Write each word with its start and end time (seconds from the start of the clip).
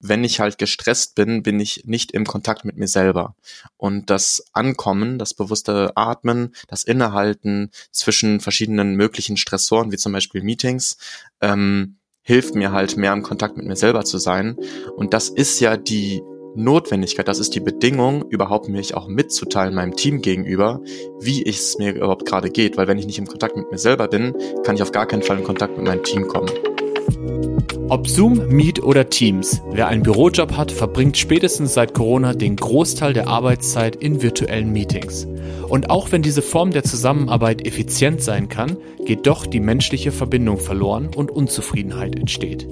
wenn 0.00 0.24
ich 0.24 0.40
halt 0.40 0.58
gestresst 0.58 1.14
bin, 1.14 1.42
bin 1.42 1.58
ich 1.60 1.84
nicht 1.84 2.12
im 2.12 2.24
Kontakt 2.24 2.64
mit 2.64 2.76
mir 2.76 2.88
selber. 2.88 3.34
Und 3.76 4.10
das 4.10 4.44
Ankommen, 4.52 5.18
das 5.18 5.34
bewusste 5.34 5.92
Atmen, 5.96 6.54
das 6.68 6.84
Innehalten 6.84 7.70
zwischen 7.90 8.40
verschiedenen 8.40 8.94
möglichen 8.94 9.36
Stressoren, 9.36 9.92
wie 9.92 9.96
zum 9.96 10.12
Beispiel 10.12 10.42
Meetings, 10.42 10.98
ähm, 11.40 11.96
hilft 12.22 12.54
mir 12.54 12.72
halt 12.72 12.96
mehr 12.96 13.12
im 13.12 13.22
Kontakt 13.22 13.56
mit 13.56 13.66
mir 13.66 13.76
selber 13.76 14.04
zu 14.04 14.18
sein. 14.18 14.56
Und 14.96 15.14
das 15.14 15.30
ist 15.30 15.60
ja 15.60 15.76
die 15.76 16.22
Notwendigkeit, 16.54 17.28
das 17.28 17.38
ist 17.38 17.54
die 17.54 17.60
Bedingung, 17.60 18.28
überhaupt 18.28 18.68
mich 18.68 18.94
auch 18.94 19.08
mitzuteilen 19.08 19.74
meinem 19.74 19.96
Team 19.96 20.20
gegenüber, 20.22 20.80
wie 21.20 21.44
es 21.44 21.78
mir 21.78 21.94
überhaupt 21.94 22.26
gerade 22.26 22.50
geht. 22.50 22.76
Weil 22.76 22.88
wenn 22.88 22.98
ich 22.98 23.06
nicht 23.06 23.18
im 23.18 23.26
Kontakt 23.26 23.56
mit 23.56 23.70
mir 23.70 23.78
selber 23.78 24.08
bin, 24.08 24.34
kann 24.64 24.76
ich 24.76 24.82
auf 24.82 24.92
gar 24.92 25.06
keinen 25.06 25.22
Fall 25.22 25.38
in 25.38 25.44
Kontakt 25.44 25.76
mit 25.76 25.86
meinem 25.86 26.02
Team 26.02 26.28
kommen. 26.28 26.50
Ob 27.88 28.06
Zoom, 28.06 28.48
Meet 28.48 28.82
oder 28.82 29.08
Teams, 29.08 29.62
wer 29.72 29.88
einen 29.88 30.02
Bürojob 30.02 30.56
hat, 30.56 30.70
verbringt 30.70 31.16
spätestens 31.16 31.74
seit 31.74 31.94
Corona 31.94 32.34
den 32.34 32.56
Großteil 32.56 33.14
der 33.14 33.28
Arbeitszeit 33.28 33.96
in 33.96 34.20
virtuellen 34.20 34.72
Meetings. 34.72 35.26
Und 35.68 35.88
auch 35.88 36.12
wenn 36.12 36.22
diese 36.22 36.42
Form 36.42 36.70
der 36.70 36.84
Zusammenarbeit 36.84 37.66
effizient 37.66 38.22
sein 38.22 38.48
kann, 38.48 38.76
geht 39.04 39.26
doch 39.26 39.46
die 39.46 39.60
menschliche 39.60 40.12
Verbindung 40.12 40.58
verloren 40.58 41.08
und 41.14 41.30
Unzufriedenheit 41.30 42.16
entsteht. 42.16 42.68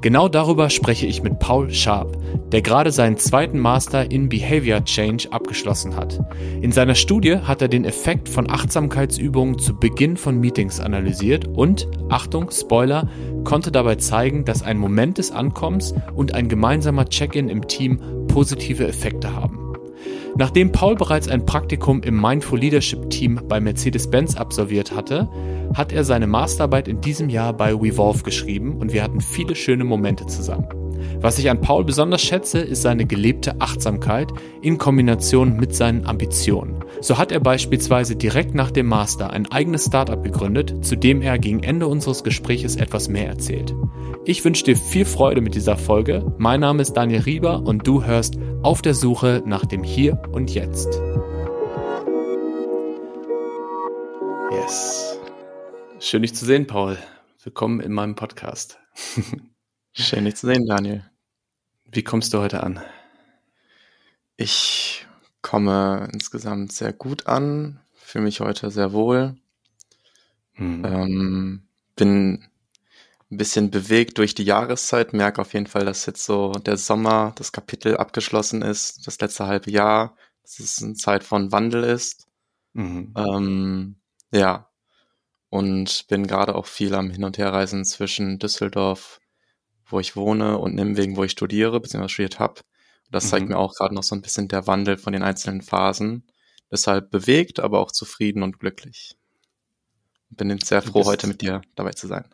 Genau 0.00 0.28
darüber 0.28 0.70
spreche 0.70 1.06
ich 1.06 1.22
mit 1.22 1.38
Paul 1.38 1.70
Sharp, 1.70 2.16
der 2.50 2.62
gerade 2.62 2.90
seinen 2.90 3.18
zweiten 3.18 3.58
Master 3.58 4.10
in 4.10 4.28
Behavior 4.28 4.84
Change 4.84 5.28
abgeschlossen 5.30 5.96
hat. 5.96 6.18
In 6.60 6.72
seiner 6.72 6.94
Studie 6.94 7.36
hat 7.36 7.62
er 7.62 7.68
den 7.68 7.84
Effekt 7.84 8.28
von 8.28 8.50
Achtsamkeitsübungen 8.50 9.58
zu 9.58 9.78
Beginn 9.78 10.16
von 10.16 10.38
Meetings 10.38 10.80
analysiert 10.80 11.46
und, 11.46 11.88
Achtung, 12.08 12.50
Spoiler, 12.50 13.08
konnte 13.44 13.72
dabei 13.72 13.96
zeigen, 13.96 14.44
dass 14.44 14.62
ein 14.62 14.78
Moment 14.78 15.18
des 15.18 15.30
Ankommens 15.30 15.94
und 16.14 16.34
ein 16.34 16.48
gemeinsamer 16.48 17.06
Check-in 17.06 17.48
im 17.48 17.66
Team 17.68 18.00
positive 18.28 18.86
Effekte 18.86 19.34
haben. 19.34 19.58
Nachdem 20.36 20.72
Paul 20.72 20.96
bereits 20.96 21.28
ein 21.28 21.44
Praktikum 21.44 22.02
im 22.02 22.18
Mindful 22.18 22.58
Leadership 22.58 23.10
Team 23.10 23.40
bei 23.48 23.60
Mercedes-Benz 23.60 24.36
absolviert 24.36 24.94
hatte, 24.96 25.28
hat 25.74 25.92
er 25.92 26.04
seine 26.04 26.26
Masterarbeit 26.26 26.88
in 26.88 27.00
diesem 27.00 27.28
Jahr 27.28 27.52
bei 27.52 27.72
Wevolve 27.74 28.22
geschrieben 28.22 28.76
und 28.78 28.92
wir 28.92 29.02
hatten 29.02 29.20
viele 29.20 29.54
schöne 29.54 29.84
Momente 29.84 30.26
zusammen. 30.26 30.66
Was 31.20 31.38
ich 31.38 31.50
an 31.50 31.60
Paul 31.60 31.84
besonders 31.84 32.22
schätze, 32.22 32.58
ist 32.58 32.82
seine 32.82 33.06
gelebte 33.06 33.60
Achtsamkeit 33.60 34.32
in 34.60 34.78
Kombination 34.78 35.56
mit 35.56 35.74
seinen 35.74 36.06
Ambitionen. 36.06 36.84
So 37.00 37.18
hat 37.18 37.32
er 37.32 37.40
beispielsweise 37.40 38.16
direkt 38.16 38.54
nach 38.54 38.70
dem 38.70 38.86
Master 38.86 39.30
ein 39.30 39.50
eigenes 39.50 39.86
Startup 39.86 40.22
gegründet, 40.22 40.84
zu 40.84 40.96
dem 40.96 41.22
er 41.22 41.38
gegen 41.38 41.62
Ende 41.62 41.86
unseres 41.86 42.24
Gespräches 42.24 42.76
etwas 42.76 43.08
mehr 43.08 43.28
erzählt. 43.28 43.74
Ich 44.24 44.44
wünsche 44.44 44.64
dir 44.64 44.76
viel 44.76 45.04
Freude 45.04 45.40
mit 45.40 45.54
dieser 45.54 45.76
Folge. 45.76 46.32
Mein 46.38 46.60
Name 46.60 46.82
ist 46.82 46.92
Daniel 46.92 47.22
Rieber 47.22 47.62
und 47.62 47.86
du 47.86 48.04
hörst 48.04 48.38
auf 48.62 48.82
der 48.82 48.94
Suche 48.94 49.42
nach 49.44 49.64
dem 49.64 49.82
Hier 49.82 50.22
und 50.32 50.54
Jetzt. 50.54 51.00
Yes. 54.52 55.21
Schön 56.04 56.22
dich 56.22 56.34
zu 56.34 56.44
sehen, 56.44 56.66
Paul. 56.66 56.98
Willkommen 57.44 57.78
in 57.78 57.92
meinem 57.92 58.16
Podcast. 58.16 58.80
Schön 59.92 60.24
dich 60.24 60.34
zu 60.34 60.48
sehen, 60.48 60.66
Daniel. 60.66 61.08
Wie 61.84 62.02
kommst 62.02 62.34
du 62.34 62.38
heute 62.38 62.64
an? 62.64 62.80
Ich 64.36 65.06
komme 65.42 66.08
insgesamt 66.12 66.72
sehr 66.72 66.92
gut 66.92 67.28
an, 67.28 67.78
fühle 67.94 68.24
mich 68.24 68.40
heute 68.40 68.72
sehr 68.72 68.92
wohl. 68.92 69.36
Hm. 70.54 70.84
Ähm, 70.84 71.62
bin 71.94 72.48
ein 73.30 73.36
bisschen 73.36 73.70
bewegt 73.70 74.18
durch 74.18 74.34
die 74.34 74.44
Jahreszeit, 74.44 75.12
merke 75.12 75.40
auf 75.40 75.52
jeden 75.54 75.68
Fall, 75.68 75.84
dass 75.84 76.04
jetzt 76.06 76.24
so 76.24 76.50
der 76.50 76.78
Sommer, 76.78 77.32
das 77.36 77.52
Kapitel 77.52 77.96
abgeschlossen 77.96 78.62
ist, 78.62 79.06
das 79.06 79.20
letzte 79.20 79.46
halbe 79.46 79.70
Jahr, 79.70 80.16
dass 80.42 80.58
es 80.58 80.82
eine 80.82 80.94
Zeit 80.94 81.22
von 81.22 81.52
Wandel 81.52 81.84
ist. 81.84 82.26
Mhm. 82.72 83.14
Ähm, 83.16 83.96
ja, 84.32 84.71
und 85.52 86.06
bin 86.08 86.26
gerade 86.26 86.54
auch 86.54 86.64
viel 86.64 86.94
am 86.94 87.10
Hin- 87.10 87.24
und 87.24 87.36
Herreisen 87.36 87.84
zwischen 87.84 88.38
Düsseldorf, 88.38 89.20
wo 89.84 90.00
ich 90.00 90.16
wohne, 90.16 90.56
und 90.56 90.74
Nimwegen, 90.74 91.14
wo 91.16 91.24
ich 91.24 91.32
studiere, 91.32 91.78
beziehungsweise 91.78 92.14
studiert 92.14 92.38
habe. 92.38 92.62
Das 93.10 93.28
zeigt 93.28 93.44
mhm. 93.44 93.50
mir 93.50 93.58
auch 93.58 93.74
gerade 93.74 93.94
noch 93.94 94.02
so 94.02 94.14
ein 94.14 94.22
bisschen 94.22 94.48
der 94.48 94.66
Wandel 94.66 94.96
von 94.96 95.12
den 95.12 95.22
einzelnen 95.22 95.60
Phasen. 95.60 96.26
Deshalb 96.70 97.10
bewegt, 97.10 97.60
aber 97.60 97.80
auch 97.80 97.92
zufrieden 97.92 98.42
und 98.42 98.60
glücklich. 98.60 99.18
Bin 100.30 100.58
sehr 100.58 100.80
froh, 100.80 101.04
heute 101.04 101.26
mit 101.26 101.42
dir 101.42 101.60
dabei 101.74 101.90
zu 101.90 102.06
sein. 102.06 102.24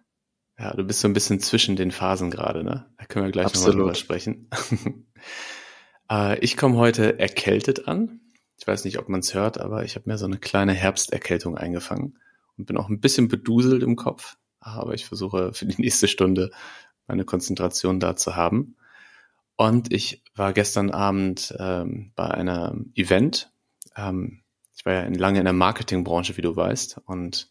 Ja, 0.56 0.72
du 0.74 0.84
bist 0.84 1.00
so 1.00 1.08
ein 1.08 1.12
bisschen 1.12 1.40
zwischen 1.40 1.74
den 1.74 1.90
Phasen 1.90 2.30
gerade, 2.30 2.62
ne? 2.62 2.88
Da 2.98 3.04
können 3.06 3.24
wir 3.24 3.32
gleich 3.32 3.52
nochmal 3.52 3.72
drüber 3.72 3.94
sprechen. 3.96 4.48
äh, 6.08 6.38
ich 6.38 6.56
komme 6.56 6.76
heute 6.76 7.18
erkältet 7.18 7.88
an. 7.88 8.20
Ich 8.60 8.66
weiß 8.68 8.84
nicht, 8.84 9.00
ob 9.00 9.08
man 9.08 9.20
es 9.20 9.34
hört, 9.34 9.58
aber 9.58 9.82
ich 9.82 9.96
habe 9.96 10.08
mir 10.08 10.18
so 10.18 10.26
eine 10.26 10.38
kleine 10.38 10.72
Herbsterkältung 10.72 11.58
eingefangen 11.58 12.16
und 12.58 12.66
bin 12.66 12.76
auch 12.76 12.88
ein 12.88 13.00
bisschen 13.00 13.28
beduselt 13.28 13.82
im 13.82 13.96
Kopf. 13.96 14.36
Aber 14.60 14.94
ich 14.94 15.06
versuche 15.06 15.52
für 15.54 15.66
die 15.66 15.80
nächste 15.80 16.08
Stunde 16.08 16.50
meine 17.06 17.24
Konzentration 17.24 18.00
da 18.00 18.16
zu 18.16 18.36
haben. 18.36 18.76
Und 19.56 19.92
ich 19.92 20.22
war 20.34 20.52
gestern 20.52 20.90
Abend 20.90 21.54
ähm, 21.58 22.12
bei 22.14 22.30
einem 22.30 22.92
Event. 22.94 23.50
Ähm, 23.96 24.42
ich 24.76 24.84
war 24.84 24.92
ja 24.92 25.08
lange 25.08 25.38
in 25.38 25.44
der 25.44 25.52
Marketingbranche, 25.52 26.36
wie 26.36 26.42
du 26.42 26.54
weißt. 26.54 27.00
Und 27.06 27.50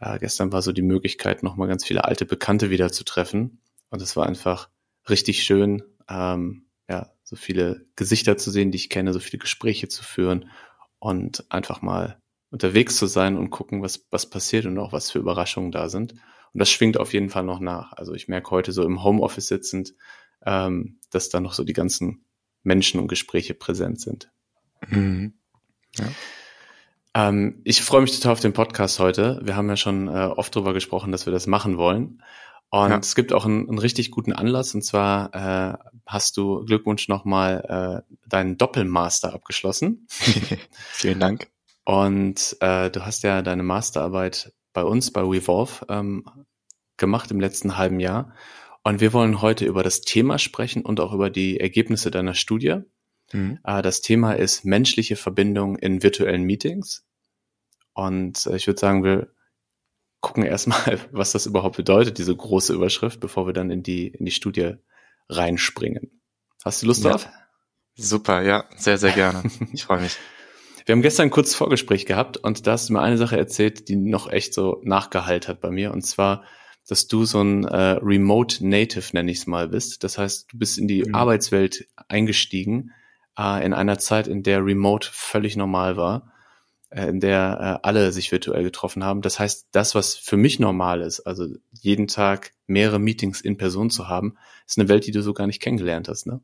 äh, 0.00 0.18
gestern 0.18 0.52
war 0.52 0.62
so 0.62 0.72
die 0.72 0.82
Möglichkeit, 0.82 1.42
nochmal 1.42 1.68
ganz 1.68 1.84
viele 1.84 2.04
alte 2.04 2.24
Bekannte 2.24 2.70
wieder 2.70 2.90
zu 2.90 3.04
treffen. 3.04 3.60
Und 3.90 4.00
es 4.00 4.16
war 4.16 4.26
einfach 4.26 4.70
richtig 5.08 5.42
schön, 5.42 5.82
ähm, 6.08 6.66
ja, 6.88 7.10
so 7.22 7.36
viele 7.36 7.84
Gesichter 7.96 8.36
zu 8.38 8.50
sehen, 8.50 8.70
die 8.70 8.76
ich 8.76 8.88
kenne, 8.88 9.12
so 9.12 9.20
viele 9.20 9.38
Gespräche 9.38 9.88
zu 9.88 10.04
führen 10.04 10.48
und 10.98 11.44
einfach 11.50 11.82
mal 11.82 12.20
unterwegs 12.50 12.96
zu 12.96 13.06
sein 13.06 13.36
und 13.36 13.50
gucken, 13.50 13.82
was, 13.82 14.06
was 14.10 14.30
passiert 14.30 14.66
und 14.66 14.78
auch 14.78 14.92
was 14.92 15.10
für 15.10 15.18
Überraschungen 15.18 15.72
da 15.72 15.88
sind. 15.88 16.12
Und 16.12 16.60
das 16.60 16.70
schwingt 16.70 16.98
auf 16.98 17.12
jeden 17.12 17.28
Fall 17.28 17.42
noch 17.42 17.60
nach. 17.60 17.92
Also 17.92 18.14
ich 18.14 18.28
merke 18.28 18.50
heute 18.50 18.72
so 18.72 18.82
im 18.84 19.02
Homeoffice 19.02 19.48
sitzend, 19.48 19.94
ähm, 20.44 20.98
dass 21.10 21.28
da 21.28 21.40
noch 21.40 21.52
so 21.52 21.64
die 21.64 21.72
ganzen 21.72 22.24
Menschen 22.62 23.00
und 23.00 23.08
Gespräche 23.08 23.54
präsent 23.54 24.00
sind. 24.00 24.30
Mhm. 24.88 25.34
Ja. 25.96 26.06
Ähm, 27.14 27.60
ich 27.64 27.82
freue 27.82 28.02
mich 28.02 28.14
total 28.14 28.32
auf 28.32 28.40
den 28.40 28.52
Podcast 28.52 28.98
heute. 28.98 29.40
Wir 29.42 29.56
haben 29.56 29.68
ja 29.68 29.76
schon 29.76 30.08
äh, 30.08 30.26
oft 30.26 30.54
darüber 30.54 30.74
gesprochen, 30.74 31.12
dass 31.12 31.26
wir 31.26 31.32
das 31.32 31.46
machen 31.46 31.78
wollen. 31.78 32.22
Und 32.68 32.90
ja. 32.90 32.98
es 32.98 33.14
gibt 33.14 33.32
auch 33.32 33.46
einen, 33.46 33.68
einen, 33.68 33.78
richtig 33.78 34.10
guten 34.10 34.32
Anlass, 34.32 34.74
und 34.74 34.82
zwar 34.82 35.34
äh, 35.34 35.78
hast 36.04 36.36
du 36.36 36.64
Glückwunsch 36.64 37.08
nochmal 37.08 38.04
äh, 38.06 38.28
deinen 38.28 38.58
Doppelmaster 38.58 39.32
abgeschlossen. 39.32 40.06
Vielen 40.92 41.20
Dank. 41.20 41.48
Und 41.86 42.56
äh, 42.60 42.90
du 42.90 43.06
hast 43.06 43.22
ja 43.22 43.42
deine 43.42 43.62
Masterarbeit 43.62 44.52
bei 44.72 44.82
uns, 44.82 45.12
bei 45.12 45.20
Revolve, 45.20 45.86
ähm, 45.88 46.24
gemacht 46.96 47.30
im 47.30 47.38
letzten 47.38 47.76
halben 47.76 48.00
Jahr. 48.00 48.34
Und 48.82 49.00
wir 49.00 49.12
wollen 49.12 49.40
heute 49.40 49.64
über 49.66 49.84
das 49.84 50.00
Thema 50.00 50.40
sprechen 50.40 50.84
und 50.84 50.98
auch 50.98 51.12
über 51.12 51.30
die 51.30 51.60
Ergebnisse 51.60 52.10
deiner 52.10 52.34
Studie. 52.34 52.80
Mhm. 53.32 53.60
Äh, 53.62 53.82
das 53.82 54.00
Thema 54.00 54.32
ist 54.32 54.64
menschliche 54.64 55.14
Verbindung 55.14 55.76
in 55.76 56.02
virtuellen 56.02 56.42
Meetings. 56.42 57.06
Und 57.94 58.46
äh, 58.46 58.56
ich 58.56 58.66
würde 58.66 58.80
sagen, 58.80 59.04
wir 59.04 59.28
gucken 60.20 60.42
erstmal, 60.42 60.98
was 61.12 61.30
das 61.30 61.46
überhaupt 61.46 61.76
bedeutet, 61.76 62.18
diese 62.18 62.34
große 62.34 62.74
Überschrift, 62.74 63.20
bevor 63.20 63.46
wir 63.46 63.52
dann 63.52 63.70
in 63.70 63.84
die, 63.84 64.08
in 64.08 64.24
die 64.24 64.32
Studie 64.32 64.74
reinspringen. 65.28 66.20
Hast 66.64 66.82
du 66.82 66.86
Lust 66.86 67.04
ja. 67.04 67.10
drauf? 67.10 67.28
Super, 67.94 68.42
ja, 68.42 68.64
sehr, 68.76 68.98
sehr 68.98 69.12
gerne. 69.12 69.48
Ich 69.72 69.84
freue 69.84 70.00
mich. 70.00 70.16
Wir 70.86 70.92
haben 70.92 71.02
gestern 71.02 71.24
ein 71.24 71.30
kurzes 71.30 71.56
Vorgespräch 71.56 72.06
gehabt 72.06 72.36
und 72.36 72.64
da 72.64 72.72
hast 72.72 72.88
du 72.88 72.92
mir 72.92 73.00
eine 73.00 73.18
Sache 73.18 73.36
erzählt, 73.36 73.88
die 73.88 73.96
noch 73.96 74.30
echt 74.30 74.54
so 74.54 74.80
nachgeheilt 74.84 75.48
hat 75.48 75.60
bei 75.60 75.72
mir. 75.72 75.90
Und 75.92 76.02
zwar, 76.02 76.44
dass 76.86 77.08
du 77.08 77.24
so 77.24 77.42
ein 77.42 77.64
äh, 77.64 77.98
Remote 78.00 78.64
Native, 78.64 79.04
nenne 79.12 79.32
ich 79.32 79.38
es 79.38 79.46
mal, 79.48 79.66
bist. 79.66 80.04
Das 80.04 80.16
heißt, 80.16 80.46
du 80.52 80.58
bist 80.58 80.78
in 80.78 80.86
die 80.86 81.02
mhm. 81.02 81.12
Arbeitswelt 81.12 81.88
eingestiegen 82.06 82.92
äh, 83.36 83.66
in 83.66 83.74
einer 83.74 83.98
Zeit, 83.98 84.28
in 84.28 84.44
der 84.44 84.64
Remote 84.64 85.08
völlig 85.10 85.56
normal 85.56 85.96
war, 85.96 86.32
äh, 86.90 87.08
in 87.08 87.18
der 87.18 87.80
äh, 87.82 87.86
alle 87.88 88.12
sich 88.12 88.30
virtuell 88.30 88.62
getroffen 88.62 89.02
haben. 89.02 89.22
Das 89.22 89.40
heißt, 89.40 89.66
das, 89.72 89.96
was 89.96 90.14
für 90.14 90.36
mich 90.36 90.60
normal 90.60 91.00
ist, 91.00 91.18
also 91.18 91.48
jeden 91.72 92.06
Tag 92.06 92.52
mehrere 92.68 93.00
Meetings 93.00 93.40
in 93.40 93.56
Person 93.56 93.90
zu 93.90 94.06
haben, 94.06 94.36
ist 94.68 94.78
eine 94.78 94.88
Welt, 94.88 95.04
die 95.08 95.12
du 95.12 95.20
so 95.20 95.34
gar 95.34 95.48
nicht 95.48 95.60
kennengelernt 95.60 96.08
hast, 96.08 96.28
ne? 96.28 96.40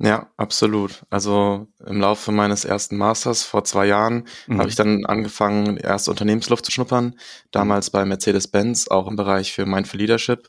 Ja, 0.00 0.30
absolut. 0.36 1.04
Also 1.10 1.66
im 1.84 2.00
Laufe 2.00 2.30
meines 2.30 2.64
ersten 2.64 2.96
Masters 2.96 3.42
vor 3.42 3.64
zwei 3.64 3.86
Jahren 3.86 4.28
mhm. 4.46 4.58
habe 4.60 4.68
ich 4.68 4.76
dann 4.76 5.04
angefangen, 5.04 5.76
erste 5.76 6.10
Unternehmensluft 6.10 6.64
zu 6.64 6.70
schnuppern. 6.70 7.18
Damals 7.50 7.90
bei 7.90 8.04
Mercedes-Benz, 8.04 8.88
auch 8.88 9.08
im 9.08 9.16
Bereich 9.16 9.52
für 9.52 9.66
Mindful 9.66 9.98
Leadership. 9.98 10.48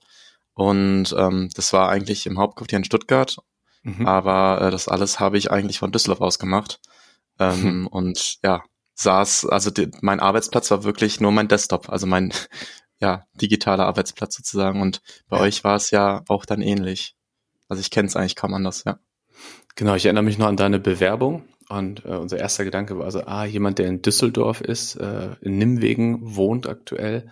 Und 0.53 1.15
ähm, 1.17 1.49
das 1.55 1.73
war 1.73 1.89
eigentlich 1.89 2.27
im 2.27 2.37
Hauptquartier 2.37 2.77
in 2.77 2.83
Stuttgart. 2.83 3.37
Mhm. 3.81 4.05
Aber 4.05 4.61
äh, 4.61 4.71
das 4.71 4.87
alles 4.87 5.19
habe 5.19 5.37
ich 5.37 5.49
eigentlich 5.51 5.79
von 5.79 5.91
Düsseldorf 5.91 6.21
aus 6.21 6.37
gemacht. 6.37 6.79
Ähm, 7.39 7.81
mhm. 7.81 7.87
Und 7.87 8.37
ja, 8.43 8.63
saß, 8.93 9.47
also 9.47 9.71
die, 9.71 9.89
mein 10.01 10.19
Arbeitsplatz 10.19 10.69
war 10.69 10.83
wirklich 10.83 11.21
nur 11.21 11.31
mein 11.31 11.47
Desktop, 11.47 11.89
also 11.89 12.05
mein 12.05 12.33
ja, 12.99 13.25
digitaler 13.33 13.87
Arbeitsplatz 13.87 14.35
sozusagen. 14.35 14.81
Und 14.81 15.01
bei 15.27 15.37
ja. 15.37 15.43
euch 15.43 15.63
war 15.63 15.75
es 15.75 15.89
ja 15.89 16.23
auch 16.27 16.45
dann 16.45 16.61
ähnlich. 16.61 17.15
Also 17.67 17.81
ich 17.81 17.89
kenne 17.89 18.07
es 18.07 18.15
eigentlich 18.15 18.35
kaum 18.35 18.53
anders, 18.53 18.83
ja. 18.83 18.99
Genau, 19.75 19.95
ich 19.95 20.05
erinnere 20.05 20.23
mich 20.23 20.37
noch 20.37 20.47
an 20.47 20.57
deine 20.57 20.79
Bewerbung 20.79 21.43
und 21.69 22.03
äh, 22.05 22.09
unser 22.09 22.37
erster 22.37 22.65
Gedanke 22.65 22.97
war 22.97 23.05
also, 23.05 23.21
ah, 23.21 23.45
jemand, 23.45 23.79
der 23.79 23.87
in 23.87 24.01
Düsseldorf 24.01 24.61
ist, 24.61 24.95
äh, 24.95 25.35
in 25.41 25.57
Nimwegen 25.57 26.35
wohnt 26.35 26.67
aktuell 26.67 27.31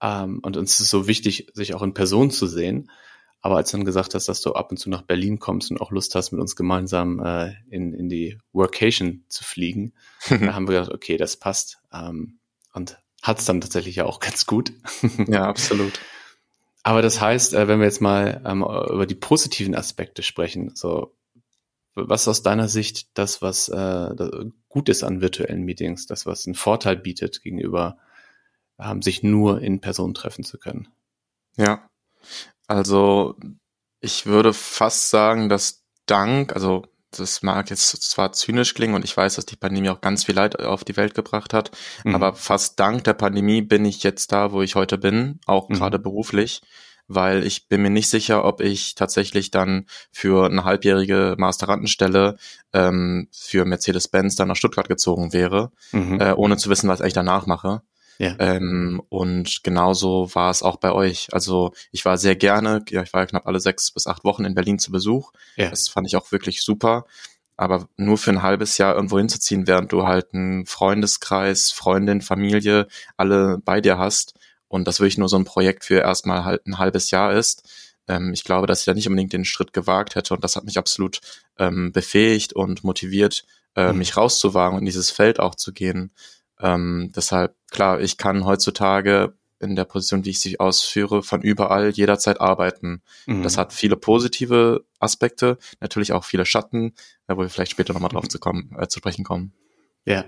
ähm, 0.00 0.40
und 0.42 0.56
uns 0.56 0.78
ist 0.80 0.90
so 0.90 1.06
wichtig, 1.08 1.50
sich 1.54 1.74
auch 1.74 1.82
in 1.82 1.94
Person 1.94 2.30
zu 2.30 2.46
sehen. 2.46 2.90
Aber 3.40 3.56
als 3.56 3.70
du 3.70 3.76
dann 3.76 3.84
gesagt 3.84 4.14
hast, 4.14 4.28
dass 4.28 4.40
du 4.40 4.52
ab 4.52 4.70
und 4.70 4.78
zu 4.78 4.88
nach 4.88 5.02
Berlin 5.02 5.38
kommst 5.38 5.70
und 5.70 5.80
auch 5.80 5.90
Lust 5.90 6.14
hast, 6.14 6.32
mit 6.32 6.40
uns 6.40 6.56
gemeinsam 6.56 7.20
äh, 7.22 7.52
in, 7.68 7.92
in 7.92 8.08
die 8.08 8.38
Workation 8.52 9.24
zu 9.28 9.44
fliegen, 9.44 9.92
da 10.28 10.54
haben 10.54 10.68
wir 10.68 10.80
gedacht, 10.80 10.94
okay, 10.94 11.16
das 11.16 11.36
passt. 11.36 11.78
Ähm, 11.92 12.38
und 12.72 12.98
hat 13.22 13.40
es 13.40 13.44
dann 13.44 13.60
tatsächlich 13.60 13.96
ja 13.96 14.06
auch 14.06 14.20
ganz 14.20 14.46
gut. 14.46 14.72
ja, 15.26 15.46
absolut. 15.46 16.00
Aber 16.82 17.02
das 17.02 17.20
heißt, 17.20 17.54
äh, 17.54 17.66
wenn 17.66 17.80
wir 17.80 17.86
jetzt 17.86 18.00
mal 18.00 18.42
ähm, 18.46 18.62
über 18.62 19.06
die 19.06 19.14
positiven 19.14 19.74
Aspekte 19.74 20.22
sprechen, 20.22 20.72
so 20.74 21.14
was 21.94 22.28
aus 22.28 22.42
deiner 22.42 22.68
Sicht 22.68 23.08
das, 23.14 23.42
was 23.42 23.68
äh, 23.68 24.10
gut 24.68 24.88
ist 24.88 25.04
an 25.04 25.20
virtuellen 25.20 25.62
Meetings, 25.62 26.06
das, 26.06 26.26
was 26.26 26.46
einen 26.46 26.54
Vorteil 26.54 26.96
bietet 26.96 27.42
gegenüber 27.42 27.98
ähm, 28.78 29.02
sich 29.02 29.22
nur 29.22 29.60
in 29.60 29.80
Person 29.80 30.14
treffen 30.14 30.44
zu 30.44 30.58
können? 30.58 30.88
Ja, 31.56 31.88
also 32.66 33.36
ich 34.00 34.26
würde 34.26 34.52
fast 34.52 35.10
sagen, 35.10 35.48
dass 35.48 35.84
dank, 36.06 36.52
also 36.52 36.84
das 37.10 37.42
mag 37.42 37.70
jetzt 37.70 38.02
zwar 38.02 38.32
zynisch 38.32 38.74
klingen 38.74 38.94
und 38.94 39.04
ich 39.04 39.16
weiß, 39.16 39.36
dass 39.36 39.46
die 39.46 39.56
Pandemie 39.56 39.88
auch 39.88 40.00
ganz 40.00 40.24
viel 40.24 40.34
Leid 40.34 40.58
auf 40.58 40.82
die 40.84 40.96
Welt 40.96 41.14
gebracht 41.14 41.54
hat, 41.54 41.70
mhm. 42.04 42.14
aber 42.14 42.34
fast 42.34 42.80
dank 42.80 43.04
der 43.04 43.14
Pandemie 43.14 43.62
bin 43.62 43.84
ich 43.84 44.02
jetzt 44.02 44.32
da, 44.32 44.52
wo 44.52 44.62
ich 44.62 44.74
heute 44.74 44.98
bin, 44.98 45.38
auch 45.46 45.68
mhm. 45.68 45.74
gerade 45.74 45.98
beruflich, 45.98 46.62
weil 47.08 47.46
ich 47.46 47.68
bin 47.68 47.82
mir 47.82 47.90
nicht 47.90 48.08
sicher, 48.08 48.44
ob 48.44 48.60
ich 48.60 48.94
tatsächlich 48.94 49.50
dann 49.50 49.86
für 50.10 50.46
eine 50.46 50.64
halbjährige 50.64 51.34
Masterandenstelle 51.38 52.36
ähm, 52.72 53.28
für 53.32 53.64
Mercedes-Benz 53.64 54.36
dann 54.36 54.48
nach 54.48 54.56
Stuttgart 54.56 54.88
gezogen 54.88 55.32
wäre, 55.32 55.70
mhm. 55.92 56.20
äh, 56.20 56.32
ohne 56.32 56.56
zu 56.56 56.70
wissen, 56.70 56.88
was 56.88 57.00
ich 57.00 57.12
danach 57.12 57.46
mache. 57.46 57.82
Ja. 58.18 58.36
Ähm, 58.38 59.02
und 59.08 59.64
genauso 59.64 60.34
war 60.34 60.50
es 60.50 60.62
auch 60.62 60.76
bei 60.76 60.92
euch. 60.92 61.28
Also 61.32 61.72
ich 61.90 62.04
war 62.04 62.16
sehr 62.16 62.36
gerne, 62.36 62.84
ja, 62.88 63.02
ich 63.02 63.12
war 63.12 63.22
ja 63.22 63.26
knapp 63.26 63.46
alle 63.46 63.60
sechs 63.60 63.90
bis 63.90 64.06
acht 64.06 64.24
Wochen 64.24 64.44
in 64.44 64.54
Berlin 64.54 64.78
zu 64.78 64.92
Besuch. 64.92 65.32
Ja. 65.56 65.70
Das 65.70 65.88
fand 65.88 66.06
ich 66.06 66.16
auch 66.16 66.30
wirklich 66.32 66.62
super. 66.62 67.06
Aber 67.56 67.88
nur 67.96 68.18
für 68.18 68.30
ein 68.30 68.42
halbes 68.42 68.78
Jahr 68.78 68.96
irgendwo 68.96 69.18
hinzuziehen, 69.18 69.66
während 69.66 69.92
du 69.92 70.06
halt 70.06 70.34
einen 70.34 70.66
Freundeskreis, 70.66 71.70
Freundin, 71.70 72.20
Familie, 72.20 72.88
alle 73.16 73.58
bei 73.64 73.80
dir 73.80 73.98
hast 73.98 74.34
und 74.74 74.88
das 74.88 74.98
wirklich 74.98 75.18
nur 75.18 75.28
so 75.28 75.36
ein 75.36 75.44
Projekt 75.44 75.84
für 75.84 76.00
erstmal 76.00 76.44
halt 76.44 76.66
ein 76.66 76.78
halbes 76.78 77.12
Jahr 77.12 77.32
ist. 77.32 77.62
Ähm, 78.08 78.32
ich 78.32 78.42
glaube, 78.42 78.66
dass 78.66 78.80
ich 78.80 78.86
da 78.86 78.92
nicht 78.92 79.06
unbedingt 79.06 79.32
den 79.32 79.44
Schritt 79.44 79.72
gewagt 79.72 80.16
hätte 80.16 80.34
und 80.34 80.42
das 80.42 80.56
hat 80.56 80.64
mich 80.64 80.78
absolut 80.78 81.20
ähm, 81.60 81.92
befähigt 81.92 82.54
und 82.54 82.82
motiviert, 82.82 83.44
äh, 83.76 83.92
mhm. 83.92 83.98
mich 83.98 84.16
rauszuwagen 84.16 84.74
und 84.74 84.80
in 84.80 84.86
dieses 84.86 85.12
Feld 85.12 85.38
auch 85.38 85.54
zu 85.54 85.72
gehen. 85.72 86.10
Ähm, 86.58 87.12
deshalb, 87.14 87.54
klar, 87.70 88.00
ich 88.00 88.16
kann 88.16 88.44
heutzutage 88.44 89.34
in 89.60 89.76
der 89.76 89.84
Position, 89.84 90.24
wie 90.24 90.30
ich 90.30 90.40
sie 90.40 90.58
ausführe, 90.58 91.22
von 91.22 91.40
überall 91.40 91.90
jederzeit 91.90 92.40
arbeiten. 92.40 93.00
Mhm. 93.26 93.44
Das 93.44 93.56
hat 93.56 93.72
viele 93.72 93.94
positive 93.94 94.84
Aspekte, 94.98 95.56
natürlich 95.78 96.12
auch 96.12 96.24
viele 96.24 96.46
Schatten, 96.46 96.94
wo 97.28 97.38
wir 97.38 97.48
vielleicht 97.48 97.70
später 97.70 97.92
nochmal 97.92 98.10
drauf 98.10 98.26
zu, 98.28 98.40
kommen, 98.40 98.74
äh, 98.76 98.88
zu 98.88 98.98
sprechen 98.98 99.24
kommen. 99.24 99.52
Ja. 100.04 100.24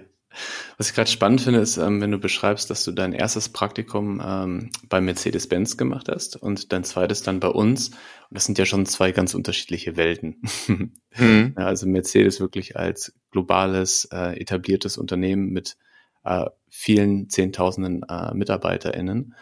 Was 0.76 0.88
ich 0.88 0.94
gerade 0.94 1.10
spannend 1.10 1.40
finde, 1.40 1.60
ist, 1.60 1.76
ähm, 1.76 2.00
wenn 2.00 2.10
du 2.10 2.18
beschreibst, 2.18 2.70
dass 2.70 2.84
du 2.84 2.92
dein 2.92 3.12
erstes 3.12 3.48
Praktikum 3.48 4.22
ähm, 4.24 4.70
bei 4.88 5.00
Mercedes-Benz 5.00 5.76
gemacht 5.76 6.08
hast 6.08 6.36
und 6.36 6.72
dein 6.72 6.84
zweites 6.84 7.22
dann 7.22 7.40
bei 7.40 7.48
uns. 7.48 7.88
Und 7.88 7.96
das 8.32 8.44
sind 8.44 8.58
ja 8.58 8.66
schon 8.66 8.86
zwei 8.86 9.12
ganz 9.12 9.34
unterschiedliche 9.34 9.96
Welten. 9.96 10.42
Mhm. 11.18 11.54
ja, 11.56 11.64
also 11.64 11.86
Mercedes 11.86 12.40
wirklich 12.40 12.76
als 12.76 13.14
globales, 13.30 14.06
äh, 14.12 14.38
etabliertes 14.38 14.98
Unternehmen 14.98 15.48
mit 15.48 15.78
äh, 16.24 16.44
vielen 16.68 17.30
Zehntausenden 17.30 18.02
äh, 18.02 18.34
MitarbeiterInnen. 18.34 19.34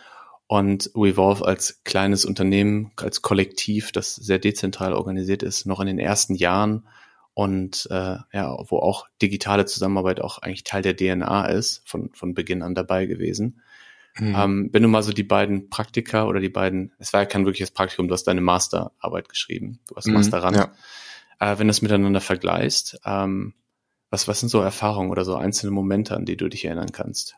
Und 0.47 0.91
Revolve 0.95 1.45
als 1.45 1.83
kleines 1.83 2.25
Unternehmen, 2.25 2.93
als 2.95 3.23
Kollektiv, 3.23 3.91
das 3.91 4.15
sehr 4.15 4.39
dezentral 4.39 4.93
organisiert 4.93 5.43
ist, 5.43 5.67
noch 5.67 5.81
in 5.81 5.89
den 5.89 5.99
ersten 5.99 6.37
Jahren 6.37 6.87
und 7.35 7.89
äh, 7.91 8.17
ja, 8.33 8.57
wo 8.69 8.79
auch 8.79 9.09
digitale 9.21 9.67
Zusammenarbeit 9.67 10.21
auch 10.21 10.39
eigentlich 10.39 10.65
Teil 10.65 10.83
der 10.83 10.97
DNA 10.97 11.47
ist, 11.47 11.83
von, 11.85 12.11
von 12.15 12.35
Beginn 12.35 12.63
an 12.63 12.75
dabei 12.75 13.07
gewesen. 13.07 13.61
Mhm. 14.19 14.35
Ähm, 14.37 14.69
wenn 14.73 14.83
du 14.83 14.89
mal 14.89 15.03
so 15.03 15.13
die 15.13 15.25
beiden 15.25 15.69
Praktika 15.69 16.27
oder 16.27 16.39
die 16.41 16.49
beiden, 16.49 16.93
es 16.99 17.13
war 17.13 17.21
ja 17.21 17.27
kein 17.27 17.45
wirkliches 17.45 17.73
Praktikum, 17.73 18.07
du 18.07 18.15
hast 18.15 18.25
deine 18.25 18.41
Masterarbeit 18.41 19.29
geschrieben, 19.29 19.81
du 19.89 19.97
hast 19.97 20.07
mhm, 20.07 20.15
Masterand. 20.15 20.57
Ja. 20.57 20.73
Äh, 21.41 21.59
wenn 21.59 21.67
du 21.67 21.73
es 21.73 21.83
miteinander 21.83 22.21
vergleichst, 22.21 23.01
ähm, 23.05 23.55
was, 24.11 24.29
was 24.29 24.39
sind 24.39 24.49
so 24.49 24.61
Erfahrungen 24.61 25.11
oder 25.11 25.25
so 25.25 25.35
einzelne 25.35 25.73
Momente, 25.73 26.15
an 26.15 26.25
die 26.25 26.37
du 26.37 26.49
dich 26.49 26.65
erinnern 26.65 26.93
kannst? 26.93 27.37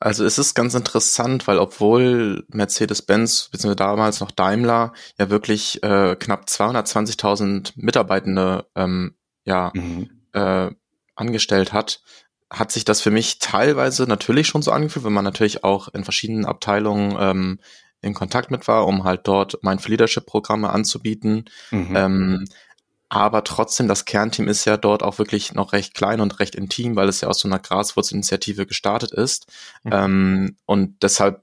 Also 0.00 0.24
es 0.24 0.38
ist 0.38 0.54
ganz 0.54 0.74
interessant, 0.74 1.46
weil 1.46 1.58
obwohl 1.58 2.44
Mercedes-Benz, 2.48 3.50
beziehungsweise 3.52 3.76
damals 3.76 4.20
noch 4.20 4.30
Daimler, 4.30 4.94
ja 5.18 5.28
wirklich 5.28 5.82
äh, 5.82 6.16
knapp 6.16 6.46
220.000 6.46 7.72
Mitarbeitende 7.76 8.66
ähm, 8.74 9.14
ja, 9.44 9.70
mhm. 9.74 10.08
äh, 10.32 10.70
angestellt 11.14 11.74
hat, 11.74 12.00
hat 12.50 12.72
sich 12.72 12.86
das 12.86 13.02
für 13.02 13.10
mich 13.10 13.38
teilweise 13.40 14.04
natürlich 14.04 14.48
schon 14.48 14.62
so 14.62 14.72
angefühlt, 14.72 15.04
wenn 15.04 15.12
man 15.12 15.24
natürlich 15.24 15.64
auch 15.64 15.88
in 15.88 16.02
verschiedenen 16.02 16.46
Abteilungen 16.46 17.16
ähm, 17.20 17.60
in 18.00 18.14
Kontakt 18.14 18.50
mit 18.50 18.66
war, 18.66 18.86
um 18.86 19.04
halt 19.04 19.20
dort 19.24 19.62
Mindful 19.62 19.90
Leadership 19.90 20.24
Programme 20.24 20.70
anzubieten. 20.70 21.44
Mhm. 21.70 21.94
Ähm, 21.94 22.44
aber 23.10 23.42
trotzdem, 23.42 23.88
das 23.88 24.04
Kernteam 24.04 24.46
ist 24.46 24.64
ja 24.64 24.76
dort 24.76 25.02
auch 25.02 25.18
wirklich 25.18 25.52
noch 25.52 25.72
recht 25.72 25.94
klein 25.94 26.20
und 26.20 26.38
recht 26.38 26.54
intim, 26.54 26.94
weil 26.94 27.08
es 27.08 27.20
ja 27.20 27.28
aus 27.28 27.40
so 27.40 27.48
einer 27.48 27.58
Graswurzelinitiative 27.58 28.66
gestartet 28.66 29.10
ist. 29.10 29.46
Mhm. 29.82 29.92
Ähm, 29.92 30.56
und 30.64 31.02
deshalb 31.02 31.42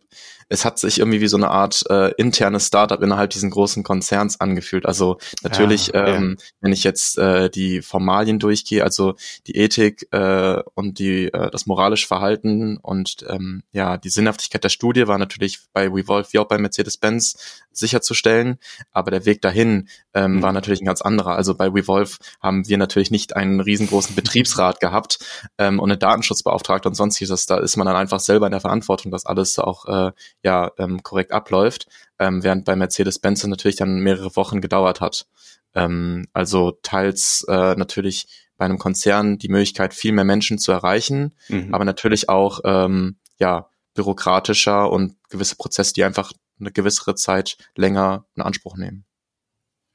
es 0.50 0.66
hat 0.66 0.80
sich 0.80 1.00
irgendwie 1.00 1.22
wie 1.22 1.28
so 1.28 1.38
eine 1.38 1.50
Art 1.50 1.84
äh, 1.90 2.12
internes 2.18 2.68
Startup 2.68 3.02
innerhalb 3.02 3.32
diesen 3.32 3.50
großen 3.50 3.84
Konzerns 3.84 4.40
angefühlt. 4.40 4.86
Also 4.86 5.18
natürlich, 5.44 5.88
ja, 5.88 6.08
ähm, 6.08 6.38
ja. 6.40 6.46
wenn 6.62 6.72
ich 6.72 6.84
jetzt 6.84 7.18
äh, 7.18 7.50
die 7.50 7.82
Formalien 7.82 8.40
durchgehe, 8.40 8.84
also 8.84 9.16
die 9.48 9.58
Ethik 9.58 10.08
äh, 10.12 10.62
und 10.74 11.00
die 11.00 11.26
äh, 11.26 11.52
das 11.52 11.66
moralische 11.66 12.08
Verhalten 12.08 12.78
und 12.78 13.26
ähm, 13.28 13.64
ja 13.72 13.98
die 13.98 14.10
Sinnhaftigkeit 14.10 14.64
der 14.64 14.70
Studie 14.70 15.08
war 15.08 15.18
natürlich 15.18 15.60
bei 15.74 15.88
Revolve 15.88 16.30
wie 16.32 16.40
auch 16.40 16.48
bei 16.48 16.58
Mercedes-Benz 16.58 17.64
sicherzustellen, 17.72 18.58
aber 18.92 19.12
der 19.12 19.26
Weg 19.26 19.42
dahin 19.42 19.88
ähm, 20.14 20.38
mhm. 20.38 20.42
war 20.42 20.52
natürlich 20.52 20.82
ein 20.82 20.86
ganz 20.86 21.02
anderer. 21.02 21.36
Also 21.36 21.56
bei 21.56 21.68
Revolve 21.68 22.18
haben 22.42 22.68
wir 22.68 22.78
natürlich 22.78 23.12
nicht 23.12 23.36
einen 23.36 23.60
riesengroßen 23.60 24.16
Betriebsrat 24.16 24.80
gehabt 24.80 25.20
ähm, 25.58 25.80
und 25.80 25.90
eine 25.90 25.98
Datenschutzbeauftragte 25.98 26.88
und 26.90 26.96
sonstiges. 26.96 27.46
Da 27.46 27.58
ist 27.58 27.78
man 27.78 27.86
dann 27.86 27.96
einfach 27.96 28.20
selber 28.20 28.48
in 28.48 28.52
der 28.52 28.62
Verantwortung, 28.62 29.12
dass 29.12 29.26
alles 29.26 29.60
auch 29.60 29.86
äh, 29.86 30.12
ja 30.44 30.72
ähm, 30.78 31.04
korrekt 31.04 31.32
abläuft, 31.32 31.88
ähm, 32.20 32.44
während 32.44 32.66
bei 32.66 32.76
Mercedes-Benz 32.76 33.46
natürlich 33.46 33.76
dann 33.76 34.00
mehrere 34.00 34.36
Wochen 34.36 34.62
gedauert 34.62 35.02
hat. 35.02 35.28
Ähm, 35.74 36.28
also 36.34 36.78
teils 36.82 37.46
äh, 37.48 37.76
natürlich 37.76 38.28
bei 38.58 38.66
einem 38.66 38.80
Konzern 38.80 39.38
die 39.38 39.50
Möglichkeit, 39.50 39.94
viel 39.94 40.12
mehr 40.12 40.24
Menschen 40.24 40.58
zu 40.58 40.72
erreichen, 40.72 41.36
mhm. 41.48 41.74
aber 41.74 41.86
natürlich 41.86 42.30
auch 42.30 42.62
ähm, 42.66 43.18
ja 43.40 43.70
bürokratischer 43.94 44.92
und 44.92 45.16
gewisse 45.30 45.56
Prozesse, 45.56 45.94
die 45.94 46.04
einfach 46.04 46.32
eine 46.60 46.72
gewissere 46.72 47.16
Zeit 47.16 47.58
länger 47.76 48.26
in 48.36 48.42
Anspruch 48.42 48.78
nehmen. 48.78 49.06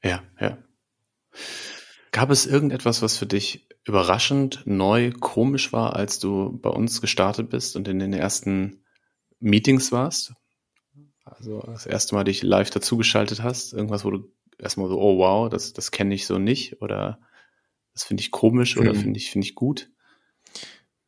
Ja, 0.03 0.23
ja. 0.39 0.57
Gab 2.11 2.29
es 2.29 2.45
irgendetwas, 2.45 3.01
was 3.01 3.17
für 3.17 3.25
dich 3.25 3.67
überraschend, 3.85 4.61
neu, 4.65 5.11
komisch 5.11 5.73
war, 5.73 5.95
als 5.95 6.19
du 6.19 6.57
bei 6.61 6.69
uns 6.69 7.01
gestartet 7.01 7.49
bist 7.49 7.75
und 7.75 7.87
in 7.87 7.99
den 7.99 8.13
ersten 8.13 8.82
Meetings 9.43 9.91
warst? 9.91 10.33
Also 11.25 11.59
das 11.61 11.85
erste 11.85 12.15
Mal 12.15 12.23
dich 12.23 12.43
live 12.43 12.69
dazugeschaltet 12.69 13.43
hast, 13.43 13.73
irgendwas, 13.73 14.05
wo 14.05 14.11
du 14.11 14.31
erstmal 14.57 14.87
so, 14.87 14.99
oh 14.99 15.17
wow, 15.17 15.49
das, 15.49 15.73
das 15.73 15.91
kenne 15.91 16.15
ich 16.15 16.25
so 16.25 16.37
nicht 16.37 16.81
oder 16.81 17.19
das 17.93 18.03
finde 18.03 18.21
ich 18.21 18.31
komisch 18.31 18.77
oder 18.77 18.93
mhm. 18.93 18.97
finde 18.97 19.17
ich, 19.19 19.31
finde 19.31 19.45
ich 19.45 19.55
gut? 19.55 19.91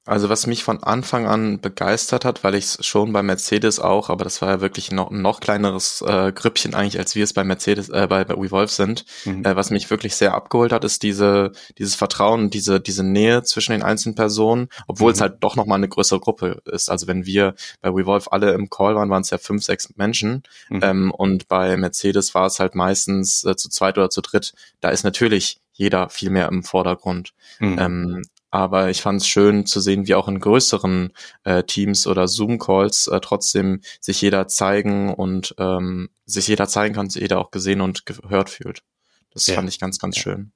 Also 0.07 0.29
was 0.29 0.45
mich 0.45 0.63
von 0.63 0.83
Anfang 0.83 1.25
an 1.25 1.59
begeistert 1.59 2.25
hat, 2.25 2.43
weil 2.43 2.53
ich 2.53 2.65
es 2.65 2.85
schon 2.85 3.12
bei 3.12 3.24
Mercedes 3.24 3.79
auch, 3.79 4.12
aber 4.12 4.24
das 4.24 4.39
war 4.39 4.50
ja 4.50 4.62
wirklich 4.62 4.91
noch 4.91 5.09
ein 5.09 5.24
noch 5.24 5.39
kleineres 5.39 6.03
äh, 6.05 6.31
Grüppchen 6.31 6.75
eigentlich, 6.75 7.00
als 7.00 7.15
wir 7.15 7.24
es 7.24 7.33
bei 7.33 7.43
Mercedes, 7.43 7.89
äh, 7.89 8.05
bei, 8.07 8.24
bei 8.24 8.35
WeVolve 8.35 8.71
sind. 8.71 9.05
Mhm. 9.25 9.43
Äh, 9.43 9.55
was 9.55 9.71
mich 9.71 9.89
wirklich 9.89 10.15
sehr 10.15 10.35
abgeholt 10.35 10.71
hat, 10.71 10.83
ist 10.83 11.01
diese, 11.01 11.53
dieses 11.79 11.95
Vertrauen, 11.95 12.51
diese, 12.51 12.79
diese 12.79 13.03
Nähe 13.03 13.41
zwischen 13.41 13.71
den 13.71 13.81
einzelnen 13.81 14.13
Personen, 14.13 14.69
obwohl 14.88 15.09
mhm. 15.09 15.15
es 15.15 15.21
halt 15.21 15.38
doch 15.39 15.55
nochmal 15.55 15.79
eine 15.79 15.89
größere 15.89 16.19
Gruppe 16.19 16.62
ist. 16.65 16.91
Also 16.91 17.07
wenn 17.07 17.25
wir 17.25 17.55
bei 17.81 17.89
WeVolve 17.89 18.31
alle 18.31 18.53
im 18.53 18.69
Call 18.69 18.95
waren, 18.95 19.09
waren 19.09 19.24
es 19.24 19.31
ja 19.31 19.39
fünf, 19.39 19.63
sechs 19.63 19.89
Menschen. 19.95 20.43
Mhm. 20.69 20.79
Ähm, 20.83 21.12
und 21.12 21.47
bei 21.47 21.75
Mercedes 21.77 22.35
war 22.35 22.45
es 22.45 22.59
halt 22.59 22.75
meistens 22.75 23.43
äh, 23.43 23.55
zu 23.55 23.69
zweit 23.69 23.97
oder 23.97 24.12
zu 24.12 24.21
dritt. 24.21 24.53
Da 24.81 24.89
ist 24.89 25.03
natürlich 25.03 25.59
jeder 25.74 26.09
viel 26.09 26.29
mehr 26.29 26.47
im 26.47 26.63
Vordergrund. 26.63 27.33
Mhm. 27.59 27.79
Ähm, 27.79 28.21
aber 28.55 28.89
ich 28.89 29.01
fand 29.01 29.21
es 29.21 29.27
schön 29.27 29.65
zu 29.65 29.79
sehen, 29.79 30.07
wie 30.07 30.15
auch 30.15 30.27
in 30.27 30.39
größeren 30.39 31.12
äh, 31.43 31.63
Teams 31.63 32.07
oder 32.07 32.27
Zoom-Calls 32.27 33.07
äh, 33.07 33.19
trotzdem 33.19 33.81
sich 34.00 34.21
jeder 34.21 34.47
zeigen 34.47 35.13
und 35.13 35.53
ähm, 35.57 36.09
sich 36.25 36.47
jeder 36.47 36.67
zeigen 36.67 36.95
kann, 36.95 37.09
sich 37.09 37.21
jeder 37.21 37.39
auch 37.39 37.51
gesehen 37.51 37.81
und 37.81 38.05
gehört 38.05 38.50
fühlt. 38.50 38.83
Das 39.31 39.47
ja. 39.47 39.55
fand 39.55 39.67
ich 39.67 39.79
ganz, 39.79 40.00
ganz 40.00 40.15
ja. 40.15 40.21
schön. 40.21 40.51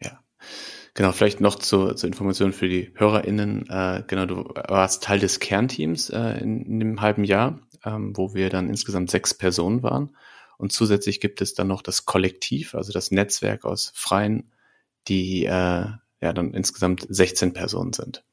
Ja. 0.00 0.20
Genau, 0.94 1.12
vielleicht 1.12 1.40
noch 1.40 1.54
zur, 1.54 1.96
zur 1.96 2.08
Information 2.08 2.52
für 2.52 2.68
die 2.68 2.92
HörerInnen. 2.94 3.68
Äh, 3.70 4.04
genau, 4.06 4.26
du 4.26 4.44
warst 4.68 5.02
Teil 5.02 5.18
des 5.18 5.40
Kernteams 5.40 6.10
äh, 6.10 6.38
in, 6.40 6.64
in 6.66 6.78
dem 6.78 7.00
halben 7.00 7.24
Jahr, 7.24 7.58
ähm, 7.84 8.16
wo 8.16 8.34
wir 8.34 8.50
dann 8.50 8.68
insgesamt 8.68 9.10
sechs 9.10 9.32
Personen 9.32 9.82
waren. 9.82 10.16
Und 10.58 10.72
zusätzlich 10.72 11.20
gibt 11.20 11.40
es 11.40 11.54
dann 11.54 11.68
noch 11.68 11.82
das 11.82 12.04
Kollektiv, 12.04 12.74
also 12.74 12.92
das 12.92 13.10
Netzwerk 13.10 13.64
aus 13.64 13.92
Freien, 13.94 14.52
die 15.06 15.46
äh, 15.46 15.86
ja 16.20 16.32
dann 16.32 16.52
insgesamt 16.52 17.06
16 17.08 17.52
Personen 17.52 17.92
sind. 17.92 18.24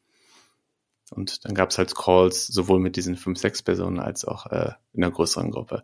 Und 1.12 1.46
dann 1.46 1.54
gab 1.54 1.70
es 1.70 1.78
halt 1.78 1.96
Calls 1.96 2.48
sowohl 2.48 2.80
mit 2.80 2.96
diesen 2.96 3.16
fünf, 3.16 3.38
sechs 3.38 3.62
Personen 3.62 4.00
als 4.00 4.26
auch 4.26 4.48
äh, 4.48 4.72
in 4.92 5.04
einer 5.04 5.12
größeren 5.12 5.52
Gruppe. 5.52 5.84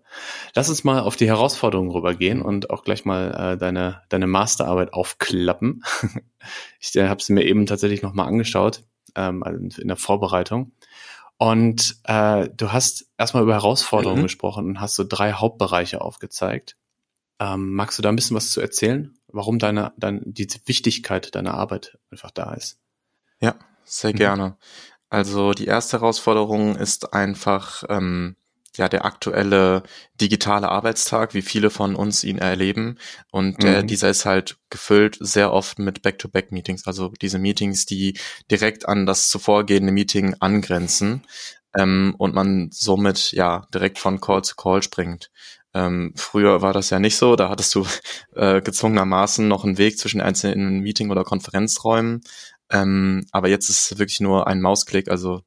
Lass 0.55 0.69
uns 0.69 0.83
mal 0.83 1.01
auf 1.01 1.15
die 1.15 1.27
Herausforderungen 1.27 1.91
rübergehen 1.91 2.41
und 2.41 2.71
auch 2.71 2.83
gleich 2.83 3.05
mal 3.05 3.53
äh, 3.53 3.57
deine, 3.57 4.01
deine 4.09 4.25
Masterarbeit 4.25 4.93
aufklappen. 4.93 5.83
ich 6.79 6.95
äh, 6.95 7.07
habe 7.07 7.21
sie 7.21 7.33
mir 7.33 7.45
eben 7.45 7.67
tatsächlich 7.67 8.01
nochmal 8.01 8.27
angeschaut 8.27 8.83
ähm, 9.15 9.43
also 9.43 9.81
in 9.81 9.87
der 9.87 9.97
Vorbereitung. 9.97 10.71
Und 11.37 11.97
äh, 12.03 12.49
du 12.55 12.71
hast 12.71 13.07
erstmal 13.17 13.43
über 13.43 13.53
Herausforderungen 13.53 14.21
mhm. 14.21 14.25
gesprochen 14.25 14.65
und 14.65 14.81
hast 14.81 14.95
so 14.95 15.03
drei 15.07 15.33
Hauptbereiche 15.33 16.01
aufgezeigt. 16.01 16.77
Ähm, 17.39 17.73
magst 17.73 17.97
du 17.97 18.03
da 18.03 18.09
ein 18.09 18.15
bisschen 18.15 18.37
was 18.37 18.51
zu 18.51 18.61
erzählen, 18.61 19.17
warum 19.33 19.59
deine, 19.59 19.93
deine 19.97 20.21
die 20.23 20.47
Wichtigkeit 20.65 21.33
deiner 21.35 21.53
Arbeit 21.53 21.97
einfach 22.11 22.31
da 22.31 22.53
ist? 22.53 22.79
Ja, 23.39 23.55
sehr 23.83 24.11
mhm. 24.11 24.17
gerne. 24.17 24.57
Also 25.09 25.51
die 25.53 25.65
erste 25.65 25.99
Herausforderung 25.99 26.75
ist 26.75 27.13
einfach 27.13 27.83
ähm, 27.89 28.37
ja 28.77 28.87
der 28.87 29.05
aktuelle 29.05 29.83
digitale 30.19 30.69
Arbeitstag, 30.69 31.33
wie 31.33 31.41
viele 31.41 31.69
von 31.69 31.95
uns 31.95 32.23
ihn 32.23 32.37
erleben. 32.37 32.97
Und 33.31 33.63
äh, 33.63 33.81
mhm. 33.81 33.87
dieser 33.87 34.09
ist 34.09 34.25
halt 34.25 34.57
gefüllt 34.69 35.17
sehr 35.19 35.51
oft 35.51 35.79
mit 35.79 36.01
Back-to-Back-Meetings, 36.01 36.87
also 36.87 37.09
diese 37.21 37.39
Meetings, 37.39 37.85
die 37.85 38.17
direkt 38.49 38.87
an 38.87 39.05
das 39.05 39.29
zuvorgehende 39.29 39.91
Meeting 39.91 40.35
angrenzen 40.39 41.23
ähm, 41.75 42.15
und 42.17 42.33
man 42.33 42.69
somit 42.71 43.31
ja 43.31 43.67
direkt 43.73 43.99
von 43.99 44.21
Call 44.21 44.43
zu 44.43 44.55
Call 44.55 44.81
springt. 44.83 45.31
Ähm, 45.73 46.13
früher 46.15 46.61
war 46.61 46.73
das 46.73 46.89
ja 46.89 46.99
nicht 46.99 47.15
so, 47.15 47.35
da 47.35 47.49
hattest 47.49 47.73
du 47.75 47.85
äh, 48.35 48.61
gezwungenermaßen 48.61 49.47
noch 49.47 49.63
einen 49.63 49.77
Weg 49.77 49.97
zwischen 49.97 50.21
einzelnen 50.21 50.79
Meeting- 50.79 51.11
oder 51.11 51.23
Konferenzräumen. 51.23 52.21
Ähm, 52.69 53.25
aber 53.31 53.49
jetzt 53.49 53.69
ist 53.69 53.91
es 53.91 53.99
wirklich 53.99 54.19
nur 54.19 54.47
ein 54.47 54.61
Mausklick, 54.61 55.09
also 55.09 55.41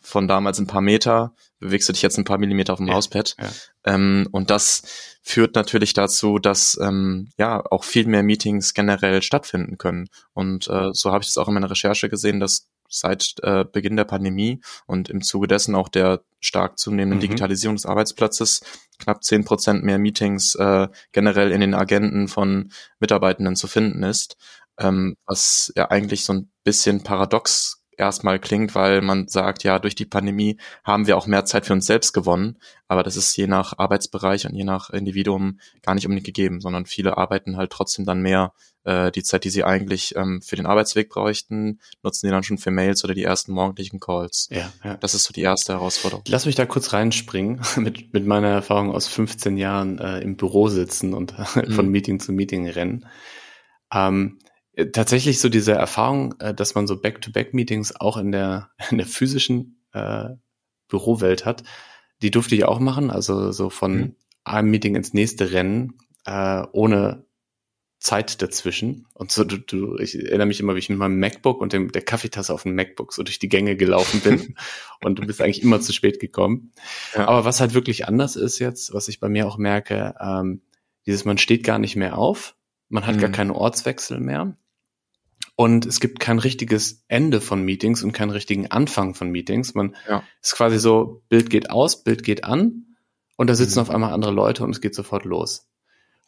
von 0.00 0.28
damals 0.28 0.58
ein 0.58 0.66
paar 0.66 0.82
Meter 0.82 1.34
bewegst 1.58 1.88
du 1.88 1.94
dich 1.94 2.02
jetzt 2.02 2.18
ein 2.18 2.24
paar 2.24 2.36
Millimeter 2.38 2.74
auf 2.74 2.78
dem 2.78 2.88
ja, 2.88 2.92
Mauspad. 2.92 3.36
Ja. 3.40 3.50
Ähm, 3.84 4.28
und 4.32 4.50
das 4.50 4.82
führt 5.22 5.54
natürlich 5.54 5.94
dazu, 5.94 6.38
dass 6.38 6.78
ähm, 6.80 7.30
ja 7.38 7.62
auch 7.70 7.84
viel 7.84 8.06
mehr 8.06 8.22
Meetings 8.22 8.74
generell 8.74 9.22
stattfinden 9.22 9.78
können. 9.78 10.08
Und 10.34 10.68
äh, 10.68 10.90
so 10.92 11.10
habe 11.10 11.22
ich 11.22 11.30
es 11.30 11.38
auch 11.38 11.48
in 11.48 11.54
meiner 11.54 11.70
Recherche 11.70 12.10
gesehen, 12.10 12.38
dass 12.38 12.68
seit 13.00 13.36
äh, 13.42 13.64
Beginn 13.64 13.96
der 13.96 14.04
Pandemie 14.04 14.60
und 14.86 15.08
im 15.08 15.22
Zuge 15.22 15.46
dessen 15.46 15.74
auch 15.74 15.88
der 15.88 16.22
stark 16.40 16.78
zunehmenden 16.78 17.18
mhm. 17.18 17.22
Digitalisierung 17.22 17.76
des 17.76 17.86
Arbeitsplatzes 17.86 18.62
knapp 18.98 19.24
zehn 19.24 19.44
Prozent 19.44 19.82
mehr 19.84 19.98
Meetings 19.98 20.54
äh, 20.54 20.88
generell 21.12 21.52
in 21.52 21.60
den 21.60 21.74
Agenten 21.74 22.28
von 22.28 22.70
Mitarbeitenden 23.00 23.56
zu 23.56 23.66
finden 23.66 24.02
ist, 24.02 24.36
ähm, 24.78 25.16
was 25.26 25.72
ja 25.76 25.90
eigentlich 25.90 26.24
so 26.24 26.32
ein 26.34 26.50
bisschen 26.64 27.02
paradox 27.02 27.83
erstmal 27.98 28.38
klingt, 28.38 28.74
weil 28.74 29.00
man 29.00 29.28
sagt, 29.28 29.64
ja, 29.64 29.78
durch 29.78 29.94
die 29.94 30.06
Pandemie 30.06 30.58
haben 30.84 31.06
wir 31.06 31.16
auch 31.16 31.26
mehr 31.26 31.44
Zeit 31.44 31.66
für 31.66 31.72
uns 31.72 31.86
selbst 31.86 32.12
gewonnen, 32.12 32.58
aber 32.88 33.02
das 33.02 33.16
ist 33.16 33.36
je 33.36 33.46
nach 33.46 33.78
Arbeitsbereich 33.78 34.46
und 34.46 34.54
je 34.54 34.64
nach 34.64 34.90
Individuum 34.90 35.58
gar 35.82 35.94
nicht 35.94 36.06
unbedingt 36.06 36.26
gegeben, 36.26 36.60
sondern 36.60 36.86
viele 36.86 37.16
arbeiten 37.16 37.56
halt 37.56 37.70
trotzdem 37.70 38.04
dann 38.04 38.20
mehr 38.20 38.52
äh, 38.84 39.10
die 39.10 39.22
Zeit, 39.22 39.44
die 39.44 39.50
sie 39.50 39.64
eigentlich 39.64 40.14
ähm, 40.16 40.42
für 40.42 40.56
den 40.56 40.66
Arbeitsweg 40.66 41.08
bräuchten, 41.08 41.80
nutzen 42.02 42.26
die 42.26 42.30
dann 42.30 42.42
schon 42.42 42.58
für 42.58 42.70
Mails 42.70 43.04
oder 43.04 43.14
die 43.14 43.24
ersten 43.24 43.52
morgendlichen 43.52 44.00
Calls. 44.00 44.48
Ja, 44.50 44.72
ja. 44.84 44.96
Das 44.98 45.14
ist 45.14 45.24
so 45.24 45.32
die 45.32 45.42
erste 45.42 45.72
Herausforderung. 45.72 46.24
Lass 46.28 46.46
mich 46.46 46.54
da 46.54 46.66
kurz 46.66 46.92
reinspringen 46.92 47.60
mit, 47.76 48.12
mit 48.12 48.26
meiner 48.26 48.48
Erfahrung 48.48 48.92
aus 48.92 49.06
15 49.08 49.56
Jahren 49.56 49.98
äh, 49.98 50.20
im 50.20 50.36
Büro 50.36 50.68
sitzen 50.68 51.14
und 51.14 51.32
äh, 51.38 51.44
von 51.72 51.86
mhm. 51.86 51.92
Meeting 51.92 52.20
zu 52.20 52.32
Meeting 52.32 52.68
rennen. 52.68 53.06
Ähm, 53.92 54.38
äh, 54.43 54.43
tatsächlich 54.92 55.40
so 55.40 55.48
diese 55.48 55.72
Erfahrung, 55.72 56.34
äh, 56.40 56.54
dass 56.54 56.74
man 56.74 56.86
so 56.86 57.00
Back-to-Back-Meetings 57.00 57.96
auch 57.96 58.16
in 58.16 58.32
der, 58.32 58.70
in 58.90 58.98
der 58.98 59.06
physischen 59.06 59.84
äh, 59.92 60.30
Bürowelt 60.88 61.44
hat, 61.44 61.64
die 62.22 62.30
durfte 62.30 62.54
ich 62.54 62.64
auch 62.64 62.80
machen, 62.80 63.10
also 63.10 63.52
so 63.52 63.70
von 63.70 63.96
mhm. 63.96 64.16
einem 64.44 64.70
Meeting 64.70 64.96
ins 64.96 65.14
nächste 65.14 65.52
rennen, 65.52 65.98
äh, 66.24 66.62
ohne 66.72 67.24
Zeit 68.04 68.42
dazwischen. 68.42 69.06
Und 69.14 69.32
so, 69.32 69.44
du, 69.44 69.56
du, 69.56 69.96
ich 69.96 70.14
erinnere 70.14 70.46
mich 70.46 70.60
immer, 70.60 70.74
wie 70.74 70.78
ich 70.78 70.90
mit 70.90 70.98
meinem 70.98 71.18
MacBook 71.18 71.60
und 71.60 71.72
dem, 71.72 71.90
der 71.90 72.02
Kaffeetasse 72.02 72.52
auf 72.52 72.64
dem 72.64 72.74
MacBook 72.74 73.14
so 73.14 73.22
durch 73.22 73.38
die 73.38 73.48
Gänge 73.48 73.76
gelaufen 73.76 74.20
bin. 74.20 74.56
und 75.02 75.18
du 75.18 75.26
bist 75.26 75.40
eigentlich 75.40 75.62
immer 75.62 75.80
zu 75.80 75.92
spät 75.94 76.20
gekommen. 76.20 76.72
Ja. 77.14 77.28
Aber 77.28 77.46
was 77.46 77.60
halt 77.60 77.72
wirklich 77.72 78.06
anders 78.06 78.36
ist 78.36 78.58
jetzt, 78.58 78.92
was 78.92 79.08
ich 79.08 79.20
bei 79.20 79.30
mir 79.30 79.46
auch 79.46 79.56
merke, 79.56 80.14
ähm, 80.20 80.60
dieses, 81.06 81.24
man 81.24 81.38
steht 81.38 81.64
gar 81.64 81.78
nicht 81.78 81.96
mehr 81.96 82.18
auf, 82.18 82.56
man 82.90 83.06
hat 83.06 83.16
mhm. 83.16 83.20
gar 83.20 83.30
keinen 83.30 83.50
Ortswechsel 83.50 84.20
mehr. 84.20 84.56
Und 85.56 85.86
es 85.86 86.00
gibt 86.00 86.18
kein 86.18 86.38
richtiges 86.38 87.04
Ende 87.06 87.40
von 87.40 87.62
Meetings 87.62 88.02
und 88.02 88.12
keinen 88.12 88.30
richtigen 88.30 88.70
Anfang 88.70 89.14
von 89.14 89.30
Meetings. 89.30 89.74
Man 89.74 89.94
ja. 90.08 90.24
ist 90.42 90.56
quasi 90.56 90.78
so, 90.78 91.22
Bild 91.28 91.48
geht 91.48 91.70
aus, 91.70 92.02
Bild 92.02 92.24
geht 92.24 92.44
an 92.44 92.96
und 93.36 93.48
da 93.48 93.54
sitzen 93.54 93.78
mhm. 93.78 93.82
auf 93.82 93.90
einmal 93.90 94.12
andere 94.12 94.32
Leute 94.32 94.64
und 94.64 94.70
es 94.70 94.80
geht 94.80 94.94
sofort 94.94 95.24
los. 95.24 95.68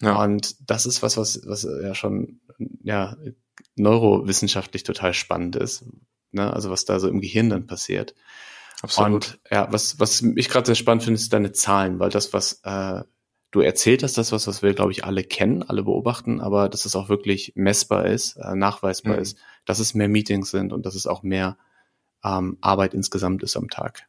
Ja. 0.01 0.23
Und 0.23 0.71
das 0.71 0.87
ist 0.87 1.03
was, 1.03 1.17
was, 1.17 1.41
was 1.45 1.65
ja 1.65 1.95
schon 1.95 2.41
ja, 2.83 3.17
neurowissenschaftlich 3.75 4.85
total 4.85 5.13
spannend 5.15 5.57
ist. 5.57 5.85
Ne? 6.31 6.53
Also 6.53 6.71
was 6.71 6.85
da 6.85 7.01
so 7.01 7.09
im 7.09 7.21
Gehirn 7.21 7.51
dann 7.51 7.67
passiert. 7.67 8.15
Absolut. 8.83 9.13
Und 9.15 9.41
ja, 9.51 9.73
was, 9.73 9.99
was 9.99 10.23
ich 10.23 10.49
gerade 10.49 10.67
sehr 10.67 10.75
spannend 10.75 11.03
finde, 11.03 11.19
ist 11.19 11.33
deine 11.33 11.53
Zahlen, 11.53 11.99
weil 11.99 12.11
das, 12.11 12.33
was 12.33 12.61
äh, 12.63 13.03
du 13.57 13.63
erzählt 13.63 14.03
hast, 14.03 14.19
das 14.19 14.33
was, 14.33 14.47
was 14.47 14.63
wir, 14.63 14.75
glaube 14.75 14.93
ich, 14.93 15.05
alle 15.05 15.25
kennen, 15.25 15.63
alle 15.63 15.83
beobachten, 15.83 16.41
aber 16.41 16.69
dass 16.69 16.85
es 16.85 16.95
auch 16.95 17.09
wirklich 17.09 17.53
messbar 17.57 18.07
ist, 18.07 18.37
äh, 18.37 18.55
nachweisbar 18.55 19.17
mhm. 19.17 19.23
ist, 19.23 19.39
dass 19.65 19.79
es 19.79 19.95
mehr 19.95 20.09
Meetings 20.09 20.51
sind 20.51 20.73
und 20.73 20.87
dass 20.87 20.95
es 20.95 21.07
auch 21.07 21.23
mehr 21.23 21.57
ähm, 22.23 22.59
Arbeit 22.61 22.95
insgesamt 22.95 23.43
ist 23.43 23.57
am 23.57 23.69
Tag. 23.69 24.07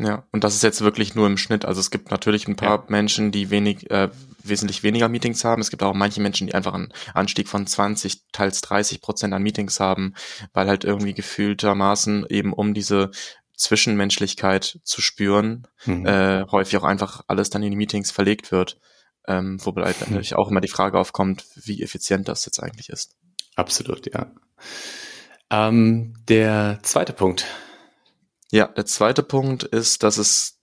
Ja, 0.00 0.24
und 0.30 0.44
das 0.44 0.54
ist 0.54 0.62
jetzt 0.62 0.80
wirklich 0.80 1.16
nur 1.16 1.26
im 1.26 1.36
Schnitt. 1.36 1.64
Also 1.64 1.80
es 1.80 1.90
gibt 1.90 2.12
natürlich 2.12 2.46
ein 2.46 2.54
paar 2.54 2.78
ja. 2.78 2.84
Menschen, 2.86 3.32
die 3.32 3.50
wenig, 3.50 3.90
äh, 3.90 4.10
wesentlich 4.44 4.84
weniger 4.84 5.08
Meetings 5.08 5.44
haben. 5.44 5.60
Es 5.60 5.70
gibt 5.70 5.82
auch 5.82 5.92
manche 5.92 6.20
Menschen, 6.20 6.46
die 6.46 6.54
einfach 6.54 6.74
einen 6.74 6.92
Anstieg 7.14 7.48
von 7.48 7.66
20, 7.66 8.30
teils 8.30 8.60
30 8.60 9.00
Prozent 9.00 9.34
an 9.34 9.42
Meetings 9.42 9.80
haben, 9.80 10.14
weil 10.52 10.68
halt 10.68 10.84
irgendwie 10.84 11.14
gefühltermaßen 11.14 12.26
eben 12.28 12.52
um 12.52 12.74
diese 12.74 13.10
Zwischenmenschlichkeit 13.58 14.80
zu 14.84 15.02
spüren, 15.02 15.66
mhm. 15.84 16.06
äh, 16.06 16.46
häufig 16.50 16.76
auch 16.78 16.84
einfach 16.84 17.22
alles 17.26 17.50
dann 17.50 17.62
in 17.62 17.70
die 17.70 17.76
Meetings 17.76 18.10
verlegt 18.10 18.52
wird. 18.52 18.78
Ähm, 19.26 19.58
wobei 19.62 19.82
mhm. 19.82 19.96
natürlich 20.00 20.36
auch 20.36 20.48
immer 20.48 20.60
die 20.60 20.68
Frage 20.68 20.98
aufkommt, 20.98 21.44
wie 21.54 21.82
effizient 21.82 22.28
das 22.28 22.46
jetzt 22.46 22.62
eigentlich 22.62 22.88
ist. 22.88 23.16
Absolut, 23.56 24.12
ja. 24.12 24.30
Ähm, 25.50 26.14
der 26.28 26.78
zweite 26.82 27.12
Punkt. 27.12 27.44
Ja, 28.50 28.68
der 28.68 28.86
zweite 28.86 29.22
Punkt 29.22 29.64
ist, 29.64 30.02
dass 30.02 30.16
es 30.16 30.57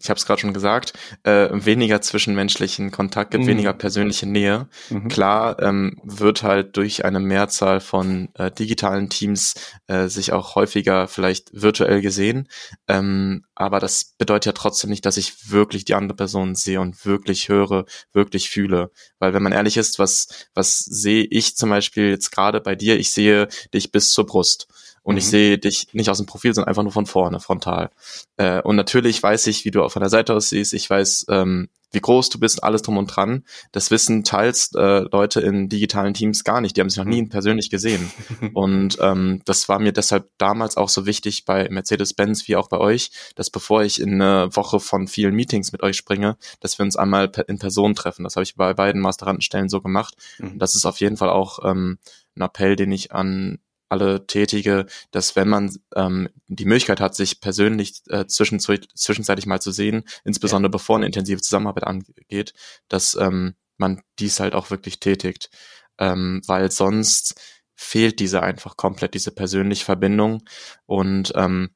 ich 0.00 0.08
habe 0.10 0.18
es 0.18 0.26
gerade 0.26 0.40
schon 0.40 0.54
gesagt, 0.54 0.94
äh, 1.24 1.48
weniger 1.52 2.00
zwischenmenschlichen 2.00 2.90
Kontakt 2.90 3.32
gibt, 3.32 3.44
mhm. 3.44 3.48
weniger 3.48 3.72
persönliche 3.72 4.26
Nähe. 4.26 4.68
Mhm. 4.88 5.08
Klar 5.08 5.60
ähm, 5.60 5.98
wird 6.02 6.42
halt 6.42 6.76
durch 6.76 7.04
eine 7.04 7.20
Mehrzahl 7.20 7.80
von 7.80 8.30
äh, 8.34 8.50
digitalen 8.50 9.10
Teams 9.10 9.54
äh, 9.86 10.08
sich 10.08 10.32
auch 10.32 10.54
häufiger 10.54 11.08
vielleicht 11.08 11.50
virtuell 11.52 12.00
gesehen, 12.00 12.48
ähm, 12.88 13.44
aber 13.54 13.78
das 13.78 14.14
bedeutet 14.16 14.46
ja 14.46 14.52
trotzdem 14.52 14.90
nicht, 14.90 15.04
dass 15.04 15.16
ich 15.16 15.50
wirklich 15.50 15.84
die 15.84 15.94
andere 15.94 16.16
Person 16.16 16.54
sehe 16.54 16.80
und 16.80 17.04
wirklich 17.04 17.48
höre, 17.48 17.84
wirklich 18.12 18.48
fühle. 18.48 18.90
Weil 19.18 19.34
wenn 19.34 19.42
man 19.42 19.52
ehrlich 19.52 19.76
ist, 19.76 19.98
was, 19.98 20.28
was 20.54 20.78
sehe 20.78 21.24
ich 21.24 21.56
zum 21.56 21.68
Beispiel 21.70 22.08
jetzt 22.08 22.30
gerade 22.30 22.60
bei 22.60 22.74
dir? 22.74 22.98
Ich 22.98 23.12
sehe 23.12 23.48
dich 23.74 23.92
bis 23.92 24.12
zur 24.12 24.24
Brust 24.26 24.66
und 25.10 25.16
mhm. 25.16 25.18
ich 25.18 25.26
sehe 25.26 25.58
dich 25.58 25.88
nicht 25.92 26.08
aus 26.08 26.18
dem 26.18 26.26
Profil, 26.26 26.54
sondern 26.54 26.68
einfach 26.68 26.84
nur 26.84 26.92
von 26.92 27.04
vorne, 27.04 27.40
frontal. 27.40 27.90
Äh, 28.36 28.62
und 28.62 28.76
natürlich 28.76 29.20
weiß 29.20 29.48
ich, 29.48 29.64
wie 29.64 29.72
du 29.72 29.88
von 29.88 29.98
der 29.98 30.08
Seite 30.08 30.34
aus 30.34 30.50
siehst. 30.50 30.72
Ich 30.72 30.88
weiß, 30.88 31.26
ähm, 31.30 31.68
wie 31.90 32.00
groß 32.00 32.28
du 32.28 32.38
bist, 32.38 32.62
alles 32.62 32.82
drum 32.82 32.96
und 32.96 33.08
dran. 33.08 33.42
Das 33.72 33.90
wissen 33.90 34.22
teils 34.22 34.70
äh, 34.76 35.00
Leute 35.10 35.40
in 35.40 35.68
digitalen 35.68 36.14
Teams 36.14 36.44
gar 36.44 36.60
nicht. 36.60 36.76
Die 36.76 36.80
haben 36.80 36.88
sich 36.88 36.98
noch 36.98 37.06
nie 37.06 37.22
mhm. 37.22 37.28
persönlich 37.28 37.70
gesehen. 37.70 38.08
und 38.54 38.98
ähm, 39.00 39.42
das 39.46 39.68
war 39.68 39.80
mir 39.80 39.92
deshalb 39.92 40.30
damals 40.38 40.76
auch 40.76 40.88
so 40.88 41.06
wichtig 41.06 41.44
bei 41.44 41.68
Mercedes-Benz 41.68 42.46
wie 42.46 42.54
auch 42.54 42.68
bei 42.68 42.78
euch, 42.78 43.10
dass 43.34 43.50
bevor 43.50 43.82
ich 43.82 44.00
in 44.00 44.22
eine 44.22 44.54
Woche 44.54 44.78
von 44.78 45.08
vielen 45.08 45.34
Meetings 45.34 45.72
mit 45.72 45.82
euch 45.82 45.96
springe, 45.96 46.36
dass 46.60 46.78
wir 46.78 46.84
uns 46.84 46.94
einmal 46.94 47.32
in 47.48 47.58
Person 47.58 47.96
treffen. 47.96 48.22
Das 48.22 48.36
habe 48.36 48.44
ich 48.44 48.54
bei 48.54 48.74
beiden 48.74 49.00
Masterantenstellen 49.00 49.68
so 49.68 49.80
gemacht. 49.80 50.14
Mhm. 50.38 50.60
Das 50.60 50.76
ist 50.76 50.86
auf 50.86 51.00
jeden 51.00 51.16
Fall 51.16 51.30
auch 51.30 51.58
ähm, 51.64 51.98
ein 52.36 52.42
Appell, 52.42 52.76
den 52.76 52.92
ich 52.92 53.10
an 53.10 53.58
alle 53.90 54.26
tätige, 54.26 54.86
dass 55.10 55.36
wenn 55.36 55.48
man 55.48 55.76
ähm, 55.94 56.28
die 56.46 56.64
Möglichkeit 56.64 57.00
hat, 57.00 57.14
sich 57.14 57.40
persönlich 57.40 58.02
äh, 58.08 58.26
zwischen, 58.26 58.60
zwischenzeitlich 58.60 59.46
mal 59.46 59.60
zu 59.60 59.72
sehen, 59.72 60.04
insbesondere 60.24 60.70
ja. 60.70 60.72
bevor 60.72 60.96
eine 60.96 61.06
intensive 61.06 61.40
Zusammenarbeit 61.40 61.84
angeht, 61.84 62.54
dass 62.88 63.14
ähm, 63.14 63.54
man 63.76 64.02
dies 64.18 64.40
halt 64.40 64.54
auch 64.54 64.70
wirklich 64.70 65.00
tätigt, 65.00 65.50
ähm, 65.98 66.40
weil 66.46 66.70
sonst 66.70 67.40
fehlt 67.74 68.20
diese 68.20 68.42
einfach 68.42 68.76
komplett, 68.76 69.14
diese 69.14 69.32
persönliche 69.32 69.84
Verbindung 69.84 70.42
und 70.86 71.32
ähm, 71.34 71.70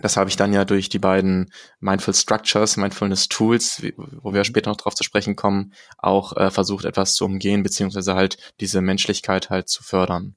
das 0.00 0.16
habe 0.16 0.30
ich 0.30 0.36
dann 0.36 0.52
ja 0.52 0.64
durch 0.64 0.88
die 0.88 0.98
beiden 0.98 1.52
Mindful 1.78 2.14
Structures, 2.14 2.76
Mindfulness 2.76 3.28
Tools, 3.28 3.82
wo 3.96 4.32
wir 4.32 4.44
später 4.44 4.70
noch 4.70 4.78
drauf 4.78 4.94
zu 4.94 5.04
sprechen 5.04 5.36
kommen, 5.36 5.74
auch 5.98 6.36
äh, 6.36 6.50
versucht 6.50 6.86
etwas 6.86 7.14
zu 7.14 7.24
umgehen, 7.26 7.62
beziehungsweise 7.62 8.14
halt 8.14 8.52
diese 8.58 8.80
Menschlichkeit 8.80 9.50
halt 9.50 9.68
zu 9.68 9.82
fördern. 9.82 10.34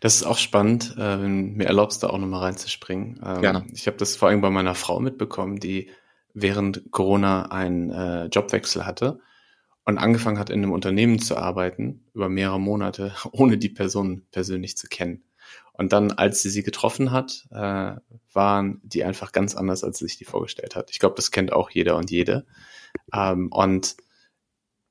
Das 0.00 0.16
ist 0.16 0.24
auch 0.24 0.38
spannend, 0.38 0.94
äh, 0.96 1.22
wenn 1.22 1.54
mir 1.54 1.66
erlaubst, 1.66 2.02
da 2.02 2.08
auch 2.08 2.18
nochmal 2.18 2.40
reinzuspringen. 2.40 3.20
Ähm, 3.24 3.40
Gerne. 3.40 3.66
Ich 3.72 3.86
habe 3.86 3.96
das 3.96 4.16
vor 4.16 4.28
allem 4.28 4.40
bei 4.40 4.50
meiner 4.50 4.74
Frau 4.74 5.00
mitbekommen, 5.00 5.58
die 5.58 5.90
während 6.34 6.90
Corona 6.90 7.46
einen 7.46 7.90
äh, 7.90 8.26
Jobwechsel 8.26 8.86
hatte 8.86 9.20
und 9.84 9.98
angefangen 9.98 10.38
hat, 10.38 10.50
in 10.50 10.62
einem 10.62 10.72
Unternehmen 10.72 11.18
zu 11.18 11.36
arbeiten, 11.36 12.04
über 12.14 12.28
mehrere 12.28 12.60
Monate, 12.60 13.14
ohne 13.32 13.58
die 13.58 13.68
Person 13.68 14.26
persönlich 14.30 14.76
zu 14.76 14.88
kennen. 14.88 15.24
Und 15.72 15.92
dann, 15.92 16.12
als 16.12 16.40
sie 16.40 16.50
sie 16.50 16.62
getroffen 16.62 17.10
hat, 17.10 17.46
äh, 17.50 17.96
waren 18.32 18.80
die 18.84 19.04
einfach 19.04 19.32
ganz 19.32 19.56
anders, 19.56 19.82
als 19.82 19.98
sie 19.98 20.06
sich 20.06 20.16
die 20.16 20.24
vorgestellt 20.24 20.76
hat. 20.76 20.90
Ich 20.90 21.00
glaube, 21.00 21.16
das 21.16 21.32
kennt 21.32 21.52
auch 21.52 21.70
jeder 21.70 21.96
und 21.96 22.10
jede. 22.10 22.46
Ähm, 23.12 23.48
und 23.50 23.96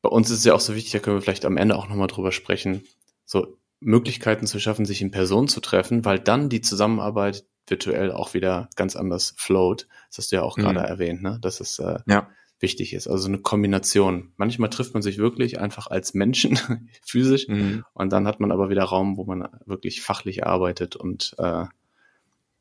bei 0.01 0.09
uns 0.09 0.29
ist 0.29 0.39
es 0.39 0.45
ja 0.45 0.53
auch 0.53 0.59
so 0.59 0.75
wichtig, 0.75 0.91
da 0.91 0.99
können 0.99 1.15
wir 1.15 1.21
vielleicht 1.21 1.45
am 1.45 1.55
Ende 1.55 1.77
auch 1.77 1.87
nochmal 1.87 2.07
drüber 2.07 2.33
sprechen, 2.33 2.83
so 3.23 3.57
Möglichkeiten 3.83 4.47
zu 4.47 4.59
schaffen, 4.59 4.85
sich 4.85 5.01
in 5.01 5.11
Person 5.11 5.47
zu 5.47 5.59
treffen, 5.59 6.05
weil 6.05 6.19
dann 6.19 6.49
die 6.49 6.61
Zusammenarbeit 6.61 7.45
virtuell 7.67 8.11
auch 8.11 8.33
wieder 8.33 8.69
ganz 8.75 8.95
anders 8.95 9.33
float. 9.37 9.87
Das 10.09 10.17
hast 10.19 10.31
du 10.31 10.37
ja 10.37 10.41
auch 10.43 10.57
mhm. 10.57 10.63
gerade 10.63 10.79
erwähnt, 10.79 11.21
ne? 11.21 11.39
Das 11.41 11.59
ist 11.59 11.79
äh, 11.79 11.99
ja 12.07 12.29
wichtig 12.63 12.93
ist. 12.93 13.07
Also 13.07 13.27
eine 13.27 13.39
Kombination. 13.39 14.31
Manchmal 14.37 14.71
trifft 14.71 14.95
man 14.95 15.03
sich 15.03 15.19
wirklich 15.19 15.59
einfach 15.59 15.87
als 15.87 16.15
Menschen 16.15 16.57
physisch 17.05 17.47
mhm. 17.47 17.83
und 17.93 18.11
dann 18.11 18.25
hat 18.25 18.39
man 18.39 18.51
aber 18.51 18.69
wieder 18.69 18.85
Raum, 18.85 19.17
wo 19.17 19.25
man 19.25 19.47
wirklich 19.65 20.01
fachlich 20.01 20.47
arbeitet 20.47 20.95
und 20.95 21.35
äh, 21.37 21.65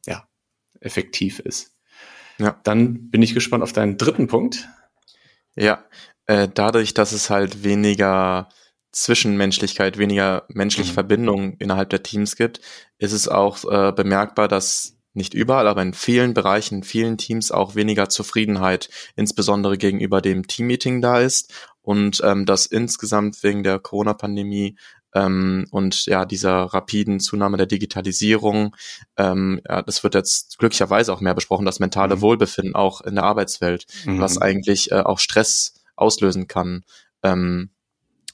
ja, 0.06 0.28
effektiv 0.80 1.38
ist. 1.38 1.74
Ja. 2.38 2.60
Dann 2.64 3.10
bin 3.10 3.22
ich 3.22 3.32
gespannt 3.32 3.62
auf 3.62 3.72
deinen 3.72 3.96
dritten 3.96 4.26
Punkt. 4.26 4.68
Ja, 5.54 5.84
äh, 6.26 6.48
dadurch, 6.52 6.92
dass 6.94 7.12
es 7.12 7.30
halt 7.30 7.62
weniger 7.62 8.48
Zwischenmenschlichkeit, 8.92 9.98
weniger 9.98 10.44
menschliche 10.48 10.90
mhm. 10.90 10.94
Verbindung 10.94 11.56
innerhalb 11.58 11.90
der 11.90 12.02
Teams 12.02 12.36
gibt, 12.36 12.60
ist 12.98 13.12
es 13.12 13.26
auch 13.26 13.64
äh, 13.64 13.92
bemerkbar, 13.92 14.48
dass 14.48 14.96
nicht 15.14 15.34
überall, 15.34 15.68
aber 15.68 15.82
in 15.82 15.94
vielen 15.94 16.34
Bereichen, 16.34 16.76
in 16.76 16.82
vielen 16.84 17.18
Teams 17.18 17.50
auch 17.50 17.74
weniger 17.74 18.08
Zufriedenheit, 18.08 18.88
insbesondere 19.16 19.76
gegenüber 19.76 20.22
dem 20.22 20.46
Teammeeting 20.46 21.02
da 21.02 21.20
ist 21.20 21.52
und 21.82 22.20
ähm, 22.24 22.46
dass 22.46 22.66
insgesamt 22.66 23.42
wegen 23.42 23.62
der 23.62 23.78
Corona-Pandemie 23.78 24.76
ähm, 25.14 25.66
und 25.70 26.06
ja 26.06 26.24
dieser 26.24 26.64
rapiden 26.64 27.20
Zunahme 27.20 27.58
der 27.58 27.66
Digitalisierung, 27.66 28.74
ähm, 29.16 29.60
ja, 29.68 29.82
das 29.82 30.02
wird 30.02 30.14
jetzt 30.14 30.58
glücklicherweise 30.58 31.12
auch 31.12 31.20
mehr 31.20 31.34
besprochen, 31.34 31.66
das 31.66 31.80
mentale 31.80 32.16
mhm. 32.16 32.20
Wohlbefinden 32.22 32.74
auch 32.74 33.02
in 33.02 33.16
der 33.16 33.24
Arbeitswelt, 33.24 33.86
mhm. 34.06 34.20
was 34.20 34.40
eigentlich 34.40 34.92
äh, 34.92 35.00
auch 35.00 35.18
Stress 35.18 35.74
auslösen 35.96 36.46
kann. 36.46 36.84
Ähm, 37.22 37.70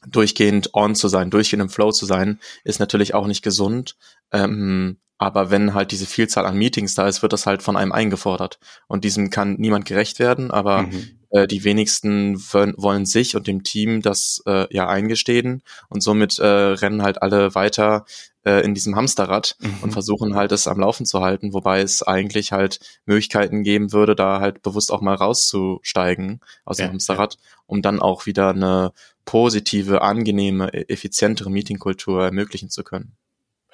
durchgehend 0.06 0.74
on 0.74 0.94
zu 0.94 1.08
sein, 1.08 1.30
durchgehend 1.30 1.62
im 1.62 1.68
Flow 1.68 1.92
zu 1.92 2.06
sein, 2.06 2.40
ist 2.64 2.80
natürlich 2.80 3.14
auch 3.14 3.26
nicht 3.26 3.42
gesund. 3.42 3.96
Ähm, 4.32 4.98
aber 5.18 5.50
wenn 5.50 5.74
halt 5.74 5.90
diese 5.90 6.06
Vielzahl 6.06 6.46
an 6.46 6.56
Meetings 6.56 6.94
da 6.94 7.08
ist, 7.08 7.22
wird 7.22 7.32
das 7.32 7.46
halt 7.46 7.62
von 7.62 7.76
einem 7.76 7.92
eingefordert. 7.92 8.58
Und 8.86 9.04
diesem 9.04 9.30
kann 9.30 9.56
niemand 9.58 9.84
gerecht 9.84 10.20
werden, 10.20 10.52
aber 10.52 10.82
mhm. 10.82 11.18
äh, 11.30 11.48
die 11.48 11.64
wenigsten 11.64 12.38
wollen 12.40 13.04
sich 13.04 13.34
und 13.34 13.48
dem 13.48 13.64
Team 13.64 14.00
das 14.00 14.40
äh, 14.46 14.72
ja 14.74 14.88
eingestehen. 14.88 15.62
Und 15.88 16.02
somit 16.02 16.38
äh, 16.38 16.46
rennen 16.46 17.02
halt 17.02 17.20
alle 17.20 17.56
weiter 17.56 18.06
äh, 18.44 18.64
in 18.64 18.74
diesem 18.74 18.94
Hamsterrad 18.94 19.56
mhm. 19.58 19.74
und 19.82 19.90
versuchen 19.90 20.36
halt 20.36 20.52
es 20.52 20.68
am 20.68 20.78
Laufen 20.78 21.04
zu 21.04 21.20
halten, 21.20 21.52
wobei 21.52 21.80
es 21.80 22.04
eigentlich 22.04 22.52
halt 22.52 22.78
Möglichkeiten 23.04 23.64
geben 23.64 23.92
würde, 23.92 24.14
da 24.14 24.38
halt 24.40 24.62
bewusst 24.62 24.92
auch 24.92 25.00
mal 25.00 25.16
rauszusteigen 25.16 26.40
aus 26.64 26.76
dem 26.76 26.90
Hamsterrad, 26.90 27.34
ja. 27.34 27.40
um 27.66 27.82
dann 27.82 28.00
auch 28.00 28.26
wieder 28.26 28.50
eine 28.50 28.92
positive, 29.24 30.00
angenehme, 30.00 30.72
e-, 30.72 30.84
effizientere 30.92 31.50
Meetingkultur 31.50 32.24
ermöglichen 32.24 32.70
zu 32.70 32.84
können. 32.84 33.16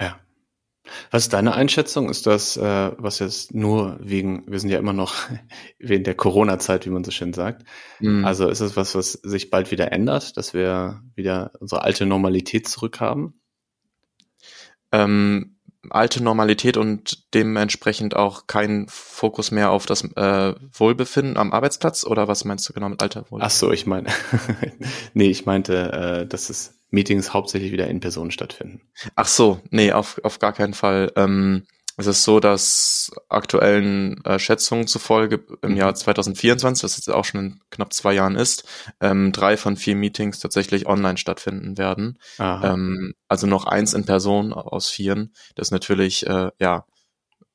Ja, 0.00 0.18
was 1.10 1.24
ist 1.24 1.32
deine 1.32 1.54
Einschätzung? 1.54 2.08
Ist 2.08 2.26
das, 2.26 2.56
äh, 2.56 2.92
was 2.98 3.18
jetzt 3.18 3.54
nur 3.54 3.98
wegen, 4.00 4.44
wir 4.46 4.58
sind 4.60 4.70
ja 4.70 4.78
immer 4.78 4.92
noch 4.92 5.14
wegen 5.78 6.04
der 6.04 6.14
Corona-Zeit, 6.14 6.86
wie 6.86 6.90
man 6.90 7.04
so 7.04 7.10
schön 7.10 7.32
sagt. 7.32 7.64
Mhm. 8.00 8.24
Also 8.24 8.48
ist 8.48 8.60
es 8.60 8.76
was, 8.76 8.94
was 8.94 9.12
sich 9.12 9.50
bald 9.50 9.70
wieder 9.70 9.92
ändert, 9.92 10.36
dass 10.36 10.54
wir 10.54 11.02
wieder 11.14 11.52
unsere 11.60 11.82
alte 11.82 12.06
Normalität 12.06 12.68
zurückhaben? 12.68 13.40
Ähm, 14.92 15.56
alte 15.90 16.22
Normalität 16.22 16.76
und 16.76 17.34
dementsprechend 17.34 18.16
auch 18.16 18.46
kein 18.46 18.86
Fokus 18.88 19.50
mehr 19.50 19.70
auf 19.70 19.86
das 19.86 20.04
äh, 20.16 20.54
Wohlbefinden 20.72 21.36
am 21.36 21.52
Arbeitsplatz 21.52 22.04
oder 22.04 22.28
was 22.28 22.44
meinst 22.44 22.68
du 22.68 22.72
genau 22.72 22.88
mit 22.88 23.02
alter 23.02 23.20
Wohlbefinden? 23.30 23.46
Ach 23.46 23.50
so, 23.50 23.72
ich 23.72 23.86
meine, 23.86 24.08
nee, 25.14 25.28
ich 25.28 25.46
meinte, 25.46 25.92
äh, 25.92 26.26
dass 26.26 26.50
es 26.50 26.80
Meetings 26.94 27.34
hauptsächlich 27.34 27.72
wieder 27.72 27.88
in 27.88 28.00
Person 28.00 28.30
stattfinden. 28.30 28.80
Ach 29.14 29.26
so, 29.26 29.60
nee, 29.70 29.92
auf, 29.92 30.20
auf 30.24 30.38
gar 30.38 30.52
keinen 30.52 30.74
Fall. 30.74 31.12
Ähm, 31.16 31.66
es 31.96 32.06
ist 32.06 32.24
so, 32.24 32.40
dass 32.40 33.12
aktuellen 33.28 34.24
äh, 34.24 34.38
Schätzungen 34.38 34.88
zufolge 34.88 35.44
im. 35.62 35.76
Jahr 35.76 35.94
2024, 35.94 36.82
das 36.82 36.96
jetzt 36.96 37.08
auch 37.08 37.24
schon 37.24 37.40
in 37.40 37.60
knapp 37.70 37.92
zwei 37.92 38.14
Jahren 38.14 38.34
ist, 38.34 38.64
ähm, 39.00 39.30
drei 39.30 39.56
von 39.56 39.76
vier 39.76 39.94
Meetings 39.94 40.40
tatsächlich 40.40 40.86
online 40.86 41.18
stattfinden 41.18 41.78
werden. 41.78 42.18
Ähm, 42.64 43.14
also 43.28 43.46
noch 43.46 43.66
eins 43.66 43.94
in 43.94 44.06
Person 44.06 44.52
aus 44.52 44.90
vieren. 44.90 45.34
Das 45.54 45.68
ist 45.68 45.72
natürlich 45.72 46.26
äh, 46.26 46.50
ja 46.58 46.84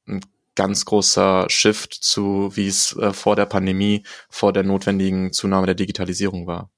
ein 0.08 0.22
ganz 0.56 0.86
großer 0.86 1.46
Shift 1.50 1.94
zu, 1.94 2.56
wie 2.56 2.68
es 2.68 2.96
äh, 2.98 3.12
vor 3.14 3.36
der 3.36 3.46
Pandemie, 3.46 4.04
vor 4.30 4.54
der 4.54 4.64
notwendigen 4.64 5.34
Zunahme 5.34 5.66
der 5.66 5.76
Digitalisierung 5.76 6.48
war. 6.48 6.70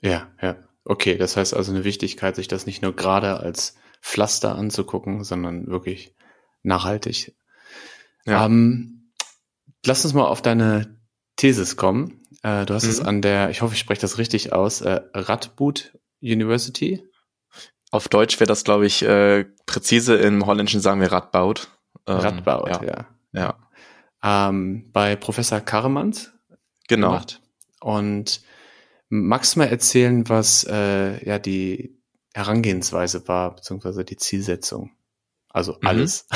Ja, 0.00 0.28
ja. 0.40 0.67
Okay, 0.88 1.18
das 1.18 1.36
heißt 1.36 1.52
also 1.52 1.70
eine 1.70 1.84
Wichtigkeit, 1.84 2.34
sich 2.34 2.48
das 2.48 2.64
nicht 2.64 2.80
nur 2.80 2.96
gerade 2.96 3.40
als 3.40 3.76
Pflaster 4.00 4.54
anzugucken, 4.54 5.22
sondern 5.22 5.66
wirklich 5.66 6.14
nachhaltig. 6.62 7.36
Ja. 8.24 8.46
Ähm, 8.46 9.12
lass 9.84 10.06
uns 10.06 10.14
mal 10.14 10.24
auf 10.24 10.40
deine 10.40 10.98
Thesis 11.36 11.76
kommen. 11.76 12.22
Äh, 12.42 12.64
du 12.64 12.72
hast 12.72 12.84
mhm. 12.84 12.90
es 12.90 13.00
an 13.00 13.20
der, 13.20 13.50
ich 13.50 13.60
hoffe, 13.60 13.74
ich 13.74 13.80
spreche 13.80 14.00
das 14.00 14.16
richtig 14.16 14.54
aus, 14.54 14.80
äh, 14.80 15.02
Radboud 15.12 15.92
University. 16.22 17.04
Auf 17.90 18.08
Deutsch 18.08 18.40
wäre 18.40 18.48
das, 18.48 18.64
glaube 18.64 18.86
ich, 18.86 19.02
äh, 19.02 19.44
präzise. 19.66 20.16
Im 20.16 20.46
Holländischen 20.46 20.80
sagen 20.80 21.02
wir 21.02 21.12
Radboud. 21.12 21.68
Ähm, 22.06 22.16
Radboud, 22.16 22.82
ja. 22.82 23.06
Ja. 23.32 23.54
ja. 24.22 24.48
Ähm, 24.48 24.90
bei 24.90 25.16
Professor 25.16 25.60
Karremans 25.60 26.32
genau. 26.88 27.08
gemacht. 27.08 27.42
Und 27.80 28.40
Magst 29.08 29.54
du 29.54 29.60
mal 29.60 29.68
erzählen, 29.68 30.28
was 30.28 30.64
äh, 30.64 31.24
ja 31.24 31.38
die 31.38 31.98
Herangehensweise 32.34 33.26
war, 33.26 33.54
beziehungsweise 33.54 34.04
die 34.04 34.16
Zielsetzung? 34.16 34.90
Also 35.48 35.72
mhm. 35.80 35.88
alles. 35.88 36.26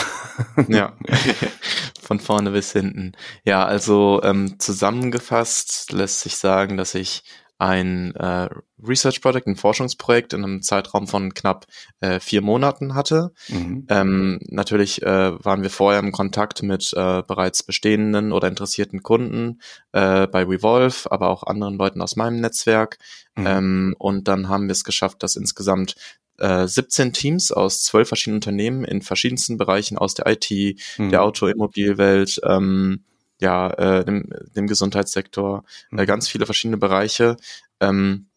Mhm. 0.56 0.74
ja, 0.74 0.96
von 2.02 2.18
vorne 2.18 2.50
bis 2.50 2.72
hinten. 2.72 3.12
Ja, 3.44 3.64
also 3.64 4.20
ähm, 4.22 4.58
zusammengefasst 4.58 5.92
lässt 5.92 6.20
sich 6.20 6.36
sagen, 6.36 6.76
dass 6.76 6.94
ich 6.94 7.22
ein 7.58 8.14
äh, 8.16 8.48
Research 8.82 9.20
Project, 9.20 9.46
ein 9.46 9.56
Forschungsprojekt 9.56 10.32
in 10.32 10.42
einem 10.42 10.62
Zeitraum 10.62 11.06
von 11.06 11.32
knapp 11.32 11.66
äh, 12.00 12.18
vier 12.18 12.42
Monaten 12.42 12.94
hatte. 12.94 13.32
Mhm. 13.48 13.86
Ähm, 13.88 14.40
natürlich 14.48 15.02
äh, 15.02 15.44
waren 15.44 15.62
wir 15.62 15.70
vorher 15.70 16.00
im 16.00 16.10
Kontakt 16.10 16.62
mit 16.62 16.92
äh, 16.92 17.22
bereits 17.22 17.62
bestehenden 17.62 18.32
oder 18.32 18.48
interessierten 18.48 19.02
Kunden 19.02 19.60
äh, 19.92 20.26
bei 20.26 20.42
Revolve, 20.42 21.10
aber 21.10 21.28
auch 21.28 21.44
anderen 21.44 21.76
Leuten 21.76 22.02
aus 22.02 22.16
meinem 22.16 22.40
Netzwerk. 22.40 22.98
Mhm. 23.36 23.46
Ähm, 23.46 23.94
und 23.98 24.26
dann 24.26 24.48
haben 24.48 24.66
wir 24.66 24.72
es 24.72 24.84
geschafft, 24.84 25.22
dass 25.22 25.36
insgesamt 25.36 25.94
äh, 26.38 26.66
17 26.66 27.12
Teams 27.12 27.52
aus 27.52 27.84
zwölf 27.84 28.08
verschiedenen 28.08 28.38
Unternehmen 28.38 28.84
in 28.84 29.02
verschiedensten 29.02 29.56
Bereichen 29.56 29.96
aus 29.96 30.14
der 30.14 30.26
IT, 30.26 30.50
mhm. 30.98 31.10
der 31.10 31.22
Automobilwelt, 31.22 32.40
ähm, 32.44 33.04
ja, 33.42 33.70
äh, 33.70 34.04
dem, 34.04 34.30
dem 34.56 34.66
Gesundheitssektor, 34.66 35.64
äh, 35.90 36.02
mhm. 36.02 36.06
ganz 36.06 36.28
viele 36.28 36.46
verschiedene 36.46 36.78
Bereiche 36.78 37.36
ähm, 37.80 38.28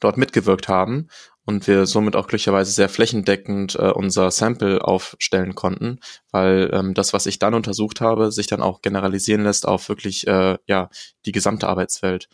dort 0.00 0.16
mitgewirkt 0.16 0.68
haben 0.68 1.08
und 1.44 1.66
wir 1.68 1.86
somit 1.86 2.16
auch 2.16 2.26
glücklicherweise 2.26 2.72
sehr 2.72 2.88
flächendeckend 2.88 3.76
äh, 3.76 3.90
unser 3.90 4.30
Sample 4.30 4.82
aufstellen 4.82 5.54
konnten, 5.54 6.00
weil 6.32 6.70
ähm, 6.72 6.94
das, 6.94 7.12
was 7.12 7.26
ich 7.26 7.38
dann 7.38 7.54
untersucht 7.54 8.00
habe, 8.00 8.32
sich 8.32 8.46
dann 8.46 8.62
auch 8.62 8.82
generalisieren 8.82 9.44
lässt 9.44 9.68
auf 9.68 9.88
wirklich 9.88 10.26
äh, 10.26 10.56
ja 10.66 10.88
die 11.26 11.32
gesamte 11.32 11.68
Arbeitswelt. 11.68 12.28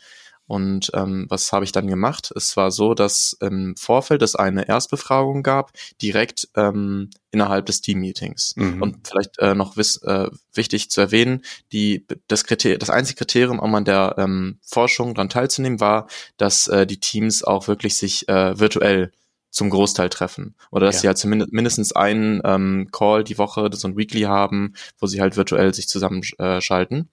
Und 0.46 0.90
ähm, 0.94 1.26
was 1.28 1.52
habe 1.52 1.64
ich 1.64 1.72
dann 1.72 1.86
gemacht? 1.86 2.32
Es 2.34 2.56
war 2.56 2.70
so, 2.70 2.94
dass 2.94 3.36
im 3.40 3.74
Vorfeld 3.76 4.22
es 4.22 4.34
eine 4.34 4.68
Erstbefragung 4.68 5.42
gab, 5.42 5.72
direkt 6.00 6.48
ähm, 6.56 7.10
innerhalb 7.30 7.66
des 7.66 7.80
Team-Meetings. 7.80 8.54
Mhm. 8.56 8.82
Und 8.82 9.08
vielleicht 9.08 9.38
äh, 9.38 9.54
noch 9.54 9.76
wiss, 9.76 9.96
äh, 10.02 10.28
wichtig 10.52 10.90
zu 10.90 11.00
erwähnen, 11.00 11.42
die, 11.72 12.06
das, 12.28 12.44
Kriter 12.44 12.76
das 12.76 12.90
einzige 12.90 13.18
Kriterium, 13.18 13.58
um 13.58 13.74
an 13.74 13.84
der 13.84 14.16
ähm, 14.18 14.58
Forschung 14.62 15.14
daran 15.14 15.28
teilzunehmen, 15.28 15.80
war, 15.80 16.08
dass 16.36 16.66
äh, 16.68 16.86
die 16.86 17.00
Teams 17.00 17.42
auch 17.42 17.68
wirklich 17.68 17.96
sich 17.96 18.28
äh, 18.28 18.58
virtuell 18.58 19.12
zum 19.52 19.70
Großteil 19.70 20.08
treffen. 20.08 20.56
Oder 20.70 20.86
dass 20.86 20.96
ja. 20.96 21.00
sie 21.00 21.06
halt 21.08 21.18
zumindest 21.18 21.52
mindestens 21.52 21.92
einen 21.92 22.40
ähm, 22.44 22.88
Call 22.90 23.22
die 23.22 23.38
Woche, 23.38 23.68
so 23.72 23.86
ein 23.86 23.96
Weekly 23.96 24.22
haben, 24.22 24.74
wo 24.98 25.06
sie 25.06 25.20
halt 25.20 25.36
virtuell 25.36 25.72
sich 25.72 25.88
zusammenschalten. 25.88 27.10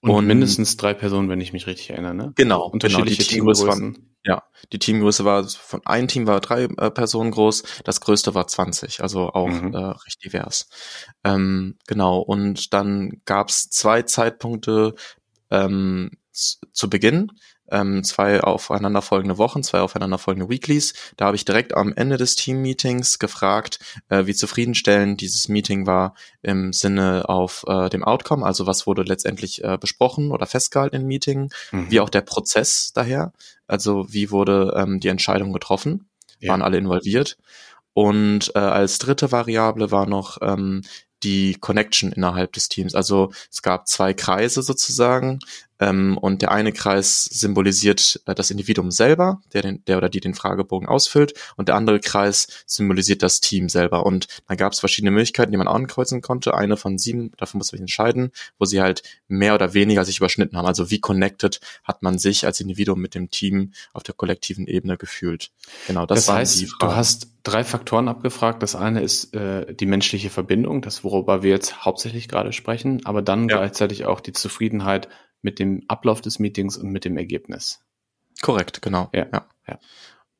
Und, 0.00 0.10
und 0.10 0.26
mindestens 0.26 0.76
drei 0.76 0.94
Personen, 0.94 1.28
wenn 1.28 1.40
ich 1.40 1.52
mich 1.52 1.66
richtig 1.66 1.90
erinnere, 1.90 2.14
ne? 2.14 2.32
Genau, 2.36 2.66
unterschiedliche 2.66 3.16
genau, 3.16 3.28
die 3.28 3.34
Teamgrößen. 3.34 3.68
Waren, 3.68 4.16
ja, 4.24 4.42
die 4.72 4.78
Teamgröße 4.78 5.24
war 5.24 5.46
von 5.46 5.84
einem 5.84 6.08
Team 6.08 6.26
war 6.26 6.40
drei 6.40 6.64
äh, 6.64 6.90
Personen 6.90 7.30
groß, 7.30 7.62
das 7.84 8.00
größte 8.00 8.34
war 8.34 8.46
20, 8.46 9.02
also 9.02 9.28
auch 9.28 9.48
mhm. 9.48 9.74
äh, 9.74 9.78
recht 9.78 10.24
divers. 10.24 10.68
Ähm, 11.22 11.76
genau, 11.86 12.20
und 12.20 12.72
dann 12.72 13.20
gab's 13.26 13.68
zwei 13.68 14.02
Zeitpunkte 14.02 14.94
ähm, 15.50 16.12
zu 16.32 16.88
Beginn 16.88 17.30
ähm, 17.70 18.04
zwei 18.04 18.42
aufeinanderfolgende 18.42 19.38
Wochen, 19.38 19.62
zwei 19.62 19.80
aufeinanderfolgende 19.80 20.48
Weeklies. 20.48 20.94
Da 21.16 21.26
habe 21.26 21.36
ich 21.36 21.44
direkt 21.44 21.74
am 21.74 21.92
Ende 21.94 22.16
des 22.16 22.36
Team-Meetings 22.36 23.18
gefragt, 23.18 23.78
äh, 24.08 24.26
wie 24.26 24.34
zufriedenstellend 24.34 25.20
dieses 25.20 25.48
Meeting 25.48 25.86
war 25.86 26.14
im 26.42 26.72
Sinne 26.72 27.28
auf 27.28 27.64
äh, 27.66 27.88
dem 27.88 28.04
Outcome, 28.04 28.44
also 28.44 28.66
was 28.66 28.86
wurde 28.86 29.02
letztendlich 29.02 29.64
äh, 29.64 29.78
besprochen 29.80 30.30
oder 30.30 30.46
festgehalten 30.46 30.96
im 30.96 31.06
Meeting, 31.06 31.50
mhm. 31.72 31.90
wie 31.90 32.00
auch 32.00 32.10
der 32.10 32.22
Prozess 32.22 32.92
daher, 32.94 33.32
also 33.66 34.06
wie 34.08 34.30
wurde 34.30 34.74
ähm, 34.76 35.00
die 35.00 35.08
Entscheidung 35.08 35.52
getroffen, 35.52 36.08
ja. 36.40 36.50
waren 36.50 36.62
alle 36.62 36.78
involviert. 36.78 37.36
Und 37.94 38.50
äh, 38.56 38.58
als 38.58 38.98
dritte 38.98 39.30
Variable 39.30 39.92
war 39.92 40.06
noch 40.06 40.38
ähm, 40.42 40.82
die 41.24 41.54
Connection 41.54 42.12
innerhalb 42.12 42.52
des 42.52 42.68
Teams. 42.68 42.94
Also 42.94 43.32
es 43.50 43.62
gab 43.62 43.88
zwei 43.88 44.12
Kreise 44.12 44.62
sozusagen. 44.62 45.38
Ähm, 45.80 46.16
und 46.18 46.42
der 46.42 46.52
eine 46.52 46.72
Kreis 46.72 47.24
symbolisiert 47.24 48.20
äh, 48.26 48.34
das 48.34 48.50
Individuum 48.50 48.90
selber, 48.90 49.40
der, 49.52 49.62
den, 49.62 49.84
der 49.86 49.96
oder 49.96 50.08
die 50.08 50.20
den 50.20 50.34
Fragebogen 50.34 50.88
ausfüllt, 50.88 51.34
und 51.56 51.68
der 51.68 51.76
andere 51.76 52.00
Kreis 52.00 52.46
symbolisiert 52.66 53.22
das 53.22 53.40
Team 53.40 53.68
selber. 53.68 54.06
Und 54.06 54.28
dann 54.46 54.56
gab 54.56 54.72
es 54.72 54.80
verschiedene 54.80 55.10
Möglichkeiten, 55.10 55.52
die 55.52 55.58
man 55.58 55.68
ankreuzen 55.68 56.20
konnte. 56.20 56.54
Eine 56.54 56.76
von 56.76 56.98
sieben, 56.98 57.32
davon 57.36 57.58
muss 57.58 57.72
man 57.72 57.78
sich 57.78 57.80
entscheiden, 57.80 58.30
wo 58.58 58.64
sie 58.64 58.80
halt 58.80 59.02
mehr 59.28 59.54
oder 59.54 59.74
weniger 59.74 60.04
sich 60.04 60.18
überschnitten 60.18 60.56
haben. 60.56 60.66
Also 60.66 60.90
wie 60.90 61.00
connected 61.00 61.60
hat 61.82 62.02
man 62.02 62.18
sich 62.18 62.46
als 62.46 62.60
Individuum 62.60 63.00
mit 63.00 63.14
dem 63.14 63.30
Team 63.30 63.72
auf 63.92 64.02
der 64.02 64.14
kollektiven 64.14 64.66
Ebene 64.66 64.96
gefühlt. 64.96 65.50
Genau, 65.86 66.06
das, 66.06 66.26
das 66.26 66.34
heißt, 66.34 66.62
du 66.78 66.86
hast 66.86 67.28
drei 67.42 67.62
Faktoren 67.62 68.08
abgefragt. 68.08 68.62
Das 68.62 68.74
eine 68.74 69.02
ist 69.02 69.34
äh, 69.34 69.74
die 69.74 69.86
menschliche 69.86 70.30
Verbindung, 70.30 70.82
das 70.82 71.04
worüber 71.04 71.42
wir 71.42 71.50
jetzt 71.50 71.84
hauptsächlich 71.84 72.28
gerade 72.28 72.52
sprechen, 72.52 73.04
aber 73.04 73.22
dann 73.22 73.48
ja. 73.48 73.58
gleichzeitig 73.58 74.06
auch 74.06 74.20
die 74.20 74.32
Zufriedenheit 74.32 75.08
mit 75.44 75.58
dem 75.58 75.82
Ablauf 75.88 76.20
des 76.20 76.38
Meetings 76.38 76.76
und 76.76 76.90
mit 76.90 77.04
dem 77.04 77.16
Ergebnis. 77.16 77.80
Korrekt, 78.42 78.82
genau. 78.82 79.10
Ja. 79.12 79.26
ja. 79.32 79.46
ja. 79.68 79.78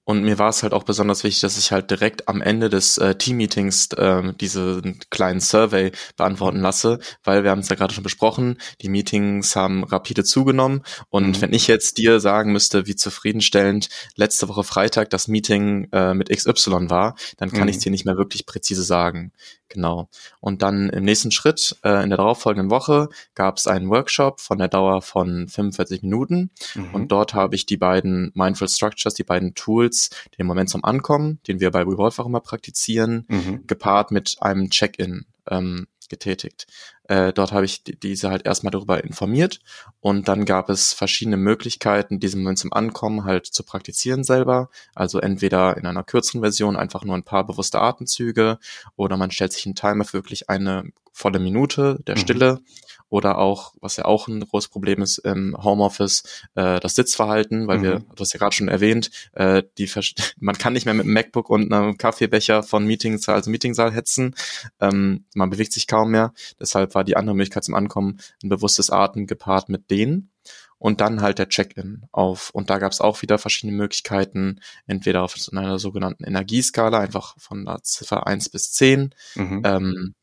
Und 0.07 0.23
mir 0.23 0.39
war 0.39 0.51
es 0.51 0.63
halt 0.63 0.75
auch 0.75 0.83
besonders 0.83 1.25
wichtig, 1.25 1.41
dass 1.41 1.57
ich 1.57 1.73
halt 1.73 1.91
direkt 1.91 2.29
am 2.29 2.43
Ende 2.43 2.69
des 2.69 2.99
äh, 2.99 3.15
Team-Meetings 3.15 3.89
äh, 3.95 4.35
diesen 4.35 5.01
kleinen 5.09 5.41
Survey 5.41 5.93
beantworten 6.17 6.61
lasse, 6.61 6.99
weil 7.23 7.43
wir 7.43 7.51
haben 7.51 7.61
es 7.61 7.71
ja 7.71 7.77
gerade 7.77 7.95
schon 7.95 8.05
besprochen, 8.05 8.59
die 8.83 8.91
Meetings 8.91 9.57
haben 9.57 9.83
rapide 9.83 10.23
zugenommen 10.23 10.83
und 11.09 11.39
mhm. 11.39 11.41
wenn 11.41 11.53
ich 11.55 11.69
jetzt 11.69 11.97
dir 11.97 12.21
sagen 12.21 12.53
müsste, 12.53 12.87
wie 12.87 12.97
zufriedenstellend 12.97 13.89
letzte 14.15 14.49
Woche 14.49 14.63
Freitag 14.63 15.09
das 15.09 15.27
Meeting 15.27 15.89
äh, 15.93 16.13
mit 16.13 16.29
XY 16.29 16.91
war, 16.91 17.17
dann 17.39 17.51
kann 17.51 17.63
mhm. 17.63 17.69
ich 17.69 17.77
es 17.77 17.83
dir 17.83 17.91
nicht 17.91 18.05
mehr 18.05 18.19
wirklich 18.19 18.45
präzise 18.45 18.83
sagen. 18.83 19.33
Genau. 19.69 20.09
Und 20.41 20.63
dann 20.63 20.89
im 20.91 21.05
nächsten 21.05 21.31
Schritt, 21.31 21.77
äh, 21.83 22.03
in 22.03 22.11
der 22.11 22.19
darauffolgenden 22.19 22.71
Woche, 22.71 23.09
gab 23.35 23.57
es 23.57 23.67
einen 23.67 23.89
Workshop 23.89 24.41
von 24.41 24.59
der 24.59 24.69
Dauer 24.69 25.03
von 25.03 25.49
45 25.49 26.03
Minuten. 26.03 26.51
Mhm. 26.75 26.95
Und 26.95 27.13
dort 27.13 27.35
habe 27.35 27.55
ich 27.55 27.67
die 27.67 27.77
beiden 27.77 28.31
Mindful 28.35 28.69
Structures, 28.69 29.15
die 29.15 29.25
beiden 29.25 29.55
Tools, 29.55 30.11
den 30.39 30.47
Moment 30.47 30.71
zum 30.71 30.85
Ankommen, 30.85 31.41
den 31.49 31.61
wir 31.61 31.71
bei 31.71 31.81
Revolve 31.81 32.23
auch 32.23 32.27
immer 32.27 32.41
praktizieren, 32.41 33.25
mhm. 33.29 33.67
gepaart 33.67 34.11
mit 34.11 34.37
einem 34.41 34.71
Check-in 34.71 35.27
ähm, 35.51 35.87
getätigt. 36.15 36.67
Äh, 37.09 37.33
dort 37.33 37.53
habe 37.53 37.65
ich 37.67 37.83
diese 37.85 38.31
halt 38.31 38.47
erstmal 38.47 38.71
darüber 38.71 39.03
informiert 39.05 39.61
und 40.01 40.29
dann 40.29 40.45
gab 40.45 40.71
es 40.71 40.93
verschiedene 40.93 41.37
Möglichkeiten, 41.37 42.21
diesen 42.21 42.43
Moment 42.43 42.59
zum 42.59 42.73
Ankommen 42.73 43.25
halt 43.25 43.47
zu 43.47 43.63
praktizieren 43.63 44.25
selber. 44.25 44.71
Also 44.95 45.19
entweder 45.19 45.77
in 45.77 45.87
einer 45.87 46.05
kürzeren 46.05 46.41
Version 46.41 46.77
einfach 46.77 47.05
nur 47.05 47.15
ein 47.15 47.25
paar 47.25 47.47
bewusste 47.47 47.81
Atemzüge 47.81 48.59
oder 48.97 49.17
man 49.17 49.31
stellt 49.31 49.53
sich 49.53 49.67
einen 49.67 49.75
Timer 49.75 50.05
für 50.05 50.15
wirklich 50.15 50.49
eine 50.49 50.85
volle 51.13 51.39
Minute 51.39 52.01
der 52.07 52.17
mhm. 52.17 52.21
Stille 52.21 52.61
oder 53.09 53.39
auch, 53.39 53.75
was 53.81 53.97
ja 53.97 54.05
auch 54.05 54.29
ein 54.29 54.41
großes 54.41 54.71
Problem 54.71 55.03
ist 55.03 55.19
im 55.19 55.57
Homeoffice, 55.63 56.23
äh, 56.55 56.81
das 56.81 56.95
Sitzverhalten, 56.95 57.67
weil 57.67 57.79
mhm. 57.79 57.83
wir, 57.83 57.99
du 58.01 58.21
hast 58.21 58.33
ja 58.33 58.39
gerade 58.39 58.55
schon 58.55 58.69
erwähnt, 58.69 59.11
äh, 59.33 59.63
die 59.79 59.89
man 60.39 60.59
kann 60.59 60.73
nicht 60.73 60.85
mehr 60.85 60.95
mit 60.95 61.05
einem 61.05 61.15
MacBook 61.15 61.51
und 61.51 61.73
einem 61.73 61.97
Kaffeebecher 61.97 62.63
von 62.63 62.87
Meetingsaal 62.87 63.43
zu 63.45 63.51
Meetingsaal 63.51 63.93
hetzen. 63.93 64.35
Ähm, 64.81 65.25
man 65.35 65.51
bewegt 65.51 65.73
sich 65.73 65.87
kaum 65.87 66.11
mehr. 66.11 66.33
Deshalb 66.59 66.95
war 66.95 67.05
die 67.05 67.17
andere 67.17 67.37
Möglichkeit 67.37 67.65
zum 67.65 67.75
Ankommen 67.75 68.19
ein 68.43 68.49
bewusstes 68.49 68.91
Atmen 68.91 69.27
gepaart 69.27 69.69
mit 69.69 69.91
denen 69.91 70.31
und 70.79 71.01
dann 71.01 71.23
halt 71.23 71.39
der 71.39 71.49
Check-in 71.49 72.03
auf. 72.13 72.51
Und 72.51 72.69
da 72.69 72.79
gab 72.79 72.93
es 72.93 73.01
auch 73.01 73.23
wieder 73.23 73.39
verschiedene 73.39 73.77
Möglichkeiten, 73.77 74.61
entweder 74.87 75.23
auf 75.23 75.35
einer 75.51 75.79
sogenannten 75.79 76.25
Energieskala, 76.25 77.01
einfach 77.01 77.35
von 77.39 77.65
der 77.65 77.83
Ziffer 77.83 78.27
1 78.27 78.51
bis 78.51 78.73
10, 78.73 79.15
mhm. 79.35 79.63
ähm, 79.65 80.15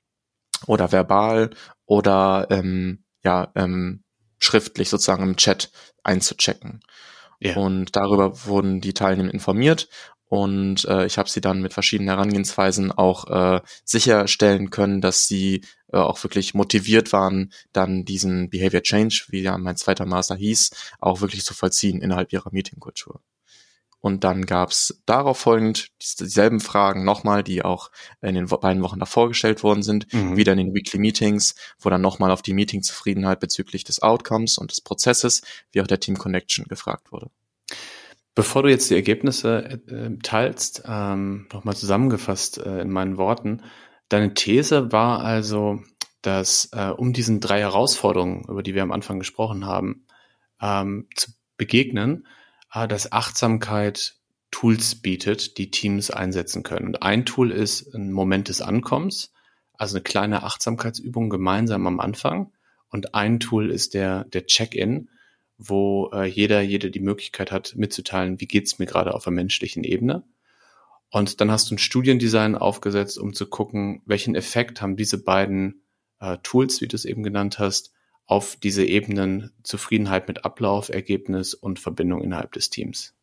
oder 0.67 0.91
verbal 0.91 1.49
oder 1.91 2.47
ähm, 2.51 3.03
ja 3.21 3.51
ähm, 3.53 4.05
schriftlich 4.39 4.87
sozusagen 4.87 5.23
im 5.23 5.35
Chat 5.35 5.71
einzuchecken. 6.03 6.79
Yeah. 7.43 7.57
Und 7.57 7.97
darüber 7.97 8.45
wurden 8.45 8.79
die 8.79 8.93
Teilnehmer 8.93 9.33
informiert 9.33 9.89
und 10.27 10.85
äh, 10.85 11.05
ich 11.05 11.17
habe 11.17 11.29
sie 11.29 11.41
dann 11.41 11.61
mit 11.61 11.73
verschiedenen 11.73 12.07
Herangehensweisen 12.07 12.93
auch 12.93 13.27
äh, 13.27 13.59
sicherstellen 13.83 14.69
können, 14.69 15.01
dass 15.01 15.27
sie 15.27 15.65
äh, 15.91 15.97
auch 15.97 16.23
wirklich 16.23 16.53
motiviert 16.53 17.11
waren, 17.11 17.51
dann 17.73 18.05
diesen 18.05 18.49
Behavior 18.49 18.83
Change, 18.83 19.25
wie 19.27 19.41
ja 19.41 19.57
mein 19.57 19.75
zweiter 19.75 20.05
Master 20.05 20.35
hieß, 20.35 20.69
auch 21.01 21.19
wirklich 21.19 21.43
zu 21.43 21.53
vollziehen 21.53 22.01
innerhalb 22.01 22.31
ihrer 22.31 22.53
Meetingkultur. 22.53 23.19
Und 24.01 24.23
dann 24.23 24.47
gab's 24.47 25.01
darauf 25.05 25.37
folgend 25.37 25.89
dieselben 26.19 26.59
Fragen 26.59 27.05
nochmal, 27.05 27.43
die 27.43 27.63
auch 27.63 27.91
in 28.21 28.33
den 28.33 28.47
beiden 28.47 28.81
Wochen 28.81 28.99
davor 28.99 29.27
gestellt 29.27 29.61
worden 29.61 29.83
sind, 29.83 30.11
mhm. 30.11 30.35
wieder 30.35 30.53
in 30.53 30.57
den 30.57 30.73
Weekly 30.73 30.99
Meetings, 30.99 31.55
wo 31.79 31.89
dann 31.91 32.01
nochmal 32.01 32.31
auf 32.31 32.41
die 32.41 32.53
Meeting-Zufriedenheit 32.53 33.39
bezüglich 33.39 33.83
des 33.83 34.01
Outcomes 34.01 34.57
und 34.57 34.71
des 34.71 34.81
Prozesses, 34.81 35.43
wie 35.71 35.81
auch 35.81 35.87
der 35.87 35.99
Team 35.99 36.17
Connection 36.17 36.65
gefragt 36.65 37.11
wurde. 37.11 37.29
Bevor 38.33 38.63
du 38.63 38.69
jetzt 38.69 38.89
die 38.89 38.95
Ergebnisse 38.95 39.81
äh, 39.87 40.17
teilst, 40.23 40.83
ähm, 40.87 41.47
nochmal 41.53 41.75
zusammengefasst 41.75 42.57
äh, 42.57 42.81
in 42.81 42.89
meinen 42.89 43.17
Worten, 43.17 43.61
deine 44.09 44.33
These 44.33 44.91
war 44.91 45.19
also, 45.19 45.79
dass 46.23 46.69
äh, 46.71 46.89
um 46.89 47.13
diesen 47.13 47.39
drei 47.39 47.59
Herausforderungen, 47.59 48.45
über 48.47 48.63
die 48.63 48.73
wir 48.73 48.81
am 48.81 48.91
Anfang 48.91 49.19
gesprochen 49.19 49.67
haben, 49.67 50.07
ähm, 50.59 51.07
zu 51.15 51.31
begegnen, 51.57 52.25
äh, 52.25 52.40
dass 52.73 53.11
Achtsamkeit 53.11 54.15
Tools 54.51 54.95
bietet, 54.95 55.57
die 55.57 55.71
Teams 55.71 56.11
einsetzen 56.11 56.63
können. 56.63 56.87
Und 56.87 57.03
ein 57.03 57.25
Tool 57.25 57.51
ist 57.51 57.93
ein 57.93 58.11
Moment 58.11 58.49
des 58.49 58.61
Ankommens, 58.61 59.33
also 59.73 59.95
eine 59.95 60.03
kleine 60.03 60.43
Achtsamkeitsübung 60.43 61.29
gemeinsam 61.29 61.87
am 61.87 61.99
Anfang. 61.99 62.51
Und 62.89 63.15
ein 63.15 63.39
Tool 63.39 63.71
ist 63.71 63.93
der, 63.93 64.25
der 64.25 64.45
Check-in, 64.45 65.09
wo 65.57 66.09
äh, 66.13 66.25
jeder, 66.25 66.61
jede 66.61 66.91
die 66.91 66.99
Möglichkeit 66.99 67.51
hat, 67.51 67.75
mitzuteilen, 67.75 68.41
wie 68.41 68.47
geht's 68.47 68.79
mir 68.79 68.85
gerade 68.85 69.13
auf 69.13 69.23
der 69.23 69.33
menschlichen 69.33 69.83
Ebene. 69.83 70.23
Und 71.09 71.39
dann 71.39 71.51
hast 71.51 71.69
du 71.69 71.75
ein 71.75 71.79
Studiendesign 71.79 72.55
aufgesetzt, 72.55 73.17
um 73.17 73.33
zu 73.33 73.47
gucken, 73.47 74.01
welchen 74.05 74.35
Effekt 74.35 74.81
haben 74.81 74.95
diese 74.95 75.23
beiden 75.23 75.83
äh, 76.19 76.37
Tools, 76.43 76.81
wie 76.81 76.87
du 76.87 76.95
es 76.95 77.05
eben 77.05 77.23
genannt 77.23 77.59
hast, 77.59 77.91
auf 78.31 78.55
diese 78.55 78.85
Ebenen 78.85 79.51
Zufriedenheit 79.61 80.29
mit 80.29 80.45
Ablauf, 80.45 80.87
Ergebnis 80.87 81.53
und 81.53 81.79
Verbindung 81.79 82.21
innerhalb 82.21 82.53
des 82.53 82.69
Teams. 82.69 83.13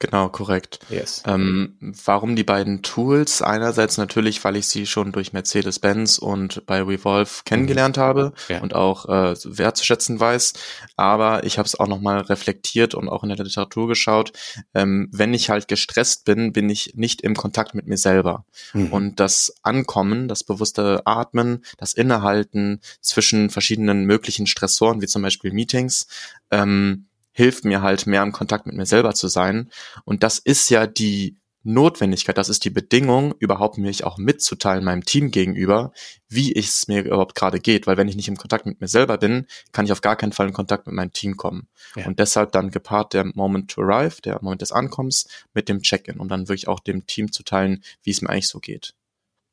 Genau, 0.00 0.28
korrekt. 0.28 0.78
Yes. 0.90 1.24
Ähm, 1.26 1.76
warum 1.80 2.36
die 2.36 2.44
beiden 2.44 2.82
Tools? 2.82 3.42
Einerseits 3.42 3.98
natürlich, 3.98 4.44
weil 4.44 4.54
ich 4.54 4.68
sie 4.68 4.86
schon 4.86 5.10
durch 5.10 5.32
Mercedes-Benz 5.32 6.18
und 6.18 6.64
bei 6.66 6.80
Revolve 6.80 7.42
kennengelernt 7.44 7.96
mhm. 7.96 8.00
habe 8.00 8.32
ja. 8.48 8.60
und 8.60 8.76
auch 8.76 9.06
äh, 9.06 9.34
wertzuschätzen 9.44 10.20
weiß. 10.20 10.52
Aber 10.96 11.42
ich 11.42 11.58
habe 11.58 11.66
es 11.66 11.78
auch 11.80 11.88
nochmal 11.88 12.20
reflektiert 12.20 12.94
und 12.94 13.08
auch 13.08 13.24
in 13.24 13.30
der 13.30 13.38
Literatur 13.38 13.88
geschaut. 13.88 14.32
Ähm, 14.72 15.08
wenn 15.10 15.34
ich 15.34 15.50
halt 15.50 15.66
gestresst 15.66 16.24
bin, 16.24 16.52
bin 16.52 16.70
ich 16.70 16.94
nicht 16.94 17.22
im 17.22 17.34
Kontakt 17.34 17.74
mit 17.74 17.88
mir 17.88 17.98
selber. 17.98 18.44
Mhm. 18.74 18.92
Und 18.92 19.20
das 19.20 19.52
Ankommen, 19.62 20.28
das 20.28 20.44
bewusste 20.44 21.02
Atmen, 21.06 21.64
das 21.76 21.92
Innehalten 21.92 22.80
zwischen 23.00 23.50
verschiedenen 23.50 24.04
möglichen 24.04 24.46
Stressoren, 24.46 25.02
wie 25.02 25.08
zum 25.08 25.22
Beispiel 25.22 25.52
Meetings, 25.52 26.06
ähm, 26.52 27.07
hilft 27.38 27.64
mir 27.64 27.82
halt 27.82 28.08
mehr 28.08 28.24
im 28.24 28.32
Kontakt 28.32 28.66
mit 28.66 28.74
mir 28.74 28.84
selber 28.84 29.14
zu 29.14 29.28
sein. 29.28 29.70
Und 30.04 30.24
das 30.24 30.40
ist 30.40 30.70
ja 30.70 30.88
die 30.88 31.38
Notwendigkeit, 31.62 32.36
das 32.36 32.48
ist 32.48 32.64
die 32.64 32.70
Bedingung, 32.70 33.32
überhaupt 33.38 33.78
mich 33.78 34.02
auch 34.02 34.18
mitzuteilen 34.18 34.82
meinem 34.82 35.04
Team 35.04 35.30
gegenüber, 35.30 35.92
wie 36.28 36.52
es 36.52 36.88
mir 36.88 37.04
überhaupt 37.04 37.36
gerade 37.36 37.60
geht. 37.60 37.86
Weil 37.86 37.96
wenn 37.96 38.08
ich 38.08 38.16
nicht 38.16 38.26
im 38.26 38.36
Kontakt 38.36 38.66
mit 38.66 38.80
mir 38.80 38.88
selber 38.88 39.18
bin, 39.18 39.46
kann 39.70 39.84
ich 39.84 39.92
auf 39.92 40.00
gar 40.00 40.16
keinen 40.16 40.32
Fall 40.32 40.48
in 40.48 40.52
Kontakt 40.52 40.88
mit 40.88 40.96
meinem 40.96 41.12
Team 41.12 41.36
kommen. 41.36 41.68
Ja. 41.94 42.06
Und 42.06 42.18
deshalb 42.18 42.50
dann 42.50 42.72
gepaart 42.72 43.14
der 43.14 43.26
Moment 43.36 43.70
to 43.70 43.82
arrive, 43.82 44.20
der 44.20 44.42
Moment 44.42 44.62
des 44.62 44.72
Ankommens 44.72 45.28
mit 45.54 45.68
dem 45.68 45.80
Check-in, 45.80 46.18
um 46.18 46.26
dann 46.26 46.48
wirklich 46.48 46.66
auch 46.66 46.80
dem 46.80 47.06
Team 47.06 47.30
zu 47.30 47.44
teilen, 47.44 47.84
wie 48.02 48.10
es 48.10 48.20
mir 48.20 48.30
eigentlich 48.30 48.48
so 48.48 48.58
geht. 48.58 48.94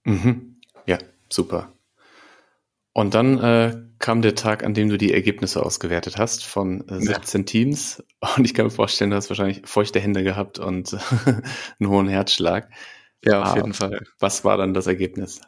Mhm. 0.06 0.56
Ja, 0.88 0.98
super. 1.30 1.75
Und 2.98 3.14
dann 3.14 3.40
äh, 3.40 3.76
kam 4.00 4.22
der 4.22 4.36
Tag, 4.36 4.64
an 4.64 4.74
dem 4.74 4.88
du 4.88 4.98
die 4.98 5.14
Ergebnisse 5.14 5.62
ausgewertet 5.62 6.18
hast 6.18 6.46
von 6.46 6.88
äh, 6.88 7.02
17 7.02 7.42
ja. 7.42 7.46
Teams. 7.46 8.04
Und 8.38 8.46
ich 8.46 8.54
kann 8.54 8.68
mir 8.68 8.72
vorstellen, 8.72 9.10
du 9.10 9.18
hast 9.18 9.30
wahrscheinlich 9.30 9.64
feuchte 9.66 10.00
Hände 10.00 10.24
gehabt 10.24 10.60
und 10.60 10.98
einen 11.80 11.90
hohen 11.90 12.08
Herzschlag. 12.08 12.70
Ja, 13.22 13.42
auf 13.42 13.50
ah, 13.50 13.56
jeden 13.58 13.74
Fall. 13.74 14.00
Was 14.20 14.46
war 14.46 14.56
dann 14.56 14.74
das 14.74 14.88
Ergebnis? 14.88 15.42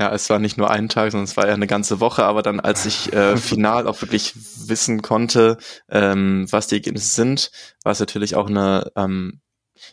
Ja, 0.00 0.10
es 0.14 0.30
war 0.30 0.38
nicht 0.38 0.56
nur 0.56 0.70
ein 0.70 0.88
Tag, 0.88 1.10
sondern 1.10 1.24
es 1.24 1.36
war 1.36 1.46
ja 1.46 1.52
eine 1.52 1.66
ganze 1.66 2.00
Woche. 2.00 2.24
Aber 2.24 2.40
dann, 2.40 2.60
als 2.60 2.86
ich 2.86 3.12
äh, 3.12 3.36
final 3.36 3.86
auch 3.86 4.00
wirklich 4.00 4.32
wissen 4.34 5.02
konnte, 5.02 5.58
ähm, 5.90 6.46
was 6.50 6.68
die 6.68 6.76
Ergebnisse 6.76 7.14
sind, 7.14 7.50
war 7.82 7.92
es 7.92 8.00
natürlich 8.00 8.36
auch 8.36 8.48
eine 8.48 8.90
ähm, 8.96 9.42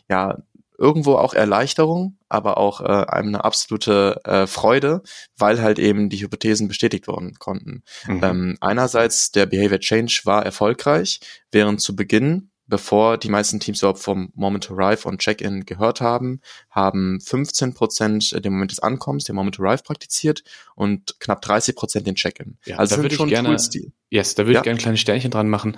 ja 0.08 0.38
irgendwo 0.78 1.14
auch 1.14 1.34
Erleichterung, 1.34 2.18
aber 2.28 2.58
auch 2.58 2.80
äh, 2.80 2.84
eine 2.84 3.44
absolute 3.44 4.20
äh, 4.24 4.46
Freude, 4.46 5.02
weil 5.36 5.62
halt 5.62 5.78
eben 5.78 6.08
die 6.08 6.20
Hypothesen 6.20 6.68
bestätigt 6.68 7.06
worden 7.06 7.34
konnten. 7.38 7.82
Mhm. 8.06 8.20
Ähm, 8.22 8.56
einerseits 8.60 9.30
der 9.32 9.46
Behavior 9.46 9.80
Change 9.80 10.22
war 10.24 10.44
erfolgreich, 10.44 11.20
während 11.50 11.80
zu 11.80 11.94
Beginn 11.94 12.50
bevor 12.66 13.18
die 13.18 13.28
meisten 13.28 13.60
Teams 13.60 13.80
überhaupt 13.80 14.00
vom 14.00 14.30
Moment 14.34 14.64
to 14.64 14.74
Arrive 14.74 15.06
und 15.06 15.20
Check-in 15.20 15.64
gehört 15.66 16.00
haben, 16.00 16.40
haben 16.70 17.20
15 17.20 17.74
Prozent 17.74 18.44
den 18.44 18.52
Moment 18.52 18.70
des 18.70 18.80
Ankommens, 18.80 19.24
den 19.24 19.36
Moment 19.36 19.56
to 19.56 19.62
Arrive 19.62 19.82
praktiziert 19.82 20.42
und 20.74 21.20
knapp 21.20 21.42
30 21.42 21.76
Prozent 21.76 22.06
den 22.06 22.14
Check-in. 22.14 22.56
Ja, 22.64 22.76
also 22.76 22.96
da 22.96 23.02
würde 23.02 23.14
ich 23.14 23.26
gerne, 23.26 23.48
Tools, 23.48 23.70
yes, 24.10 24.34
da 24.34 24.44
würde 24.44 24.54
ja? 24.54 24.60
ich 24.60 24.64
gerne 24.64 24.78
ein 24.78 24.82
kleines 24.82 25.00
Sternchen 25.00 25.30
dran 25.30 25.48
machen. 25.48 25.76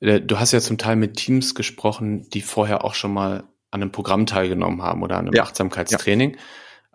Äh, 0.00 0.20
du 0.20 0.38
hast 0.38 0.52
ja 0.52 0.60
zum 0.60 0.78
Teil 0.78 0.96
mit 0.96 1.16
Teams 1.16 1.54
gesprochen, 1.54 2.28
die 2.30 2.40
vorher 2.40 2.84
auch 2.84 2.94
schon 2.94 3.12
mal 3.12 3.44
an 3.70 3.82
einem 3.82 3.92
Programm 3.92 4.26
teilgenommen 4.26 4.82
haben 4.82 5.02
oder 5.02 5.16
an 5.16 5.26
einem 5.26 5.34
ja. 5.34 5.42
Achtsamkeitstraining. 5.42 6.36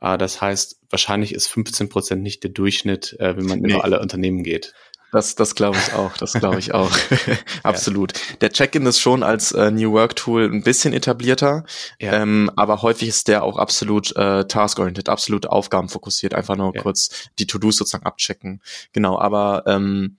Ja. 0.01 0.15
Äh, 0.15 0.17
das 0.17 0.41
heißt, 0.41 0.79
wahrscheinlich 0.89 1.33
ist 1.33 1.47
15 1.47 1.89
Prozent 1.89 2.21
nicht 2.21 2.43
der 2.43 2.51
Durchschnitt, 2.51 3.15
äh, 3.19 3.37
wenn 3.37 3.45
man 3.45 3.59
nee. 3.59 3.73
über 3.73 3.83
alle 3.83 3.99
Unternehmen 3.99 4.43
geht. 4.43 4.73
Das, 5.13 5.35
das 5.35 5.53
glaube 5.53 5.77
ich 5.77 5.93
auch, 5.93 6.17
das 6.17 6.33
glaube 6.33 6.57
ich 6.57 6.73
auch. 6.73 6.91
Absolut. 7.63 8.13
Ja. 8.13 8.35
Der 8.41 8.49
Check-in 8.49 8.83
ist 8.87 8.99
schon 8.99 9.21
als 9.21 9.51
äh, 9.51 9.69
New 9.69 9.91
Work 9.91 10.15
Tool 10.15 10.49
ein 10.51 10.63
bisschen 10.63 10.91
etablierter, 10.91 11.65
ja. 11.99 12.13
ähm, 12.13 12.49
aber 12.55 12.81
häufig 12.81 13.09
ist 13.09 13.27
der 13.27 13.43
auch 13.43 13.57
absolut 13.57 14.15
äh, 14.15 14.45
task-oriented, 14.45 15.09
absolut 15.09 15.45
aufgabenfokussiert, 15.45 16.33
einfach 16.33 16.55
nur 16.55 16.73
ja. 16.75 16.81
kurz 16.81 17.29
die 17.37 17.45
To-Dos 17.45 17.77
sozusagen 17.77 18.07
abchecken. 18.07 18.59
Genau, 18.91 19.19
aber 19.19 19.65
ähm, 19.67 20.17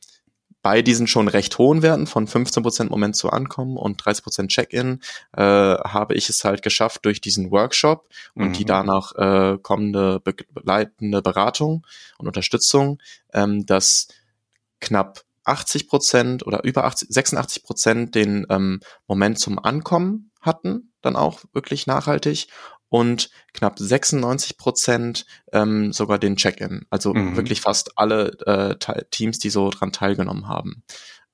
bei 0.64 0.80
diesen 0.80 1.06
schon 1.06 1.28
recht 1.28 1.58
hohen 1.58 1.82
Werten 1.82 2.06
von 2.06 2.26
15% 2.26 2.88
Moment 2.88 3.16
zu 3.16 3.28
Ankommen 3.28 3.76
und 3.76 4.02
30% 4.02 4.48
Check-in 4.48 5.00
äh, 5.36 5.42
habe 5.42 6.14
ich 6.14 6.30
es 6.30 6.42
halt 6.42 6.62
geschafft 6.62 7.04
durch 7.04 7.20
diesen 7.20 7.50
Workshop 7.50 8.08
und 8.34 8.48
mhm. 8.48 8.52
die 8.54 8.64
danach 8.64 9.14
äh, 9.14 9.58
kommende 9.58 10.20
begleitende 10.20 11.20
Beratung 11.20 11.86
und 12.16 12.28
Unterstützung, 12.28 12.98
ähm, 13.34 13.66
dass 13.66 14.08
knapp 14.80 15.20
80 15.44 15.86
Prozent 15.86 16.46
oder 16.46 16.64
über 16.64 16.84
80, 16.84 17.08
86 17.10 17.62
Prozent 17.62 18.14
den 18.14 18.46
ähm, 18.48 18.80
Moment 19.06 19.38
zum 19.38 19.58
Ankommen 19.58 20.30
hatten, 20.40 20.94
dann 21.02 21.14
auch 21.14 21.40
wirklich 21.52 21.86
nachhaltig 21.86 22.48
und 22.94 23.28
knapp 23.54 23.76
96 23.76 24.56
Prozent 24.56 25.26
ähm, 25.52 25.92
sogar 25.92 26.20
den 26.20 26.36
Check-in. 26.36 26.86
Also 26.90 27.12
mhm. 27.12 27.34
wirklich 27.34 27.60
fast 27.60 27.98
alle 27.98 28.38
äh, 28.46 29.04
Teams, 29.10 29.40
die 29.40 29.50
so 29.50 29.68
dran 29.70 29.90
teilgenommen 29.90 30.46
haben. 30.46 30.84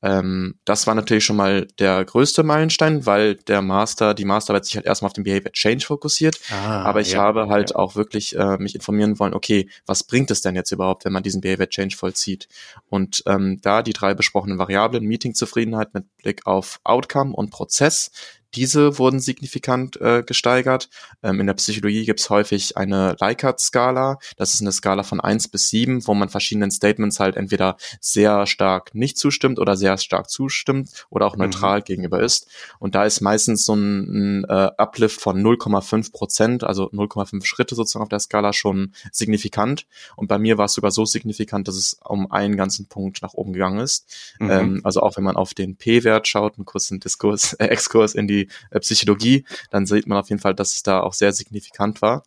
Ähm, 0.02 0.54
das 0.64 0.86
war 0.86 0.94
natürlich 0.94 1.26
schon 1.26 1.36
mal 1.36 1.66
der 1.78 2.02
größte 2.02 2.44
Meilenstein, 2.44 3.04
weil 3.04 3.34
der 3.34 3.60
Master, 3.60 4.14
die 4.14 4.24
Masterarbeit 4.24 4.64
sich 4.64 4.76
halt 4.76 4.86
erstmal 4.86 5.08
auf 5.08 5.12
den 5.12 5.24
Behavior 5.24 5.52
Change 5.52 5.84
fokussiert. 5.84 6.40
Ah, 6.50 6.80
aber 6.84 7.02
ich 7.02 7.12
ja, 7.12 7.20
habe 7.20 7.48
halt 7.48 7.72
ja. 7.72 7.76
auch 7.76 7.94
wirklich 7.94 8.34
äh, 8.36 8.56
mich 8.56 8.74
informieren 8.74 9.18
wollen, 9.18 9.34
okay, 9.34 9.68
was 9.84 10.04
bringt 10.04 10.30
es 10.30 10.40
denn 10.40 10.54
jetzt 10.54 10.72
überhaupt, 10.72 11.04
wenn 11.04 11.12
man 11.12 11.22
diesen 11.22 11.42
Behavior 11.42 11.68
Change 11.68 11.94
vollzieht? 11.94 12.48
Und 12.88 13.22
ähm, 13.26 13.58
da 13.60 13.82
die 13.82 13.92
drei 13.92 14.14
besprochenen 14.14 14.56
Variablen, 14.56 15.04
Meeting-Zufriedenheit 15.04 15.92
mit 15.92 16.04
Blick 16.16 16.46
auf 16.46 16.80
Outcome 16.84 17.34
und 17.34 17.50
Prozess, 17.50 18.10
diese 18.54 18.98
wurden 18.98 19.20
signifikant 19.20 20.00
äh, 20.00 20.22
gesteigert. 20.22 20.88
Ähm, 21.22 21.40
in 21.40 21.46
der 21.46 21.54
Psychologie 21.54 22.04
gibt 22.04 22.20
es 22.20 22.30
häufig 22.30 22.76
eine 22.76 23.16
Likert-Skala. 23.20 24.18
Das 24.36 24.54
ist 24.54 24.60
eine 24.60 24.72
Skala 24.72 25.02
von 25.02 25.20
eins 25.20 25.48
bis 25.48 25.68
sieben, 25.68 26.06
wo 26.06 26.14
man 26.14 26.28
verschiedenen 26.28 26.70
Statements 26.70 27.20
halt 27.20 27.36
entweder 27.36 27.76
sehr 28.00 28.46
stark 28.46 28.94
nicht 28.94 29.18
zustimmt 29.18 29.58
oder 29.58 29.76
sehr 29.76 29.98
stark 29.98 30.30
zustimmt 30.30 31.06
oder 31.10 31.26
auch 31.26 31.36
neutral 31.36 31.80
mhm. 31.80 31.84
gegenüber 31.84 32.20
ist. 32.20 32.48
Und 32.78 32.94
da 32.94 33.04
ist 33.04 33.20
meistens 33.20 33.64
so 33.64 33.74
ein, 33.74 34.40
ein 34.40 34.44
äh, 34.44 34.70
Uplift 34.76 35.20
von 35.20 35.40
0,5 35.40 36.12
Prozent, 36.12 36.64
also 36.64 36.90
0,5 36.90 37.44
Schritte 37.44 37.74
sozusagen 37.74 38.02
auf 38.02 38.08
der 38.08 38.20
Skala 38.20 38.52
schon 38.52 38.92
signifikant. 39.12 39.86
Und 40.16 40.28
bei 40.28 40.38
mir 40.38 40.58
war 40.58 40.64
es 40.64 40.72
sogar 40.72 40.90
so 40.90 41.04
signifikant, 41.04 41.68
dass 41.68 41.76
es 41.76 41.98
um 42.04 42.30
einen 42.30 42.56
ganzen 42.56 42.86
Punkt 42.86 43.22
nach 43.22 43.34
oben 43.34 43.52
gegangen 43.52 43.80
ist. 43.80 44.06
Mhm. 44.38 44.50
Ähm, 44.50 44.80
also 44.84 45.00
auch 45.00 45.16
wenn 45.16 45.24
man 45.24 45.36
auf 45.36 45.54
den 45.54 45.76
P-Wert 45.76 46.26
schaut, 46.26 46.56
einen 46.56 46.64
kurzen 46.64 47.00
Diskurs, 47.00 47.52
äh, 47.54 47.66
Exkurs 47.70 48.14
in 48.14 48.26
die 48.26 48.39
die 48.44 48.48
äh, 48.70 48.80
Psychologie, 48.80 49.44
dann 49.70 49.86
sieht 49.86 50.06
man 50.06 50.18
auf 50.18 50.28
jeden 50.28 50.40
Fall, 50.40 50.54
dass 50.54 50.74
es 50.74 50.82
da 50.82 51.00
auch 51.00 51.14
sehr 51.14 51.32
signifikant 51.32 52.02
war. 52.02 52.24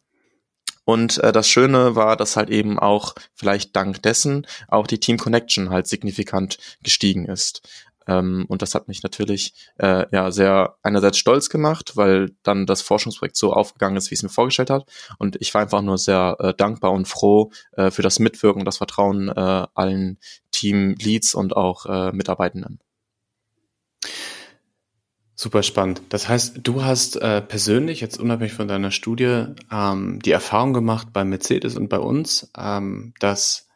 Und 0.85 1.17
äh, 1.19 1.31
das 1.31 1.47
Schöne 1.47 1.95
war, 1.95 2.17
dass 2.17 2.35
halt 2.35 2.49
eben 2.49 2.77
auch 2.77 3.15
vielleicht 3.33 3.75
dank 3.75 4.01
dessen 4.03 4.45
auch 4.67 4.87
die 4.87 4.99
Team 4.99 5.17
Connection 5.17 5.69
halt 5.69 5.87
signifikant 5.87 6.57
gestiegen 6.81 7.25
ist. 7.25 7.61
Ähm, 8.07 8.45
und 8.49 8.61
das 8.61 8.75
hat 8.75 8.87
mich 8.87 9.01
natürlich 9.03 9.53
äh, 9.77 10.05
ja 10.11 10.31
sehr 10.31 10.75
einerseits 10.83 11.17
stolz 11.17 11.49
gemacht, 11.49 11.95
weil 11.95 12.31
dann 12.43 12.65
das 12.65 12.81
Forschungsprojekt 12.81 13.37
so 13.37 13.53
aufgegangen 13.53 13.97
ist, 13.97 14.11
wie 14.11 14.15
es 14.15 14.23
mir 14.23 14.29
vorgestellt 14.29 14.69
hat. 14.69 14.89
Und 15.19 15.37
ich 15.41 15.53
war 15.53 15.61
einfach 15.61 15.81
nur 15.81 15.97
sehr 15.97 16.35
äh, 16.39 16.53
dankbar 16.53 16.91
und 16.91 17.07
froh 17.07 17.51
äh, 17.73 17.91
für 17.91 18.01
das 18.01 18.19
Mitwirken, 18.19 18.65
das 18.65 18.77
Vertrauen 18.77 19.29
äh, 19.29 19.67
allen 19.73 20.17
Team-Leads 20.51 21.35
und 21.35 21.55
auch 21.55 21.85
äh, 21.85 22.11
Mitarbeitenden. 22.11 22.79
Super 25.35 25.63
spannend. 25.63 26.03
Das 26.09 26.29
heißt, 26.29 26.59
du 26.63 26.83
hast 26.83 27.15
äh, 27.15 27.41
persönlich, 27.41 28.01
jetzt 28.01 28.19
unabhängig 28.19 28.53
von 28.53 28.67
deiner 28.67 28.91
Studie, 28.91 29.45
ähm, 29.71 30.19
die 30.23 30.31
Erfahrung 30.31 30.73
gemacht 30.73 31.07
bei 31.11 31.23
Mercedes 31.23 31.75
und 31.75 31.89
bei 31.89 31.97
uns, 31.97 32.51
ähm, 32.55 33.13
dass 33.19 33.67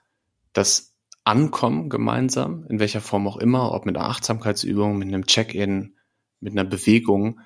das 0.53 0.93
Ankommen 1.23 1.89
gemeinsam, 1.89 2.65
in 2.69 2.79
welcher 2.79 3.01
Form 3.01 3.27
auch 3.27 3.37
immer, 3.37 3.73
ob 3.73 3.85
mit 3.85 3.97
einer 3.97 4.07
Achtsamkeitsübung, 4.07 4.97
mit 4.97 5.07
einem 5.07 5.25
Check-in, 5.25 5.95
mit 6.39 6.53
einer 6.53 6.63
Bewegung, 6.63 7.39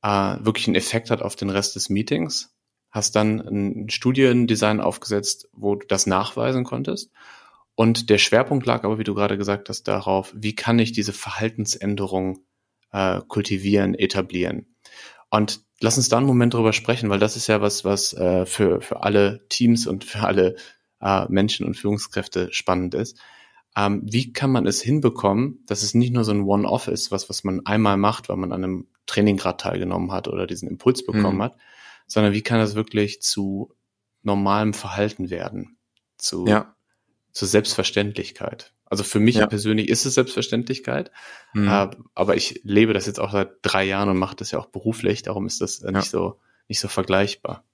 äh, 0.00 0.36
wirklich 0.40 0.68
einen 0.68 0.76
Effekt 0.76 1.10
hat 1.10 1.20
auf 1.20 1.34
den 1.34 1.50
Rest 1.50 1.74
des 1.74 1.90
Meetings. 1.90 2.54
Hast 2.92 3.16
dann 3.16 3.40
ein 3.40 3.90
Studiendesign 3.90 4.80
aufgesetzt, 4.80 5.48
wo 5.52 5.74
du 5.74 5.86
das 5.86 6.06
nachweisen 6.06 6.62
konntest. 6.62 7.10
Und 7.74 8.08
der 8.08 8.18
Schwerpunkt 8.18 8.64
lag 8.64 8.84
aber, 8.84 8.98
wie 8.98 9.04
du 9.04 9.14
gerade 9.14 9.36
gesagt 9.36 9.68
hast, 9.68 9.82
darauf, 9.82 10.32
wie 10.34 10.54
kann 10.54 10.78
ich 10.78 10.92
diese 10.92 11.12
Verhaltensänderung 11.12 12.45
äh, 12.96 13.20
kultivieren, 13.28 13.94
etablieren. 13.94 14.74
Und 15.28 15.60
lass 15.80 15.98
uns 15.98 16.08
da 16.08 16.16
einen 16.16 16.26
Moment 16.26 16.54
drüber 16.54 16.72
sprechen, 16.72 17.10
weil 17.10 17.18
das 17.18 17.36
ist 17.36 17.46
ja 17.46 17.60
was, 17.60 17.84
was 17.84 18.14
äh, 18.14 18.46
für, 18.46 18.80
für 18.80 19.02
alle 19.02 19.46
Teams 19.50 19.86
und 19.86 20.04
für 20.04 20.20
alle 20.20 20.56
äh, 21.02 21.26
Menschen 21.28 21.66
und 21.66 21.76
Führungskräfte 21.76 22.48
spannend 22.52 22.94
ist. 22.94 23.20
Ähm, 23.76 24.00
wie 24.10 24.32
kann 24.32 24.50
man 24.50 24.66
es 24.66 24.80
hinbekommen, 24.80 25.62
dass 25.66 25.82
es 25.82 25.92
nicht 25.92 26.14
nur 26.14 26.24
so 26.24 26.32
ein 26.32 26.44
One-Off 26.44 26.88
ist, 26.88 27.10
was, 27.10 27.28
was 27.28 27.44
man 27.44 27.66
einmal 27.66 27.98
macht, 27.98 28.30
weil 28.30 28.38
man 28.38 28.52
an 28.52 28.64
einem 28.64 28.88
Training 29.04 29.36
gerade 29.36 29.58
teilgenommen 29.58 30.10
hat 30.10 30.26
oder 30.26 30.46
diesen 30.46 30.66
Impuls 30.66 31.04
bekommen 31.04 31.36
mhm. 31.36 31.42
hat, 31.42 31.56
sondern 32.06 32.32
wie 32.32 32.42
kann 32.42 32.58
das 32.58 32.74
wirklich 32.74 33.20
zu 33.20 33.74
normalem 34.22 34.72
Verhalten 34.72 35.28
werden, 35.28 35.76
zu, 36.16 36.46
ja. 36.46 36.74
zur 37.32 37.46
Selbstverständlichkeit? 37.46 38.72
Also 38.86 39.02
für 39.02 39.20
mich 39.20 39.36
ja. 39.36 39.46
persönlich 39.46 39.88
ist 39.88 40.06
es 40.06 40.14
Selbstverständlichkeit, 40.14 41.10
mhm. 41.52 41.68
äh, 41.68 41.90
aber 42.14 42.36
ich 42.36 42.60
lebe 42.62 42.92
das 42.92 43.06
jetzt 43.06 43.18
auch 43.18 43.32
seit 43.32 43.50
drei 43.62 43.84
Jahren 43.84 44.08
und 44.08 44.16
mache 44.16 44.36
das 44.36 44.52
ja 44.52 44.58
auch 44.58 44.66
beruflich, 44.66 45.22
darum 45.22 45.46
ist 45.46 45.60
das 45.60 45.82
äh, 45.82 45.90
nicht 45.90 46.12
ja. 46.12 46.18
so 46.18 46.40
nicht 46.68 46.80
so 46.80 46.88
vergleichbar. 46.88 47.64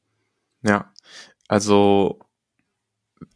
Ja, 0.63 0.93
also 1.49 2.21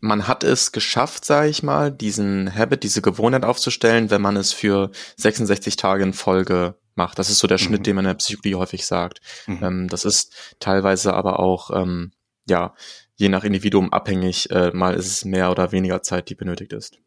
man 0.01 0.27
hat 0.27 0.45
es 0.45 0.73
geschafft, 0.73 1.25
sage 1.25 1.49
ich 1.49 1.63
mal, 1.63 1.93
diesen 1.93 2.55
Habit, 2.55 2.83
diese 2.83 3.03
Gewohnheit 3.03 3.45
aufzustellen, 3.45 4.11
wenn 4.11 4.23
man 4.23 4.37
es 4.37 4.53
für 4.53 4.91
66 5.17 5.77
Tage 5.77 6.03
in 6.03 6.13
Folge 6.13 6.77
macht. 6.95 7.19
Das 7.19 7.31
ist 7.31 7.39
so 7.39 7.47
der 7.47 7.59
Schnitt, 7.59 7.81
mhm. 7.81 7.85
den 7.85 7.97
man 7.97 8.05
in 8.05 8.11
der 8.11 8.15
Psychologie 8.15 8.55
häufig 8.55 8.87
sagt. 8.87 9.21
Mhm. 9.47 9.59
Ähm, 9.63 9.89
das 9.89 10.05
ist 10.05 10.57
teilweise 10.61 11.15
aber 11.15 11.39
auch 11.39 11.71
ähm, 11.71 12.13
ja 12.49 12.75
je 13.15 13.29
nach 13.29 13.45
Individuum 13.45 13.93
abhängig. 13.93 14.51
Äh, 14.51 14.71
mal 14.73 14.95
ist 14.95 15.07
es 15.07 15.25
mehr 15.25 15.51
oder 15.51 15.73
weniger 15.73 16.03
Zeit, 16.03 16.29
die 16.29 16.35
benötigt 16.35 16.73
ist. 16.73 16.99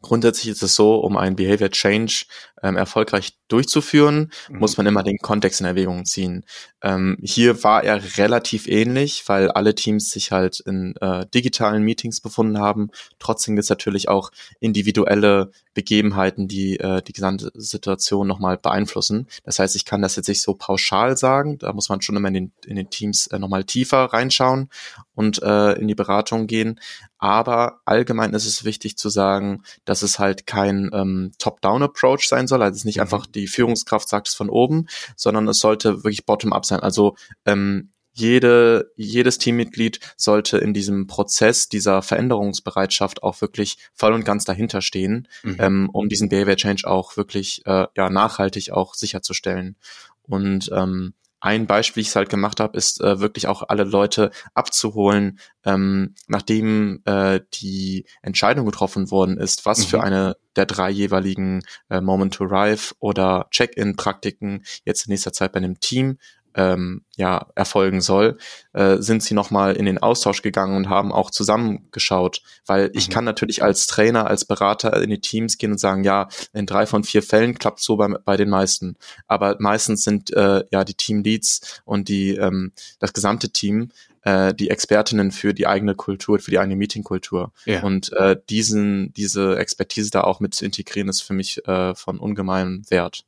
Grundsätzlich 0.00 0.48
ist 0.48 0.62
es 0.62 0.74
so, 0.74 0.96
um 0.96 1.16
einen 1.16 1.36
Behavior 1.36 1.70
Change 1.70 2.26
ähm, 2.62 2.76
erfolgreich 2.76 3.37
durchzuführen, 3.48 4.30
mhm. 4.48 4.58
muss 4.58 4.76
man 4.76 4.86
immer 4.86 5.02
den 5.02 5.18
Kontext 5.18 5.60
in 5.60 5.66
Erwägung 5.66 6.04
ziehen. 6.04 6.44
Ähm, 6.82 7.18
hier 7.22 7.64
war 7.64 7.82
er 7.82 8.18
relativ 8.18 8.68
ähnlich, 8.68 9.24
weil 9.26 9.50
alle 9.50 9.74
Teams 9.74 10.10
sich 10.10 10.30
halt 10.30 10.60
in 10.60 10.94
äh, 11.00 11.26
digitalen 11.34 11.82
Meetings 11.82 12.20
befunden 12.20 12.58
haben. 12.58 12.90
Trotzdem 13.18 13.56
gibt 13.56 13.64
es 13.64 13.70
natürlich 13.70 14.08
auch 14.08 14.30
individuelle 14.60 15.50
Begebenheiten, 15.74 16.48
die 16.48 16.78
äh, 16.78 17.02
die 17.02 17.12
gesamte 17.12 17.50
Situation 17.54 18.26
nochmal 18.26 18.58
beeinflussen. 18.58 19.26
Das 19.44 19.58
heißt, 19.58 19.76
ich 19.76 19.84
kann 19.84 20.02
das 20.02 20.16
jetzt 20.16 20.28
nicht 20.28 20.42
so 20.42 20.54
pauschal 20.54 21.16
sagen. 21.16 21.58
Da 21.58 21.72
muss 21.72 21.88
man 21.88 22.00
schon 22.02 22.16
immer 22.16 22.28
in 22.28 22.34
den, 22.34 22.52
in 22.66 22.76
den 22.76 22.90
Teams 22.90 23.26
äh, 23.28 23.38
nochmal 23.38 23.64
tiefer 23.64 24.04
reinschauen 24.04 24.70
und 25.14 25.42
äh, 25.42 25.72
in 25.72 25.88
die 25.88 25.94
Beratung 25.94 26.46
gehen. 26.46 26.80
Aber 27.18 27.80
allgemein 27.84 28.34
ist 28.34 28.46
es 28.46 28.64
wichtig 28.64 28.96
zu 28.96 29.08
sagen, 29.08 29.62
dass 29.84 30.02
es 30.02 30.18
halt 30.18 30.46
kein 30.46 30.90
ähm, 30.92 31.32
Top-Down-Approach 31.38 32.28
sein 32.28 32.46
soll. 32.46 32.62
Also 32.62 32.74
es 32.74 32.78
ist 32.78 32.84
nicht 32.84 32.96
mhm. 32.96 33.02
einfach 33.02 33.26
die 33.26 33.37
Führungskraft 33.46 34.08
sagt 34.08 34.28
es 34.28 34.34
von 34.34 34.50
oben, 34.50 34.86
sondern 35.16 35.46
es 35.48 35.58
sollte 35.58 35.98
wirklich 35.98 36.26
bottom-up 36.26 36.64
sein. 36.64 36.80
Also 36.80 37.16
ähm, 37.46 37.90
jede, 38.12 38.90
jedes 38.96 39.38
Teammitglied 39.38 40.00
sollte 40.16 40.58
in 40.58 40.74
diesem 40.74 41.06
Prozess 41.06 41.68
dieser 41.68 42.02
Veränderungsbereitschaft 42.02 43.22
auch 43.22 43.40
wirklich 43.40 43.78
voll 43.94 44.12
und 44.12 44.24
ganz 44.24 44.44
dahinter 44.44 44.82
stehen, 44.82 45.28
mhm. 45.44 45.56
ähm, 45.60 45.90
um 45.92 46.08
diesen 46.08 46.28
Behavior 46.28 46.56
Change 46.56 46.86
auch 46.86 47.16
wirklich 47.16 47.62
äh, 47.66 47.86
ja 47.96 48.10
nachhaltig 48.10 48.72
auch 48.72 48.94
sicherzustellen. 48.94 49.76
Und 50.22 50.68
ähm, 50.74 51.14
ein 51.40 51.66
Beispiel, 51.66 52.00
ich 52.00 52.08
es 52.08 52.16
halt 52.16 52.28
gemacht 52.28 52.60
habe, 52.60 52.76
ist 52.76 53.00
äh, 53.00 53.20
wirklich 53.20 53.46
auch 53.46 53.62
alle 53.68 53.84
Leute 53.84 54.30
abzuholen, 54.54 55.38
ähm, 55.64 56.14
nachdem 56.26 57.00
äh, 57.04 57.40
die 57.54 58.06
Entscheidung 58.22 58.66
getroffen 58.66 59.10
worden 59.10 59.36
ist, 59.38 59.64
was 59.64 59.80
mhm. 59.80 59.84
für 59.84 60.02
eine 60.02 60.36
der 60.56 60.66
drei 60.66 60.90
jeweiligen 60.90 61.62
äh, 61.88 62.00
Moment 62.00 62.34
to 62.34 62.44
Arrive 62.44 62.94
oder 62.98 63.46
Check-in-Praktiken 63.50 64.64
jetzt 64.84 65.06
in 65.06 65.12
nächster 65.12 65.32
Zeit 65.32 65.52
bei 65.52 65.58
einem 65.58 65.78
Team 65.78 66.18
ähm, 66.58 67.02
ja 67.16 67.46
erfolgen 67.54 68.00
soll, 68.00 68.36
äh, 68.72 68.96
sind 68.98 69.22
sie 69.22 69.34
nochmal 69.34 69.76
in 69.76 69.86
den 69.86 69.98
Austausch 69.98 70.42
gegangen 70.42 70.76
und 70.76 70.88
haben 70.88 71.12
auch 71.12 71.30
zusammengeschaut, 71.30 72.42
weil 72.66 72.90
ich 72.94 73.08
mhm. 73.08 73.12
kann 73.12 73.24
natürlich 73.24 73.62
als 73.62 73.86
Trainer, 73.86 74.26
als 74.26 74.44
Berater 74.44 75.00
in 75.00 75.10
die 75.10 75.20
Teams 75.20 75.56
gehen 75.56 75.72
und 75.72 75.78
sagen, 75.78 76.04
ja, 76.04 76.28
in 76.52 76.66
drei 76.66 76.84
von 76.84 77.04
vier 77.04 77.22
Fällen 77.22 77.58
klappt 77.58 77.80
so 77.80 77.96
bei, 77.96 78.08
bei 78.08 78.36
den 78.36 78.50
meisten, 78.50 78.96
aber 79.28 79.56
meistens 79.60 80.02
sind 80.02 80.32
äh, 80.34 80.64
ja 80.70 80.84
die 80.84 80.94
Teamleads 80.94 81.80
und 81.84 82.08
die 82.08 82.34
ähm, 82.34 82.72
das 82.98 83.12
gesamte 83.12 83.50
Team 83.50 83.90
äh, 84.22 84.52
die 84.52 84.70
Expertinnen 84.70 85.30
für 85.30 85.54
die 85.54 85.66
eigene 85.66 85.94
Kultur, 85.94 86.40
für 86.40 86.50
die 86.50 86.58
eigene 86.58 86.76
Meetingkultur. 86.76 87.52
Ja. 87.66 87.82
Und 87.82 88.12
äh, 88.14 88.36
diesen, 88.50 89.12
diese 89.14 89.56
Expertise 89.56 90.10
da 90.10 90.22
auch 90.22 90.40
mit 90.40 90.54
zu 90.54 90.64
integrieren, 90.64 91.08
ist 91.08 91.22
für 91.22 91.34
mich 91.34 91.64
äh, 91.68 91.94
von 91.94 92.18
ungemeinem 92.18 92.82
Wert. 92.90 93.24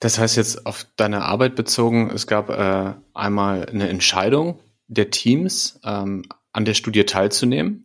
Das 0.00 0.18
heißt 0.18 0.36
jetzt 0.36 0.66
auf 0.66 0.86
deine 0.96 1.22
Arbeit 1.22 1.54
bezogen, 1.54 2.10
es 2.10 2.26
gab 2.26 2.50
äh, 2.50 2.94
einmal 3.14 3.66
eine 3.66 3.88
Entscheidung 3.88 4.60
der 4.88 5.10
Teams, 5.10 5.80
ähm, 5.84 6.24
an 6.52 6.64
der 6.64 6.74
Studie 6.74 7.04
teilzunehmen. 7.04 7.84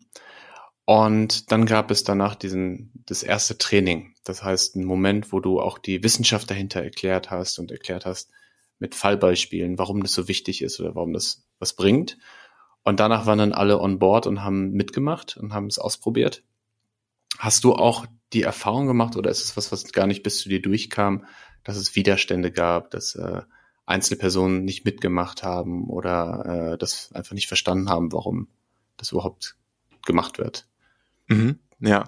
Und 0.86 1.52
dann 1.52 1.66
gab 1.66 1.92
es 1.92 2.04
danach 2.04 2.36
diesen, 2.36 2.92
das 3.06 3.22
erste 3.22 3.58
Training. 3.58 4.14
Das 4.24 4.44
heißt, 4.44 4.76
ein 4.76 4.86
Moment, 4.86 5.32
wo 5.32 5.40
du 5.40 5.60
auch 5.60 5.78
die 5.78 6.02
Wissenschaft 6.04 6.50
dahinter 6.50 6.82
erklärt 6.82 7.30
hast 7.30 7.60
und 7.60 7.72
erklärt 7.72 8.06
hast 8.06 8.30
mit 8.80 8.96
Fallbeispielen, 8.96 9.78
warum 9.78 10.02
das 10.02 10.14
so 10.14 10.28
wichtig 10.28 10.62
ist 10.62 10.80
oder 10.80 10.96
warum 10.96 11.14
das 11.14 11.46
was 11.60 11.74
bringt. 11.74 12.18
Und 12.84 13.00
danach 13.00 13.26
waren 13.26 13.40
dann 13.40 13.54
alle 13.54 13.82
on 13.82 14.00
board 14.00 14.28
und 14.28 14.44
haben 14.44 14.72
mitgemacht 14.72 15.36
und 15.36 15.54
haben 15.54 15.68
es 15.68 15.78
ausprobiert. 15.78 16.44
Hast 17.38 17.64
du 17.64 17.74
auch 17.74 18.06
die 18.34 18.44
Erfahrung 18.44 18.88
gemacht 18.88 19.16
oder 19.18 19.30
ist 19.30 19.44
es 19.44 19.58
was, 19.58 19.72
was 19.72 19.92
gar 19.92 20.08
nicht 20.08 20.24
bis 20.24 20.40
zu 20.40 20.50
dir 20.50 20.62
durchkam, 20.62 21.26
dass 21.68 21.76
es 21.76 21.96
Widerstände 21.96 22.50
gab, 22.50 22.92
dass 22.92 23.16
äh, 23.16 23.42
einzelne 23.86 24.18
Personen 24.18 24.64
nicht 24.64 24.86
mitgemacht 24.86 25.44
haben 25.44 25.90
oder 25.90 26.74
äh, 26.74 26.78
das 26.78 27.12
einfach 27.14 27.34
nicht 27.34 27.48
verstanden 27.48 27.90
haben, 27.90 28.14
warum 28.14 28.48
das 28.96 29.12
überhaupt 29.12 29.58
gemacht 30.06 30.40
wird. 30.40 30.66
Mhm, 31.28 31.60
ja, 31.80 32.06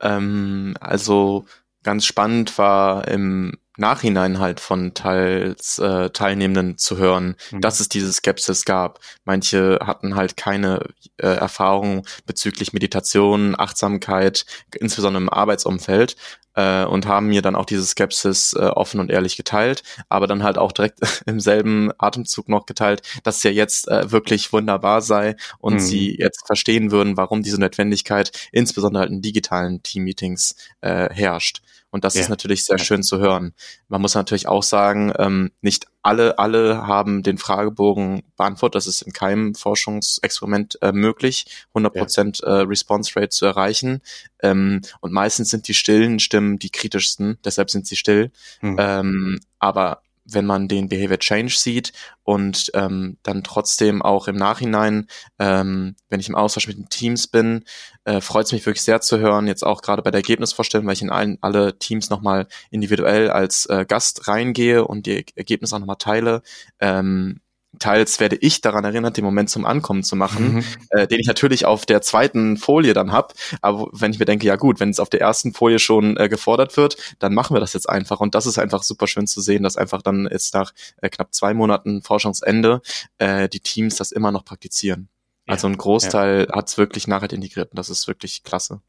ähm, 0.00 0.76
also 0.80 1.46
ganz 1.82 2.06
spannend 2.06 2.56
war 2.58 3.08
im 3.08 3.58
Nachhinein 3.76 4.38
halt 4.38 4.60
von 4.60 4.94
teils 4.94 5.78
äh, 5.78 6.10
Teilnehmenden 6.10 6.78
zu 6.78 6.98
hören, 6.98 7.36
mhm. 7.50 7.60
dass 7.60 7.80
es 7.80 7.88
diese 7.88 8.12
Skepsis 8.12 8.64
gab. 8.64 9.00
Manche 9.24 9.80
hatten 9.82 10.14
halt 10.14 10.36
keine 10.36 10.84
äh, 11.16 11.26
Erfahrung 11.26 12.06
bezüglich 12.26 12.72
Meditation, 12.72 13.58
Achtsamkeit, 13.58 14.46
insbesondere 14.78 15.22
im 15.22 15.30
Arbeitsumfeld 15.30 16.16
äh, 16.54 16.84
und 16.84 17.06
haben 17.06 17.28
mir 17.28 17.42
dann 17.42 17.56
auch 17.56 17.66
diese 17.66 17.84
Skepsis 17.84 18.54
äh, 18.54 18.66
offen 18.66 19.00
und 19.00 19.10
ehrlich 19.10 19.36
geteilt, 19.36 19.82
aber 20.08 20.26
dann 20.26 20.42
halt 20.42 20.58
auch 20.58 20.72
direkt 20.72 21.00
im 21.26 21.40
selben 21.40 21.90
Atemzug 21.98 22.48
noch 22.48 22.66
geteilt, 22.66 23.02
dass 23.22 23.38
es 23.38 23.42
ja 23.42 23.50
jetzt 23.50 23.88
äh, 23.88 24.10
wirklich 24.10 24.52
wunderbar 24.52 25.02
sei 25.02 25.36
und 25.58 25.74
mhm. 25.74 25.80
sie 25.80 26.16
jetzt 26.18 26.46
verstehen 26.46 26.90
würden, 26.90 27.16
warum 27.16 27.42
diese 27.42 27.60
Notwendigkeit 27.60 28.32
insbesondere 28.52 29.02
halt 29.02 29.12
in 29.12 29.22
digitalen 29.22 29.82
Teammeetings 29.82 30.56
äh, 30.80 31.08
herrscht. 31.12 31.62
Und 31.92 32.04
das 32.04 32.14
ja. 32.14 32.22
ist 32.22 32.30
natürlich 32.30 32.64
sehr 32.64 32.78
schön 32.78 33.02
zu 33.02 33.20
hören. 33.20 33.52
Man 33.88 34.00
muss 34.00 34.14
natürlich 34.14 34.48
auch 34.48 34.62
sagen, 34.62 35.12
ähm, 35.18 35.52
nicht 35.60 35.86
alle, 36.02 36.38
alle 36.38 36.86
haben 36.86 37.22
den 37.22 37.36
Fragebogen 37.36 38.22
beantwortet. 38.36 38.76
Das 38.76 38.86
ist 38.86 39.02
in 39.02 39.12
keinem 39.12 39.54
Forschungsexperiment 39.54 40.78
äh, 40.80 40.92
möglich, 40.92 41.46
100 41.74 41.94
Prozent 41.94 42.40
ja. 42.40 42.60
äh, 42.60 42.60
Response 42.62 43.12
Rate 43.14 43.28
zu 43.28 43.44
erreichen. 43.44 44.00
Ähm, 44.42 44.80
und 45.00 45.12
meistens 45.12 45.50
sind 45.50 45.68
die 45.68 45.74
stillen 45.74 46.18
Stimmen 46.18 46.58
die 46.58 46.70
kritischsten, 46.70 47.38
deshalb 47.44 47.70
sind 47.70 47.86
sie 47.86 47.96
still. 47.96 48.32
Mhm. 48.62 48.76
Ähm, 48.80 49.40
aber 49.58 50.02
wenn 50.24 50.46
man 50.46 50.68
den 50.68 50.88
Behavior 50.88 51.18
Change 51.18 51.54
sieht 51.56 51.92
und 52.22 52.70
ähm, 52.74 53.18
dann 53.22 53.42
trotzdem 53.42 54.02
auch 54.02 54.28
im 54.28 54.36
Nachhinein, 54.36 55.08
ähm, 55.38 55.96
wenn 56.08 56.20
ich 56.20 56.28
im 56.28 56.34
Austausch 56.34 56.68
mit 56.68 56.76
den 56.76 56.88
Teams 56.88 57.26
bin, 57.26 57.64
äh, 58.04 58.20
freut 58.20 58.46
es 58.46 58.52
mich 58.52 58.64
wirklich 58.64 58.82
sehr 58.82 59.00
zu 59.00 59.18
hören, 59.18 59.46
jetzt 59.46 59.64
auch 59.64 59.82
gerade 59.82 60.02
bei 60.02 60.10
der 60.10 60.20
Ergebnisvorstellung, 60.20 60.86
weil 60.86 60.94
ich 60.94 61.02
in 61.02 61.10
allen 61.10 61.38
alle 61.40 61.78
Teams 61.78 62.10
nochmal 62.10 62.46
individuell 62.70 63.30
als 63.30 63.66
äh, 63.66 63.84
Gast 63.86 64.28
reingehe 64.28 64.84
und 64.86 65.06
die 65.06 65.24
Ergebnisse 65.34 65.74
auch 65.76 65.80
nochmal 65.80 65.96
teile. 65.96 66.42
Ähm, 66.80 67.40
teils 67.82 68.20
werde 68.20 68.36
ich 68.36 68.60
daran 68.60 68.84
erinnert, 68.84 69.16
den 69.16 69.24
Moment 69.24 69.50
zum 69.50 69.64
Ankommen 69.64 70.04
zu 70.04 70.14
machen, 70.14 70.54
mhm. 70.54 70.64
äh, 70.90 71.06
den 71.08 71.18
ich 71.18 71.26
natürlich 71.26 71.66
auf 71.66 71.84
der 71.84 72.00
zweiten 72.00 72.56
Folie 72.56 72.94
dann 72.94 73.10
hab. 73.10 73.34
Aber 73.60 73.88
wenn 73.92 74.12
ich 74.12 74.20
mir 74.20 74.24
denke, 74.24 74.46
ja 74.46 74.54
gut, 74.56 74.78
wenn 74.78 74.90
es 74.90 75.00
auf 75.00 75.10
der 75.10 75.20
ersten 75.20 75.52
Folie 75.52 75.80
schon 75.80 76.16
äh, 76.16 76.28
gefordert 76.28 76.76
wird, 76.76 76.96
dann 77.18 77.34
machen 77.34 77.56
wir 77.56 77.60
das 77.60 77.72
jetzt 77.72 77.88
einfach. 77.88 78.20
Und 78.20 78.36
das 78.36 78.46
ist 78.46 78.58
einfach 78.58 78.84
super 78.84 79.08
schön 79.08 79.26
zu 79.26 79.40
sehen, 79.40 79.64
dass 79.64 79.76
einfach 79.76 80.00
dann 80.00 80.28
jetzt 80.30 80.54
nach 80.54 80.72
äh, 80.98 81.08
knapp 81.08 81.34
zwei 81.34 81.54
Monaten 81.54 82.02
Forschungsende 82.02 82.82
äh, 83.18 83.48
die 83.48 83.60
Teams 83.60 83.96
das 83.96 84.12
immer 84.12 84.30
noch 84.30 84.44
praktizieren. 84.44 85.08
Ja, 85.46 85.54
also 85.54 85.66
ein 85.66 85.76
Großteil 85.76 86.46
ja. 86.48 86.56
hat 86.56 86.68
es 86.68 86.78
wirklich 86.78 87.08
nachher 87.08 87.32
integriert 87.32 87.72
und 87.72 87.78
das 87.78 87.90
ist 87.90 88.06
wirklich 88.06 88.44
klasse. 88.44 88.80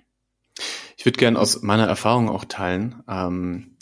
Ich 0.98 1.06
würde 1.06 1.18
gern 1.18 1.36
aus 1.36 1.64
meiner 1.64 1.88
Erfahrung 1.88 2.30
auch 2.30 2.46
teilen, 2.46 3.02
ähm, 3.10 3.76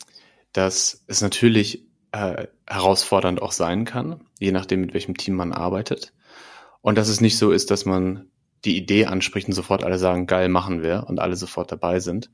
dass 0.54 1.02
es 1.06 1.20
natürlich 1.20 1.84
äh, 2.12 2.46
herausfordernd 2.66 3.42
auch 3.42 3.52
sein 3.52 3.84
kann, 3.84 4.20
je 4.38 4.52
nachdem, 4.52 4.80
mit 4.80 4.94
welchem 4.94 5.16
Team 5.16 5.34
man 5.34 5.52
arbeitet. 5.52 6.12
Und 6.80 6.98
dass 6.98 7.08
es 7.08 7.20
nicht 7.20 7.38
so 7.38 7.50
ist, 7.50 7.70
dass 7.70 7.84
man 7.84 8.26
die 8.64 8.76
Idee 8.76 9.06
anspricht 9.06 9.48
und 9.48 9.54
sofort 9.54 9.82
alle 9.82 9.98
sagen, 9.98 10.26
geil, 10.26 10.48
machen 10.48 10.82
wir 10.82 11.04
und 11.08 11.18
alle 11.18 11.36
sofort 11.36 11.72
dabei 11.72 12.00
sind. 12.00 12.30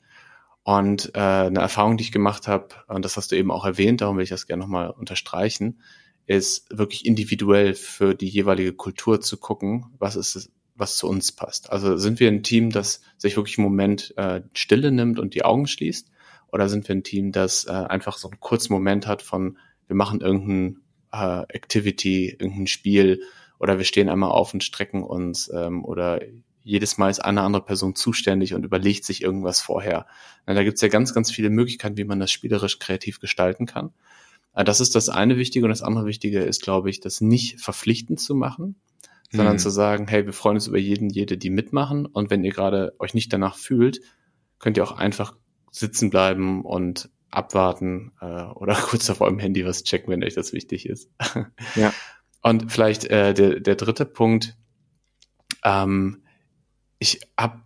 Und 0.62 1.14
äh, 1.14 1.21
eine 1.21 1.61
Erfahrung, 1.61 1.97
die 1.97 2.05
ich 2.05 2.12
gemacht 2.12 2.49
habe, 2.49 2.69
und 2.88 3.05
das 3.05 3.17
hast 3.17 3.33
du 3.33 3.37
eben 3.37 3.51
auch 3.51 3.64
erwähnt, 3.64 4.01
darum 4.01 4.17
will 4.17 4.25
ich 4.25 4.31
das 4.31 4.47
gerne 4.47 4.62
nochmal 4.62 4.91
unterstreichen, 4.91 5.81
ist 6.27 6.67
wirklich 6.71 7.07
individuell 7.07 7.75
für 7.75 8.14
die 8.14 8.29
jeweilige 8.29 8.75
Kultur 8.75 9.21
zu 9.21 9.38
gucken, 9.38 9.87
was 9.99 10.14
ist 10.14 10.37
es, 10.37 10.53
was 10.75 10.97
zu 10.97 11.09
uns 11.09 11.33
passt. 11.33 11.73
Also 11.73 11.97
sind 11.97 12.21
wir 12.21 12.29
ein 12.29 12.43
Team, 12.43 12.71
das 12.71 13.01
sich 13.17 13.37
wirklich 13.37 13.57
einen 13.59 13.67
Moment 13.67 14.12
äh, 14.19 14.43
Stille 14.53 14.93
nimmt 14.93 15.19
und 15.19 15.35
die 15.35 15.45
Augen 15.45 15.67
schließt? 15.67 16.11
Oder 16.53 16.69
sind 16.69 16.87
wir 16.88 16.95
ein 16.95 17.03
Team, 17.03 17.33
das 17.33 17.64
äh, 17.64 17.73
einfach 17.73 18.19
so 18.19 18.29
einen 18.29 18.41
kurzen 18.41 18.73
Moment 18.73 19.07
hat 19.07 19.23
von, 19.23 19.59
wir 19.88 19.96
machen 19.96 20.20
irgendein 20.20 20.81
äh, 21.12 21.42
Activity, 21.48 22.37
irgendein 22.38 22.68
Spiel 22.68 23.22
oder 23.59 23.79
wir 23.79 23.85
stehen 23.85 24.09
einmal 24.09 24.31
auf 24.31 24.55
und 24.55 24.62
strecken 24.62 25.03
uns 25.03 25.51
ähm, 25.53 25.85
oder 25.85 26.20
jedes 26.62 26.98
Mal 26.98 27.09
ist 27.11 27.20
eine 27.20 27.40
andere 27.40 27.64
Person 27.64 27.94
zuständig 27.94 28.53
und 28.53 28.64
überlegt 28.64 29.05
sich 29.05 29.22
irgendwas 29.22 29.61
vorher. 29.61 30.07
Na, 30.46 30.55
da 30.55 30.62
gibt's 30.64 30.83
ja 30.83 30.88
ganz, 30.88 31.15
ganz 31.15 31.31
viele 31.31 31.48
Möglichkeiten, 31.50 31.96
wie 31.96 32.04
man 32.04 32.21
das 32.21 32.31
spielerisch 32.31 32.79
kreativ 32.79 33.21
gestalten 33.21 33.65
kann. 33.65 33.92
Äh, 34.54 34.65
das 34.65 34.81
ist 34.81 34.94
das 34.94 35.08
eine 35.08 35.38
Wichtige 35.38 35.65
und 35.65 35.71
das 35.71 35.83
andere 35.83 36.06
Wichtige 36.06 36.40
ist, 36.40 36.63
glaube 36.63 36.90
ich, 36.90 37.00
das 37.00 37.21
nicht 37.21 37.60
verpflichtend 37.60 38.21
zu 38.21 38.35
machen, 38.35 38.77
sondern 39.33 39.54
mhm. 39.54 39.60
zu 39.60 39.71
sagen, 39.71 40.06
hey, 40.08 40.27
wir 40.27 40.33
freuen 40.33 40.56
uns 40.56 40.67
über 40.67 40.79
jeden, 40.79 41.08
jede, 41.08 41.38
die 41.38 41.50
mitmachen 41.50 42.06
und 42.06 42.31
wenn 42.31 42.44
ihr 42.44 42.52
gerade 42.52 42.94
euch 42.98 43.15
nicht 43.15 43.33
danach 43.33 43.56
fühlt, 43.56 44.00
könnt 44.58 44.77
ihr 44.77 44.85
auch 44.85 44.92
einfach 44.92 45.35
sitzen 45.71 46.10
bleiben 46.10 46.65
und 46.65 47.08
abwarten 47.31 48.12
äh, 48.20 48.42
oder 48.42 48.74
kurz 48.81 49.08
auf 49.10 49.20
eurem 49.20 49.38
Handy 49.38 49.64
was 49.64 49.85
checken, 49.85 50.10
wenn 50.10 50.24
euch 50.24 50.35
das 50.35 50.52
wichtig 50.52 50.88
ist. 50.88 51.10
ja. 51.74 51.92
Und 52.40 52.70
vielleicht 52.70 53.04
äh, 53.06 53.35
der, 53.35 53.58
der 53.58 53.74
dritte 53.74 54.04
Punkt, 54.04 54.56
ähm, 55.64 56.22
ich 56.98 57.20
habe 57.37 57.60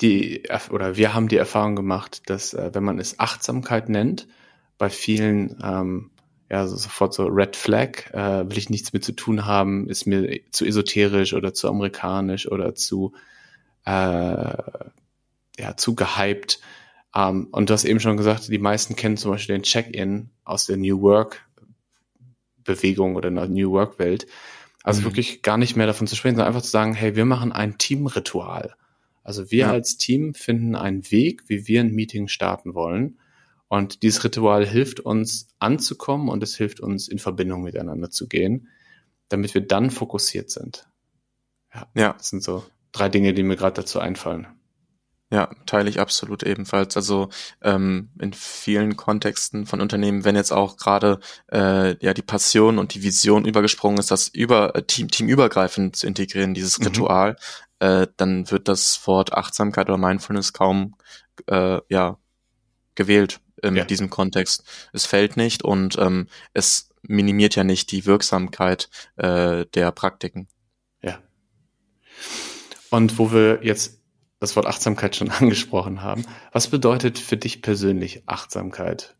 die 0.00 0.42
oder 0.70 0.96
wir 0.96 1.14
haben 1.14 1.28
die 1.28 1.36
Erfahrung 1.36 1.76
gemacht, 1.76 2.22
dass 2.26 2.54
äh, 2.54 2.70
wenn 2.72 2.84
man 2.84 2.98
es 2.98 3.18
Achtsamkeit 3.18 3.88
nennt 3.88 4.28
bei 4.76 4.90
vielen 4.90 5.56
ähm, 5.62 6.10
ja 6.50 6.66
sofort 6.66 7.14
so 7.14 7.26
Red 7.26 7.56
Flag, 7.56 8.10
äh, 8.12 8.48
will 8.48 8.58
ich 8.58 8.70
nichts 8.70 8.92
mit 8.92 9.04
zu 9.04 9.12
tun 9.12 9.46
haben, 9.46 9.88
ist 9.88 10.06
mir 10.06 10.40
zu 10.50 10.64
esoterisch 10.64 11.34
oder 11.34 11.52
zu 11.52 11.68
amerikanisch 11.68 12.50
oder 12.50 12.74
zu 12.74 13.12
äh, 13.84 13.90
ja 13.90 15.76
zu 15.76 15.94
gehypt. 15.94 16.60
Ähm, 17.14 17.48
und 17.50 17.68
du 17.70 17.74
hast 17.74 17.84
eben 17.84 18.00
schon 18.00 18.16
gesagt, 18.16 18.48
die 18.48 18.58
meisten 18.58 18.96
kennen 18.96 19.16
zum 19.16 19.30
Beispiel 19.30 19.56
den 19.56 19.62
Check-in 19.62 20.30
aus 20.44 20.66
der 20.66 20.76
New 20.76 21.00
Work 21.00 21.48
Bewegung 22.64 23.16
oder 23.16 23.30
der 23.30 23.48
New 23.48 23.72
Work 23.72 23.98
Welt. 23.98 24.26
Also 24.84 25.00
mhm. 25.00 25.06
wirklich 25.06 25.42
gar 25.42 25.58
nicht 25.58 25.76
mehr 25.76 25.86
davon 25.86 26.06
zu 26.06 26.16
sprechen, 26.16 26.36
sondern 26.36 26.48
einfach 26.48 26.62
zu 26.62 26.70
sagen, 26.70 26.94
hey, 26.94 27.16
wir 27.16 27.24
machen 27.24 27.52
ein 27.52 27.78
Teamritual. 27.78 28.74
Also 29.24 29.50
wir 29.50 29.58
ja. 29.58 29.70
als 29.70 29.96
Team 29.96 30.34
finden 30.34 30.76
einen 30.76 31.10
Weg, 31.10 31.48
wie 31.48 31.66
wir 31.66 31.80
ein 31.80 31.94
Meeting 31.94 32.28
starten 32.28 32.74
wollen. 32.74 33.18
Und 33.68 34.02
dieses 34.02 34.24
Ritual 34.24 34.66
hilft 34.66 35.00
uns 35.00 35.48
anzukommen 35.58 36.28
und 36.28 36.42
es 36.42 36.56
hilft 36.56 36.80
uns 36.80 37.08
in 37.08 37.18
Verbindung 37.18 37.62
miteinander 37.62 38.10
zu 38.10 38.28
gehen, 38.28 38.68
damit 39.28 39.52
wir 39.52 39.60
dann 39.60 39.90
fokussiert 39.90 40.50
sind. 40.50 40.88
Ja, 41.74 41.86
ja. 41.94 42.12
das 42.14 42.30
sind 42.30 42.42
so 42.42 42.64
drei 42.92 43.10
Dinge, 43.10 43.34
die 43.34 43.42
mir 43.42 43.56
gerade 43.56 43.82
dazu 43.82 43.98
einfallen. 43.98 44.46
Ja, 45.30 45.50
teile 45.66 45.90
ich 45.90 46.00
absolut 46.00 46.42
ebenfalls. 46.42 46.96
Also 46.96 47.28
ähm, 47.60 48.08
in 48.18 48.32
vielen 48.32 48.96
Kontexten 48.96 49.66
von 49.66 49.82
Unternehmen, 49.82 50.24
wenn 50.24 50.36
jetzt 50.36 50.52
auch 50.52 50.78
gerade 50.78 51.20
äh, 51.52 52.02
ja 52.02 52.14
die 52.14 52.22
Passion 52.22 52.78
und 52.78 52.94
die 52.94 53.02
Vision 53.02 53.44
übergesprungen 53.44 53.98
ist, 53.98 54.10
das 54.10 54.28
über 54.28 54.74
äh, 54.74 54.82
Team 54.82 55.08
teamübergreifend 55.08 55.96
zu 55.96 56.06
integrieren, 56.06 56.54
dieses 56.54 56.78
mhm. 56.78 56.86
Ritual, 56.86 57.36
äh, 57.78 58.06
dann 58.16 58.50
wird 58.50 58.68
das 58.68 59.06
Wort 59.06 59.34
Achtsamkeit 59.34 59.88
oder 59.88 59.98
Mindfulness 59.98 60.54
kaum 60.54 60.94
äh, 61.46 61.78
ja 61.90 62.16
gewählt 62.94 63.40
in 63.62 63.76
ja. 63.76 63.84
diesem 63.84 64.08
Kontext. 64.08 64.64
Es 64.94 65.04
fällt 65.04 65.36
nicht 65.36 65.62
und 65.62 65.98
ähm, 65.98 66.28
es 66.54 66.88
minimiert 67.02 67.54
ja 67.54 67.64
nicht 67.64 67.92
die 67.92 68.06
Wirksamkeit 68.06 68.88
äh, 69.16 69.66
der 69.74 69.92
Praktiken. 69.92 70.48
Ja. 71.02 71.18
Und 72.88 73.18
wo 73.18 73.30
wir 73.30 73.60
jetzt 73.62 73.98
das 74.40 74.56
Wort 74.56 74.66
Achtsamkeit 74.66 75.16
schon 75.16 75.30
angesprochen 75.30 76.02
haben. 76.02 76.24
Was 76.52 76.68
bedeutet 76.68 77.18
für 77.18 77.36
dich 77.36 77.62
persönlich 77.62 78.22
Achtsamkeit? 78.26 79.16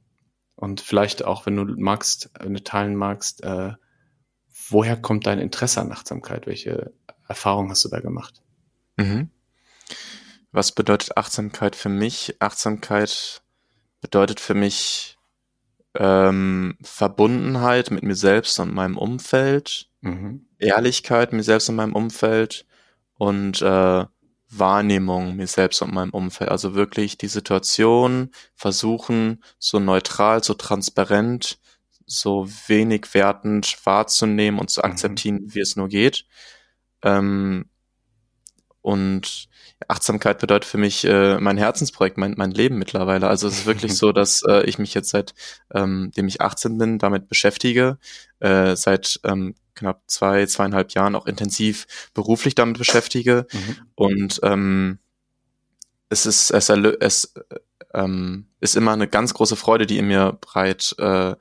Und 0.54 0.80
vielleicht 0.80 1.24
auch, 1.24 1.46
wenn 1.46 1.56
du 1.56 1.64
magst, 1.80 2.30
wenn 2.40 2.54
du 2.54 2.62
teilen 2.62 2.96
magst, 2.96 3.44
äh, 3.44 3.72
woher 4.68 4.96
kommt 4.96 5.26
dein 5.26 5.38
Interesse 5.38 5.80
an 5.80 5.92
Achtsamkeit? 5.92 6.46
Welche 6.46 6.92
Erfahrungen 7.28 7.70
hast 7.70 7.84
du 7.84 7.88
da 7.88 8.00
gemacht? 8.00 8.42
Mhm. 8.96 9.30
Was 10.50 10.72
bedeutet 10.72 11.16
Achtsamkeit 11.16 11.76
für 11.76 11.88
mich? 11.88 12.36
Achtsamkeit 12.40 13.42
bedeutet 14.00 14.40
für 14.40 14.54
mich 14.54 15.16
ähm, 15.94 16.76
Verbundenheit 16.82 17.90
mit 17.90 18.02
mir 18.02 18.14
selbst 18.14 18.58
und 18.58 18.72
meinem 18.72 18.96
Umfeld, 18.96 19.90
mhm. 20.00 20.46
Ehrlichkeit 20.58 21.32
mit 21.32 21.38
mir 21.38 21.44
selbst 21.44 21.68
und 21.68 21.76
meinem 21.76 21.94
Umfeld 21.94 22.66
und 23.14 23.62
äh, 23.62 24.06
Wahrnehmung 24.50 25.36
mir 25.36 25.46
selbst 25.46 25.82
und 25.82 25.92
meinem 25.92 26.10
Umfeld. 26.10 26.50
Also 26.50 26.74
wirklich 26.74 27.18
die 27.18 27.28
Situation 27.28 28.30
versuchen, 28.54 29.44
so 29.58 29.78
neutral, 29.78 30.42
so 30.42 30.54
transparent, 30.54 31.58
so 32.06 32.48
wenig 32.66 33.12
wertend 33.12 33.76
wahrzunehmen 33.84 34.58
und 34.58 34.70
zu 34.70 34.80
mhm. 34.80 34.90
akzeptieren, 34.90 35.42
mhm. 35.42 35.54
wie 35.54 35.60
es 35.60 35.76
nur 35.76 35.88
geht. 35.88 36.24
Ähm, 37.02 37.68
und 38.80 39.48
Achtsamkeit 39.86 40.40
bedeutet 40.40 40.68
für 40.68 40.78
mich 40.78 41.04
äh, 41.04 41.38
mein 41.38 41.56
Herzensprojekt, 41.56 42.18
mein, 42.18 42.34
mein 42.36 42.50
Leben 42.50 42.78
mittlerweile. 42.78 43.28
Also 43.28 43.46
es 43.46 43.60
ist 43.60 43.66
wirklich 43.66 43.96
so, 43.96 44.12
dass 44.12 44.42
äh, 44.42 44.64
ich 44.64 44.78
mich 44.78 44.92
jetzt 44.94 45.10
seit 45.10 45.34
ähm, 45.72 46.10
dem 46.16 46.26
ich 46.26 46.40
18 46.40 46.76
bin 46.78 46.98
damit 46.98 47.28
beschäftige, 47.28 47.98
äh, 48.40 48.74
seit 48.74 49.20
ähm, 49.24 49.54
knapp 49.74 50.02
zwei, 50.08 50.46
zweieinhalb 50.46 50.92
Jahren 50.92 51.14
auch 51.14 51.26
intensiv 51.26 51.86
beruflich 52.12 52.56
damit 52.56 52.78
beschäftige. 52.78 53.46
Mhm. 53.52 53.76
Und 53.94 54.40
ähm, 54.42 54.98
es 56.08 56.26
ist, 56.26 56.50
es, 56.50 56.68
es 56.68 57.34
ähm, 57.94 58.46
ist 58.60 58.76
immer 58.76 58.92
eine 58.92 59.06
ganz 59.06 59.34
große 59.34 59.56
Freude, 59.56 59.86
die 59.86 59.98
in 59.98 60.08
mir 60.08 60.36
breit 60.40 60.96
äh, 60.98 61.30
äh, 61.30 61.36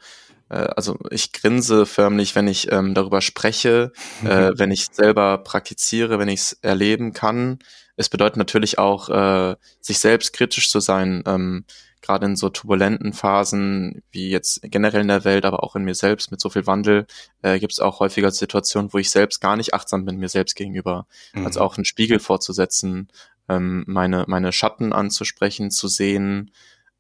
also 0.56 0.98
ich 1.10 1.34
grinse 1.34 1.86
förmlich, 1.86 2.36
wenn 2.36 2.48
ich 2.48 2.72
ähm, 2.72 2.94
darüber 2.94 3.22
spreche, 3.22 3.92
mhm. 4.22 4.28
äh, 4.28 4.60
wenn 4.60 4.72
ich 4.72 4.88
selber 4.92 5.38
praktiziere, 5.40 6.20
wenn 6.20 6.30
ich 6.30 6.40
es 6.40 6.54
erleben 6.62 7.14
kann. 7.14 7.60
Es 7.96 8.10
bedeutet 8.10 8.38
natürlich 8.38 8.78
auch, 8.78 9.10
äh, 9.10 9.56
sich 9.82 10.00
selbst 10.00 10.34
kritisch 10.34 10.70
zu 10.70 10.80
sein. 10.80 11.24
Ähm, 11.26 11.66
gerade 12.02 12.26
in 12.26 12.36
so 12.36 12.50
turbulenten 12.50 13.12
Phasen, 13.14 14.02
wie 14.12 14.30
jetzt 14.30 14.62
generell 14.64 15.02
in 15.02 15.08
der 15.08 15.26
Welt, 15.26 15.46
aber 15.46 15.64
auch 15.64 15.76
in 15.76 15.84
mir 15.84 15.96
selbst 15.96 16.32
mit 16.32 16.40
so 16.40 16.50
viel 16.50 16.68
Wandel, 16.68 17.06
äh, 17.42 17.60
gibt 17.60 17.74
es 17.74 17.80
auch 17.80 18.00
häufiger 18.00 18.32
Situationen, 18.32 18.94
wo 18.94 18.98
ich 18.98 19.10
selbst 19.10 19.42
gar 19.42 19.58
nicht 19.58 19.74
achtsam 19.74 20.06
bin 20.06 20.18
mir 20.18 20.30
selbst 20.30 20.56
gegenüber. 20.56 21.08
Mhm. 21.34 21.46
Also 21.46 21.60
auch 21.60 21.76
einen 21.76 21.86
Spiegel 21.86 22.20
vorzusetzen, 22.20 23.10
ähm, 23.50 23.84
meine, 23.88 24.26
meine 24.28 24.52
Schatten 24.52 24.94
anzusprechen, 24.94 25.72
zu 25.72 25.88
sehen. 25.88 26.52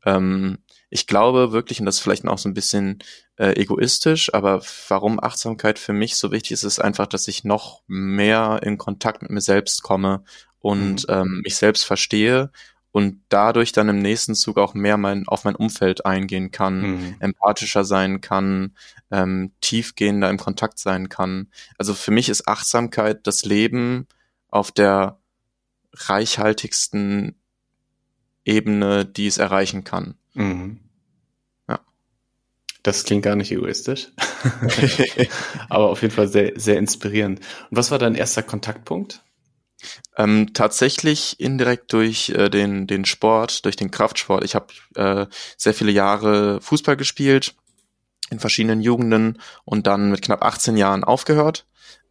Ähm, 0.06 0.60
ich 0.90 1.08
glaube 1.08 1.52
wirklich, 1.52 1.80
und 1.80 1.86
das 1.86 1.96
ist 1.96 2.02
vielleicht 2.02 2.28
auch 2.28 2.38
so 2.38 2.48
ein 2.48 2.54
bisschen 2.54 3.00
äh, 3.38 3.60
egoistisch, 3.60 4.34
aber 4.34 4.62
warum 4.88 5.22
Achtsamkeit 5.22 5.80
für 5.80 5.94
mich 5.94 6.16
so 6.16 6.32
wichtig 6.32 6.52
ist, 6.52 6.64
ist 6.64 6.80
einfach, 6.80 7.08
dass 7.08 7.28
ich 7.28 7.44
noch 7.44 7.82
mehr 7.88 8.62
in 8.64 8.78
Kontakt 8.78 9.22
mit 9.22 9.32
mir 9.32 9.42
selbst 9.42 9.84
komme 9.84 10.24
und 10.60 11.08
mhm. 11.08 11.14
ähm, 11.14 11.42
mich 11.44 11.58
selbst 11.58 11.84
verstehe 11.84 12.52
und 12.92 13.22
dadurch 13.30 13.74
dann 13.74 13.90
im 13.90 14.00
nächsten 14.00 14.34
Zug 14.34 14.58
auch 14.58 14.74
mehr 14.74 14.98
mein, 14.98 15.28
auf 15.28 15.44
mein 15.44 15.56
Umfeld 15.56 16.06
eingehen 16.06 16.52
kann, 16.52 16.82
mhm. 16.82 17.16
empathischer 17.20 17.84
sein 17.84 18.22
kann, 18.22 18.76
ähm, 19.12 19.52
tiefgehender 19.62 20.30
im 20.30 20.38
Kontakt 20.38 20.80
sein 20.80 21.10
kann. 21.10 21.50
Also 21.78 21.94
für 21.94 22.12
mich 22.12 22.30
ist 22.30 22.48
Achtsamkeit 22.48 23.28
das 23.28 23.46
Leben 23.46 24.08
auf 24.48 24.72
der 24.72 25.20
reichhaltigsten 25.94 27.36
Ebene, 28.48 29.06
die 29.06 29.28
es 29.28 29.38
erreichen 29.38 29.84
kann. 29.84 30.16
Mhm. 30.34 30.80
Ja. 31.68 31.80
Das 32.84 33.04
klingt 33.04 33.24
gar 33.24 33.36
nicht 33.36 33.52
egoistisch, 33.52 34.10
aber 35.70 35.90
auf 35.90 36.02
jeden 36.02 36.14
Fall 36.14 36.28
sehr, 36.28 36.54
sehr 36.56 36.78
inspirierend. 36.78 37.40
Und 37.40 37.78
was 37.78 37.92
war 37.92 38.00
dein 38.00 38.16
erster 38.16 38.44
Kontaktpunkt? 38.44 39.22
Ähm, 40.18 40.54
tatsächlich 40.54 41.40
indirekt 41.40 41.94
durch 41.94 42.30
äh, 42.30 42.50
den, 42.50 42.88
den 42.88 43.06
Sport, 43.06 43.66
durch 43.66 43.76
den 43.76 43.92
Kraftsport. 43.92 44.44
Ich 44.44 44.56
habe 44.56 44.74
äh, 44.96 45.28
sehr 45.56 45.74
viele 45.74 45.92
Jahre 45.92 46.60
Fußball 46.62 46.98
gespielt 46.98 47.54
in 48.30 48.40
verschiedenen 48.40 48.82
Jugenden 48.82 49.40
und 49.64 49.88
dann 49.88 50.10
mit 50.10 50.22
knapp 50.22 50.44
18 50.44 50.78
Jahren 50.78 51.04
aufgehört. 51.04 51.66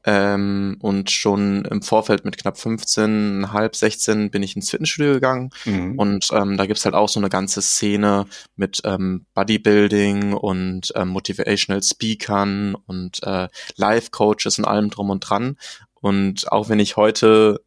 Ähm, 0.07 0.77
und 0.81 1.11
schon 1.11 1.65
im 1.65 1.83
Vorfeld 1.83 2.25
mit 2.25 2.39
knapp 2.39 2.59
15, 2.59 3.53
halb 3.53 3.75
16 3.75 4.31
bin 4.31 4.45
ich 4.45 4.55
ins 4.55 4.71
Fitnessstudio 4.71 5.15
gegangen. 5.15 5.51
Mhm. 5.65 5.99
Und 5.99 6.29
ähm, 6.33 6.57
da 6.57 6.67
gibt's 6.67 6.85
halt 6.85 6.95
auch 6.95 7.09
so 7.09 7.19
eine 7.19 7.29
ganze 7.29 7.61
Szene 7.61 8.27
mit 8.55 8.81
ähm, 8.85 9.27
Bodybuilding 9.35 10.33
und 10.33 10.93
ähm, 10.95 11.09
Motivational 11.09 11.83
Speakern 11.83 12.77
und 12.87 13.21
äh, 13.25 13.49
Life-Coaches 13.75 14.59
und 14.59 14.65
allem 14.65 14.91
drum 14.91 15.11
und 15.11 15.21
dran. 15.21 15.57
Und 15.95 16.53
auch 16.53 16.69
wenn 16.69 16.79
ich 16.79 16.97
heute 16.97 17.66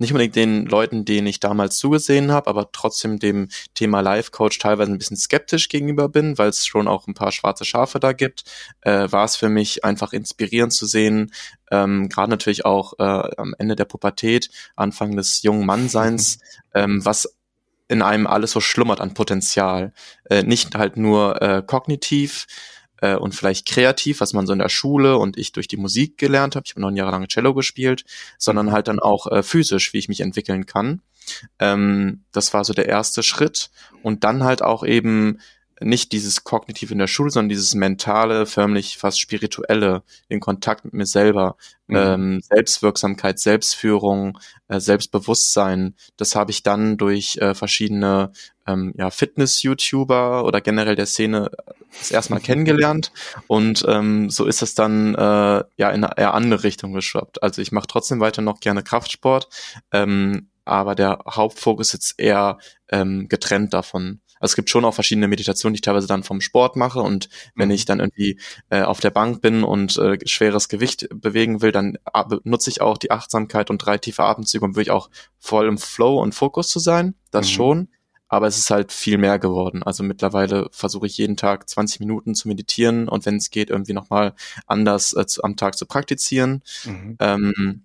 nicht 0.00 0.12
unbedingt 0.12 0.36
den 0.36 0.66
Leuten, 0.66 1.04
denen 1.04 1.26
ich 1.26 1.40
damals 1.40 1.78
zugesehen 1.78 2.32
habe, 2.32 2.48
aber 2.48 2.72
trotzdem 2.72 3.18
dem 3.18 3.48
Thema 3.74 4.00
Life 4.00 4.30
Coach 4.30 4.58
teilweise 4.58 4.90
ein 4.90 4.98
bisschen 4.98 5.16
skeptisch 5.16 5.68
gegenüber 5.68 6.08
bin, 6.08 6.38
weil 6.38 6.48
es 6.48 6.66
schon 6.66 6.88
auch 6.88 7.06
ein 7.06 7.14
paar 7.14 7.32
schwarze 7.32 7.64
Schafe 7.64 8.00
da 8.00 8.12
gibt, 8.12 8.44
äh, 8.80 9.10
war 9.10 9.24
es 9.24 9.36
für 9.36 9.48
mich 9.48 9.84
einfach 9.84 10.12
inspirierend 10.12 10.72
zu 10.72 10.86
sehen, 10.86 11.32
ähm, 11.70 12.08
gerade 12.08 12.30
natürlich 12.30 12.64
auch 12.64 12.94
äh, 12.98 13.02
am 13.02 13.54
Ende 13.58 13.76
der 13.76 13.84
Pubertät, 13.84 14.50
Anfang 14.74 15.16
des 15.16 15.42
jungen 15.42 15.66
Mannseins, 15.66 16.38
ähm, 16.74 17.04
was 17.04 17.36
in 17.88 18.02
einem 18.02 18.26
alles 18.26 18.52
so 18.52 18.60
schlummert 18.60 19.00
an 19.00 19.14
Potenzial. 19.14 19.92
Äh, 20.24 20.44
nicht 20.44 20.76
halt 20.76 20.96
nur 20.96 21.42
äh, 21.42 21.62
kognitiv, 21.66 22.46
äh, 23.00 23.14
und 23.14 23.34
vielleicht 23.34 23.66
kreativ, 23.66 24.20
was 24.20 24.32
man 24.32 24.46
so 24.46 24.52
in 24.52 24.58
der 24.58 24.68
Schule 24.68 25.16
und 25.16 25.36
ich 25.36 25.52
durch 25.52 25.68
die 25.68 25.76
Musik 25.76 26.18
gelernt 26.18 26.56
habe. 26.56 26.64
Ich 26.66 26.72
habe 26.72 26.82
neun 26.82 26.96
Jahre 26.96 27.12
lang 27.12 27.28
Cello 27.28 27.54
gespielt, 27.54 28.04
sondern 28.38 28.66
mhm. 28.66 28.72
halt 28.72 28.88
dann 28.88 28.98
auch 28.98 29.26
äh, 29.26 29.42
physisch, 29.42 29.92
wie 29.92 29.98
ich 29.98 30.08
mich 30.08 30.20
entwickeln 30.20 30.66
kann. 30.66 31.02
Ähm, 31.58 32.24
das 32.32 32.52
war 32.54 32.64
so 32.64 32.72
der 32.72 32.88
erste 32.88 33.22
Schritt 33.22 33.70
und 34.02 34.24
dann 34.24 34.44
halt 34.44 34.62
auch 34.62 34.84
eben 34.84 35.38
nicht 35.80 36.12
dieses 36.12 36.44
kognitive 36.44 36.92
in 36.92 36.98
der 36.98 37.06
Schule, 37.06 37.30
sondern 37.30 37.48
dieses 37.48 37.74
mentale, 37.74 38.46
förmlich 38.46 38.98
fast 38.98 39.18
spirituelle 39.18 40.02
in 40.28 40.40
Kontakt 40.40 40.84
mit 40.84 40.94
mir 40.94 41.06
selber, 41.06 41.56
mhm. 41.86 41.96
ähm, 41.96 42.40
Selbstwirksamkeit, 42.42 43.38
Selbstführung, 43.38 44.38
äh, 44.68 44.78
Selbstbewusstsein. 44.78 45.94
Das 46.16 46.34
habe 46.34 46.50
ich 46.50 46.62
dann 46.62 46.98
durch 46.98 47.38
äh, 47.38 47.54
verschiedene 47.54 48.32
ähm, 48.66 48.92
ja, 48.96 49.10
Fitness-YouTuber 49.10 50.44
oder 50.44 50.60
generell 50.60 50.96
der 50.96 51.06
Szene 51.06 51.50
äh, 51.66 51.72
das 51.98 52.10
erstmal 52.10 52.40
kennengelernt 52.40 53.10
und 53.46 53.84
ähm, 53.88 54.30
so 54.30 54.46
ist 54.46 54.62
es 54.62 54.74
dann 54.74 55.14
äh, 55.14 55.64
ja 55.76 55.90
in 55.90 56.04
eine 56.04 56.12
eher 56.16 56.34
andere 56.34 56.62
Richtung 56.62 56.92
geschwappt. 56.92 57.42
Also 57.42 57.62
ich 57.62 57.72
mache 57.72 57.86
trotzdem 57.88 58.20
weiter 58.20 58.42
noch 58.42 58.60
gerne 58.60 58.82
Kraftsport, 58.82 59.48
ähm, 59.92 60.48
aber 60.64 60.94
der 60.94 61.20
Hauptfokus 61.26 61.88
ist 61.88 61.92
jetzt 61.92 62.20
eher 62.20 62.58
ähm, 62.90 63.28
getrennt 63.28 63.74
davon. 63.74 64.20
Also 64.40 64.52
es 64.52 64.56
gibt 64.56 64.70
schon 64.70 64.84
auch 64.84 64.94
verschiedene 64.94 65.28
Meditationen, 65.28 65.74
die 65.74 65.78
ich 65.78 65.82
teilweise 65.82 66.08
dann 66.08 66.24
vom 66.24 66.40
Sport 66.40 66.74
mache 66.74 67.00
und 67.00 67.28
wenn 67.54 67.68
mhm. 67.68 67.74
ich 67.74 67.84
dann 67.84 68.00
irgendwie 68.00 68.40
äh, 68.70 68.82
auf 68.82 69.00
der 69.00 69.10
Bank 69.10 69.40
bin 69.42 69.62
und 69.62 69.96
äh, 69.98 70.18
schweres 70.26 70.68
Gewicht 70.68 71.08
bewegen 71.14 71.62
will, 71.62 71.72
dann 71.72 71.98
nutze 72.44 72.70
ich 72.70 72.80
auch 72.80 72.98
die 72.98 73.10
Achtsamkeit 73.10 73.70
und 73.70 73.78
drei 73.78 73.98
tiefe 73.98 74.24
Atemzüge, 74.24 74.64
um 74.64 74.74
wirklich 74.74 74.90
auch 74.90 75.10
voll 75.38 75.68
im 75.68 75.78
Flow 75.78 76.20
und 76.20 76.34
Fokus 76.34 76.68
zu 76.68 76.78
sein. 76.78 77.14
Das 77.30 77.46
mhm. 77.46 77.52
schon. 77.52 77.88
Aber 78.32 78.46
es 78.46 78.58
ist 78.58 78.70
halt 78.70 78.92
viel 78.92 79.18
mehr 79.18 79.40
geworden. 79.40 79.82
Also 79.82 80.04
mittlerweile 80.04 80.68
versuche 80.70 81.06
ich 81.06 81.18
jeden 81.18 81.36
Tag 81.36 81.68
20 81.68 81.98
Minuten 81.98 82.36
zu 82.36 82.46
meditieren 82.46 83.08
und 83.08 83.26
wenn 83.26 83.36
es 83.36 83.50
geht, 83.50 83.70
irgendwie 83.70 83.92
nochmal 83.92 84.34
anders 84.68 85.12
äh, 85.14 85.26
zu, 85.26 85.42
am 85.42 85.56
Tag 85.56 85.76
zu 85.76 85.84
praktizieren. 85.84 86.62
Mhm. 86.84 87.16
Ähm, 87.18 87.82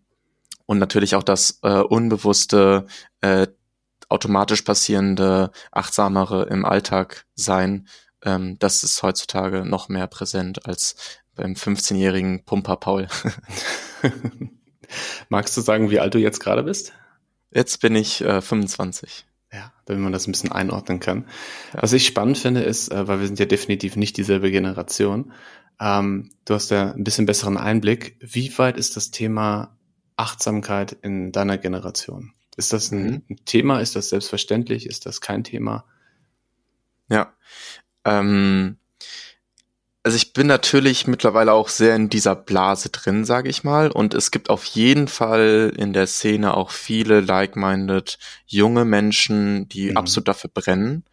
und 0.67 0.79
natürlich 0.79 1.15
auch 1.15 1.23
das 1.23 1.59
äh, 1.63 1.79
unbewusste, 1.79 2.85
äh, 3.21 3.47
automatisch 4.09 4.61
passierende, 4.61 5.51
achtsamere 5.71 6.45
im 6.45 6.65
Alltag 6.65 7.25
sein. 7.35 7.87
Ähm, 8.23 8.57
das 8.59 8.83
ist 8.83 9.01
heutzutage 9.03 9.65
noch 9.65 9.89
mehr 9.89 10.07
präsent 10.07 10.65
als 10.65 10.95
beim 11.35 11.53
15-jährigen 11.53 12.45
Pumper 12.45 12.77
Paul. 12.77 13.07
Magst 15.29 15.57
du 15.57 15.61
sagen, 15.61 15.89
wie 15.89 15.99
alt 15.99 16.13
du 16.13 16.19
jetzt 16.19 16.39
gerade 16.39 16.63
bist? 16.63 16.93
Jetzt 17.51 17.81
bin 17.81 17.95
ich 17.95 18.21
äh, 18.21 18.41
25. 18.41 19.25
Ja, 19.51 19.71
damit 19.85 20.03
man 20.03 20.11
das 20.11 20.27
ein 20.27 20.31
bisschen 20.31 20.51
einordnen 20.51 20.99
kann. 20.99 21.27
Ja. 21.73 21.83
Was 21.83 21.93
ich 21.93 22.05
spannend 22.05 22.37
finde, 22.37 22.61
ist, 22.61 22.91
äh, 22.91 23.07
weil 23.07 23.19
wir 23.19 23.27
sind 23.27 23.39
ja 23.39 23.45
definitiv 23.45 23.95
nicht 23.95 24.17
dieselbe 24.17 24.51
Generation, 24.51 25.31
ähm, 25.79 26.31
du 26.45 26.53
hast 26.53 26.71
ja 26.71 26.91
ein 26.91 27.03
bisschen 27.03 27.25
besseren 27.25 27.57
Einblick. 27.57 28.17
Wie 28.19 28.55
weit 28.57 28.77
ist 28.77 28.95
das 28.95 29.11
Thema 29.11 29.77
Achtsamkeit 30.15 30.93
in 30.93 31.31
deiner 31.31 31.57
Generation? 31.57 32.33
Ist 32.57 32.73
das 32.73 32.91
ein, 32.91 33.23
mhm. 33.27 33.45
Thema? 33.45 33.79
Ist 33.79 33.95
das 33.95 34.09
selbstverständlich? 34.09 34.85
Ist 34.85 35.05
das 35.05 35.21
kein 35.21 35.43
Thema? 35.43 35.85
Ja. 37.09 37.33
Ähm, 38.05 38.77
also 40.03 40.17
ich 40.17 40.33
bin 40.33 40.47
natürlich 40.47 41.07
mittlerweile 41.07 41.53
auch 41.53 41.67
sehr 41.67 41.95
in 41.95 42.09
dieser 42.09 42.35
Blase 42.35 42.89
drin, 42.89 43.25
sage 43.25 43.49
ich 43.49 43.63
mal. 43.63 43.91
Und 43.91 44.13
es 44.13 44.31
gibt 44.31 44.49
auf 44.49 44.63
jeden 44.65 45.07
Fall 45.07 45.73
in 45.75 45.93
der 45.93 46.07
Szene 46.07 46.55
auch 46.55 46.69
viele 46.69 47.21
like-minded 47.21 48.19
junge 48.45 48.85
Menschen, 48.85 49.67
die 49.67 49.91
mhm. 49.91 49.97
absolut 49.97 50.27
dafür 50.27 50.51
brennen. 50.53 51.05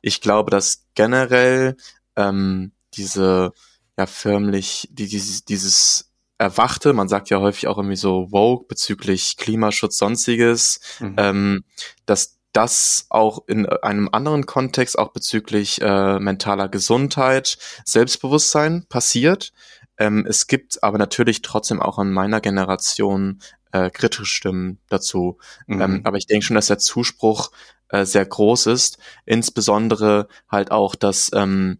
Ich 0.00 0.20
glaube, 0.20 0.50
dass 0.50 0.86
generell 0.94 1.76
ähm, 2.14 2.72
diese 2.94 3.52
ja 3.98 4.06
förmlich 4.06 4.88
die, 4.90 5.08
dieses, 5.08 5.44
dieses 5.44 6.12
erwachte, 6.38 6.92
man 6.92 7.08
sagt 7.08 7.30
ja 7.30 7.40
häufig 7.40 7.66
auch 7.66 7.78
irgendwie 7.78 7.96
so 7.96 8.30
woke 8.30 8.66
bezüglich 8.68 9.36
Klimaschutz, 9.36 9.96
sonstiges, 9.96 10.80
mhm. 11.00 11.14
ähm, 11.16 11.64
dass 12.04 12.36
das 12.52 13.06
auch 13.10 13.46
in 13.48 13.66
einem 13.66 14.08
anderen 14.10 14.46
Kontext, 14.46 14.98
auch 14.98 15.12
bezüglich 15.12 15.80
äh, 15.82 16.18
mentaler 16.18 16.68
Gesundheit, 16.68 17.58
Selbstbewusstsein 17.84 18.86
passiert. 18.88 19.52
Ähm, 19.98 20.24
es 20.26 20.46
gibt 20.46 20.82
aber 20.82 20.96
natürlich 20.96 21.42
trotzdem 21.42 21.82
auch 21.82 21.98
in 21.98 22.12
meiner 22.12 22.40
Generation 22.40 23.40
äh, 23.72 23.90
kritische 23.90 24.24
Stimmen 24.24 24.78
dazu. 24.88 25.38
Mhm. 25.66 25.80
Ähm, 25.82 26.00
aber 26.04 26.16
ich 26.16 26.26
denke 26.26 26.46
schon, 26.46 26.56
dass 26.56 26.68
der 26.68 26.78
Zuspruch 26.78 27.50
äh, 27.88 28.04
sehr 28.04 28.24
groß 28.24 28.66
ist. 28.66 28.98
Insbesondere 29.26 30.28
halt 30.48 30.70
auch, 30.70 30.94
dass 30.94 31.30
ähm, 31.34 31.78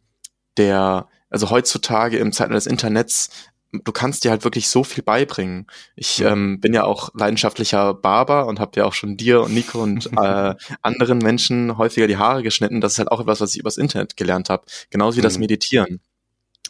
der, 0.58 1.08
also 1.30 1.50
heutzutage 1.50 2.18
im 2.18 2.32
Zeitalter 2.32 2.56
des 2.56 2.66
Internets 2.66 3.30
du 3.72 3.92
kannst 3.92 4.24
dir 4.24 4.30
halt 4.30 4.44
wirklich 4.44 4.68
so 4.68 4.84
viel 4.84 5.02
beibringen. 5.02 5.66
Ich 5.94 6.20
ähm, 6.20 6.60
bin 6.60 6.72
ja 6.74 6.84
auch 6.84 7.10
leidenschaftlicher 7.14 7.94
Barber 7.94 8.46
und 8.46 8.60
habe 8.60 8.72
ja 8.76 8.84
auch 8.84 8.94
schon 8.94 9.16
dir 9.16 9.42
und 9.42 9.54
Nico 9.54 9.82
und 9.82 10.06
äh, 10.16 10.54
anderen 10.82 11.18
Menschen 11.18 11.76
häufiger 11.78 12.06
die 12.06 12.16
Haare 12.16 12.42
geschnitten. 12.42 12.80
Das 12.80 12.92
ist 12.92 12.98
halt 12.98 13.10
auch 13.10 13.20
etwas, 13.20 13.40
was 13.40 13.54
ich 13.54 13.60
übers 13.60 13.76
Internet 13.76 14.16
gelernt 14.16 14.50
habe. 14.50 14.64
Genauso 14.90 15.18
wie 15.18 15.22
das 15.22 15.34
mhm. 15.34 15.40
Meditieren. 15.40 16.00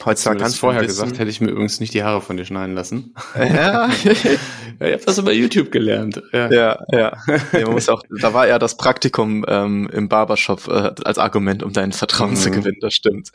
Heutzutage 0.05 0.38
kannst 0.40 0.57
du 0.57 0.61
vorher 0.61 0.82
wissen, 0.82 0.88
gesagt, 0.88 1.18
hätte 1.18 1.30
ich 1.30 1.40
mir 1.40 1.49
übrigens 1.49 1.80
nicht 1.80 1.94
die 1.94 2.03
Haare 2.03 2.20
von 2.20 2.36
dir 2.36 2.44
schneiden 2.44 2.74
lassen. 2.74 3.14
Ja, 3.36 3.88
ich 4.05 4.92
habe 4.92 5.03
das 5.07 5.18
über 5.18 5.32
YouTube 5.32 5.70
gelernt. 5.70 6.22
Ja, 6.32 6.51
ja. 6.51 6.78
ja. 6.92 7.16
ja 7.53 7.61
man 7.62 7.72
muss 7.72 7.88
auch, 7.88 8.03
da 8.20 8.34
war 8.34 8.47
eher 8.47 8.59
das 8.59 8.76
Praktikum 8.76 9.44
ähm, 9.49 9.88
im 9.90 10.09
Barbershop 10.09 10.68
äh, 10.68 10.92
als 11.03 11.18
Argument, 11.18 11.62
um 11.62 11.72
dein 11.72 11.92
Vertrauen 11.92 12.30
mhm. 12.30 12.36
zu 12.36 12.51
gewinnen. 12.51 12.78
Das 12.80 12.92
stimmt. 12.92 13.30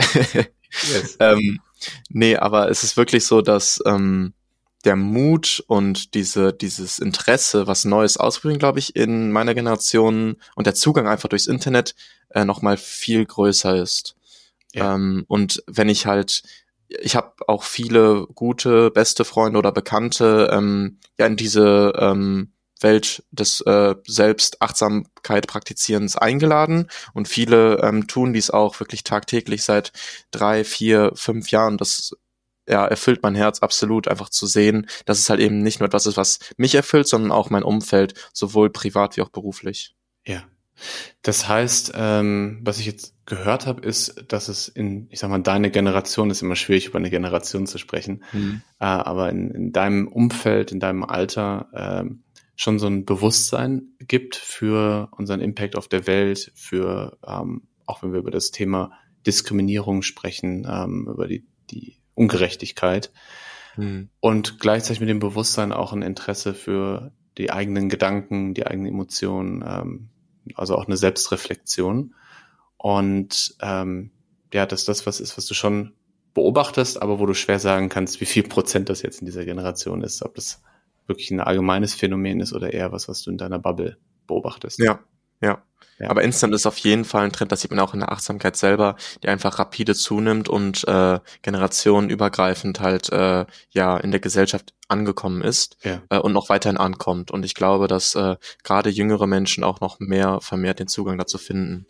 Yes. 0.93 1.17
ähm, 1.19 1.59
nee, 2.09 2.35
aber 2.35 2.69
es 2.69 2.83
ist 2.83 2.97
wirklich 2.97 3.25
so, 3.25 3.41
dass 3.41 3.81
ähm, 3.85 4.33
der 4.85 4.95
Mut 4.95 5.63
und 5.67 6.13
diese, 6.15 6.53
dieses 6.53 6.99
Interesse, 6.99 7.67
was 7.67 7.85
Neues 7.85 8.17
ausprobieren, 8.17 8.59
glaube 8.59 8.79
ich, 8.79 8.95
in 8.95 9.31
meiner 9.31 9.53
Generation 9.53 10.37
und 10.55 10.67
der 10.67 10.75
Zugang 10.75 11.07
einfach 11.07 11.29
durchs 11.29 11.47
Internet 11.47 11.95
äh, 12.29 12.45
nochmal 12.45 12.77
viel 12.77 13.25
größer 13.25 13.75
ist. 13.75 14.15
Ja. 14.73 14.95
Ähm, 14.95 15.25
und 15.27 15.63
wenn 15.67 15.89
ich 15.89 16.05
halt, 16.05 16.43
ich 16.87 17.15
habe 17.15 17.33
auch 17.47 17.63
viele 17.63 18.27
gute, 18.33 18.91
beste 18.91 19.25
Freunde 19.25 19.59
oder 19.59 19.71
Bekannte 19.71 20.49
ähm, 20.51 20.97
ja 21.17 21.25
in 21.25 21.35
diese 21.35 21.93
ähm, 21.97 22.51
Welt 22.81 23.23
des 23.31 23.61
äh, 23.61 23.95
Selbstachtsamkeit 24.05 25.47
praktizierens 25.47 26.15
eingeladen 26.15 26.87
und 27.13 27.27
viele 27.27 27.79
ähm, 27.81 28.07
tun 28.07 28.33
dies 28.33 28.49
auch 28.49 28.79
wirklich 28.79 29.03
tagtäglich 29.03 29.63
seit 29.63 29.91
drei, 30.31 30.63
vier, 30.63 31.11
fünf 31.15 31.51
Jahren. 31.51 31.77
Das 31.77 32.15
ja, 32.67 32.85
erfüllt 32.85 33.23
mein 33.23 33.35
Herz 33.35 33.59
absolut, 33.59 34.07
einfach 34.07 34.29
zu 34.29 34.47
sehen, 34.47 34.87
dass 35.05 35.19
es 35.19 35.29
halt 35.29 35.39
eben 35.39 35.61
nicht 35.61 35.79
nur 35.79 35.87
etwas 35.87 36.05
ist, 36.05 36.17
was 36.17 36.39
mich 36.57 36.75
erfüllt, 36.75 37.07
sondern 37.07 37.31
auch 37.31 37.49
mein 37.49 37.63
Umfeld, 37.63 38.13
sowohl 38.33 38.69
privat 38.69 39.17
wie 39.17 39.21
auch 39.21 39.29
beruflich. 39.29 39.95
Ja. 40.25 40.43
Das 41.21 41.47
heißt, 41.47 41.91
ähm, 41.95 42.59
was 42.63 42.79
ich 42.79 42.85
jetzt 42.85 43.13
gehört 43.25 43.67
habe, 43.67 43.81
ist, 43.81 44.25
dass 44.29 44.47
es 44.47 44.67
in, 44.67 45.07
ich 45.11 45.19
sag 45.19 45.29
mal, 45.29 45.41
deine 45.41 45.69
Generation 45.69 46.29
ist 46.31 46.41
immer 46.41 46.55
schwierig, 46.55 46.87
über 46.87 46.97
eine 46.97 47.09
Generation 47.09 47.67
zu 47.67 47.77
sprechen, 47.77 48.23
mhm. 48.31 48.61
äh, 48.79 48.85
aber 48.85 49.29
in, 49.29 49.51
in 49.51 49.71
deinem 49.71 50.07
Umfeld, 50.07 50.71
in 50.71 50.79
deinem 50.79 51.03
Alter, 51.03 51.69
ähm, 51.73 52.23
schon 52.55 52.79
so 52.79 52.87
ein 52.87 53.05
Bewusstsein 53.05 53.93
gibt 53.99 54.35
für 54.35 55.09
unseren 55.17 55.41
Impact 55.41 55.75
auf 55.75 55.87
der 55.87 56.07
Welt, 56.07 56.51
für 56.55 57.17
ähm, 57.25 57.67
auch 57.85 58.03
wenn 58.03 58.13
wir 58.13 58.19
über 58.19 58.31
das 58.31 58.51
Thema 58.51 58.91
Diskriminierung 59.25 60.01
sprechen, 60.01 60.67
ähm, 60.69 61.07
über 61.11 61.27
die, 61.27 61.45
die 61.69 61.97
Ungerechtigkeit 62.13 63.11
hm. 63.75 64.09
und 64.19 64.59
gleichzeitig 64.59 64.99
mit 64.99 65.09
dem 65.09 65.19
Bewusstsein 65.19 65.71
auch 65.71 65.93
ein 65.93 66.01
Interesse 66.01 66.53
für 66.53 67.11
die 67.37 67.51
eigenen 67.51 67.89
Gedanken, 67.89 68.53
die 68.53 68.67
eigenen 68.67 68.93
Emotionen, 68.93 69.63
ähm, 69.65 70.09
also 70.55 70.75
auch 70.75 70.85
eine 70.85 70.97
Selbstreflexion. 70.97 72.15
Und 72.77 73.55
ähm, 73.61 74.11
ja, 74.53 74.65
dass 74.65 74.85
das 74.85 75.05
was 75.05 75.19
ist, 75.19 75.37
was 75.37 75.45
du 75.45 75.53
schon 75.53 75.93
beobachtest, 76.33 77.01
aber 77.01 77.19
wo 77.19 77.25
du 77.25 77.33
schwer 77.33 77.59
sagen 77.59 77.89
kannst, 77.89 78.21
wie 78.21 78.25
viel 78.25 78.43
Prozent 78.43 78.89
das 78.89 79.01
jetzt 79.01 79.21
in 79.21 79.25
dieser 79.25 79.45
Generation 79.45 80.01
ist, 80.01 80.23
ob 80.23 80.35
das 80.35 80.61
wirklich 81.11 81.31
ein 81.31 81.39
allgemeines 81.39 81.93
Phänomen 81.93 82.39
ist 82.39 82.53
oder 82.53 82.73
eher 82.73 82.91
was, 82.91 83.07
was 83.07 83.21
du 83.21 83.31
in 83.31 83.37
deiner 83.37 83.59
Bubble 83.59 83.97
beobachtest. 84.27 84.79
Ja, 84.79 84.99
ja. 85.41 85.63
Ja. 85.99 86.09
Aber 86.09 86.23
Instant 86.23 86.53
ist 86.55 86.65
auf 86.65 86.79
jeden 86.79 87.05
Fall 87.05 87.25
ein 87.25 87.31
Trend, 87.31 87.51
das 87.51 87.61
sieht 87.61 87.69
man 87.69 87.79
auch 87.79 87.93
in 87.93 87.99
der 87.99 88.11
Achtsamkeit 88.11 88.55
selber, 88.55 88.95
die 89.21 89.27
einfach 89.27 89.59
rapide 89.59 89.93
zunimmt 89.93 90.49
und 90.49 90.87
äh, 90.87 91.19
generationenübergreifend 91.43 92.79
halt 92.79 93.11
äh, 93.11 93.45
ja 93.69 93.97
in 93.97 94.09
der 94.09 94.19
Gesellschaft 94.19 94.73
angekommen 94.87 95.43
ist 95.43 95.77
ja. 95.83 96.01
äh, 96.09 96.17
und 96.17 96.33
noch 96.33 96.49
weiterhin 96.49 96.77
ankommt. 96.77 97.29
Und 97.29 97.45
ich 97.45 97.53
glaube, 97.53 97.87
dass 97.87 98.15
äh, 98.15 98.35
gerade 98.63 98.89
jüngere 98.89 99.27
Menschen 99.27 99.63
auch 99.63 99.79
noch 99.79 99.99
mehr 99.99 100.39
vermehrt 100.41 100.79
den 100.79 100.87
Zugang 100.87 101.19
dazu 101.19 101.37
finden. 101.37 101.85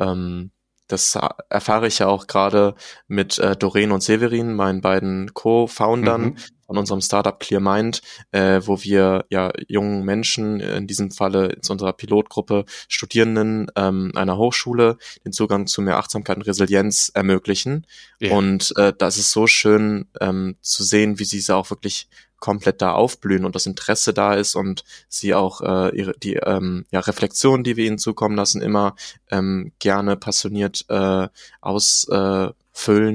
Ähm, 0.00 0.50
das 0.86 1.18
erfahre 1.48 1.86
ich 1.86 1.98
ja 1.98 2.06
auch 2.06 2.26
gerade 2.26 2.74
mit 3.06 3.38
äh, 3.38 3.56
Doreen 3.56 3.92
und 3.92 4.02
Severin, 4.02 4.54
meinen 4.54 4.80
beiden 4.80 5.32
Co-Foundern, 5.32 6.22
mhm 6.22 6.36
von 6.66 6.78
unserem 6.78 7.00
Startup 7.00 7.38
ClearMind, 7.38 8.02
äh, 8.32 8.60
wo 8.64 8.82
wir 8.82 9.26
ja 9.30 9.52
jungen 9.68 10.04
Menschen, 10.04 10.60
in 10.60 10.86
diesem 10.86 11.10
Falle 11.10 11.60
zu 11.60 11.72
unserer 11.72 11.92
Pilotgruppe 11.92 12.64
Studierenden 12.88 13.70
ähm, 13.76 14.12
einer 14.14 14.36
Hochschule, 14.36 14.96
den 15.24 15.32
Zugang 15.32 15.66
zu 15.66 15.82
mehr 15.82 15.98
Achtsamkeit 15.98 16.36
und 16.36 16.46
Resilienz 16.46 17.10
ermöglichen. 17.14 17.86
Yeah. 18.20 18.36
Und 18.36 18.72
äh, 18.76 18.92
das 18.96 19.18
ist 19.18 19.30
so 19.30 19.46
schön 19.46 20.08
ähm, 20.20 20.56
zu 20.60 20.84
sehen, 20.84 21.18
wie 21.18 21.24
sie 21.24 21.40
sie 21.40 21.54
auch 21.54 21.70
wirklich 21.70 22.08
komplett 22.44 22.82
da 22.82 22.92
aufblühen 22.92 23.46
und 23.46 23.54
das 23.54 23.64
Interesse 23.64 24.12
da 24.12 24.34
ist 24.34 24.54
und 24.54 24.84
sie 25.08 25.32
auch 25.32 25.62
äh, 25.62 25.96
ihre 25.96 26.12
die 26.12 26.34
ähm, 26.34 26.84
ja, 26.90 27.00
Reflexion, 27.00 27.64
die 27.64 27.78
wir 27.78 27.86
ihnen 27.86 27.96
zukommen 27.96 28.36
lassen, 28.36 28.60
immer 28.60 28.96
ähm, 29.30 29.72
gerne 29.78 30.18
passioniert 30.18 30.84
äh, 30.90 31.28
aus 31.62 32.06
äh, 32.10 32.48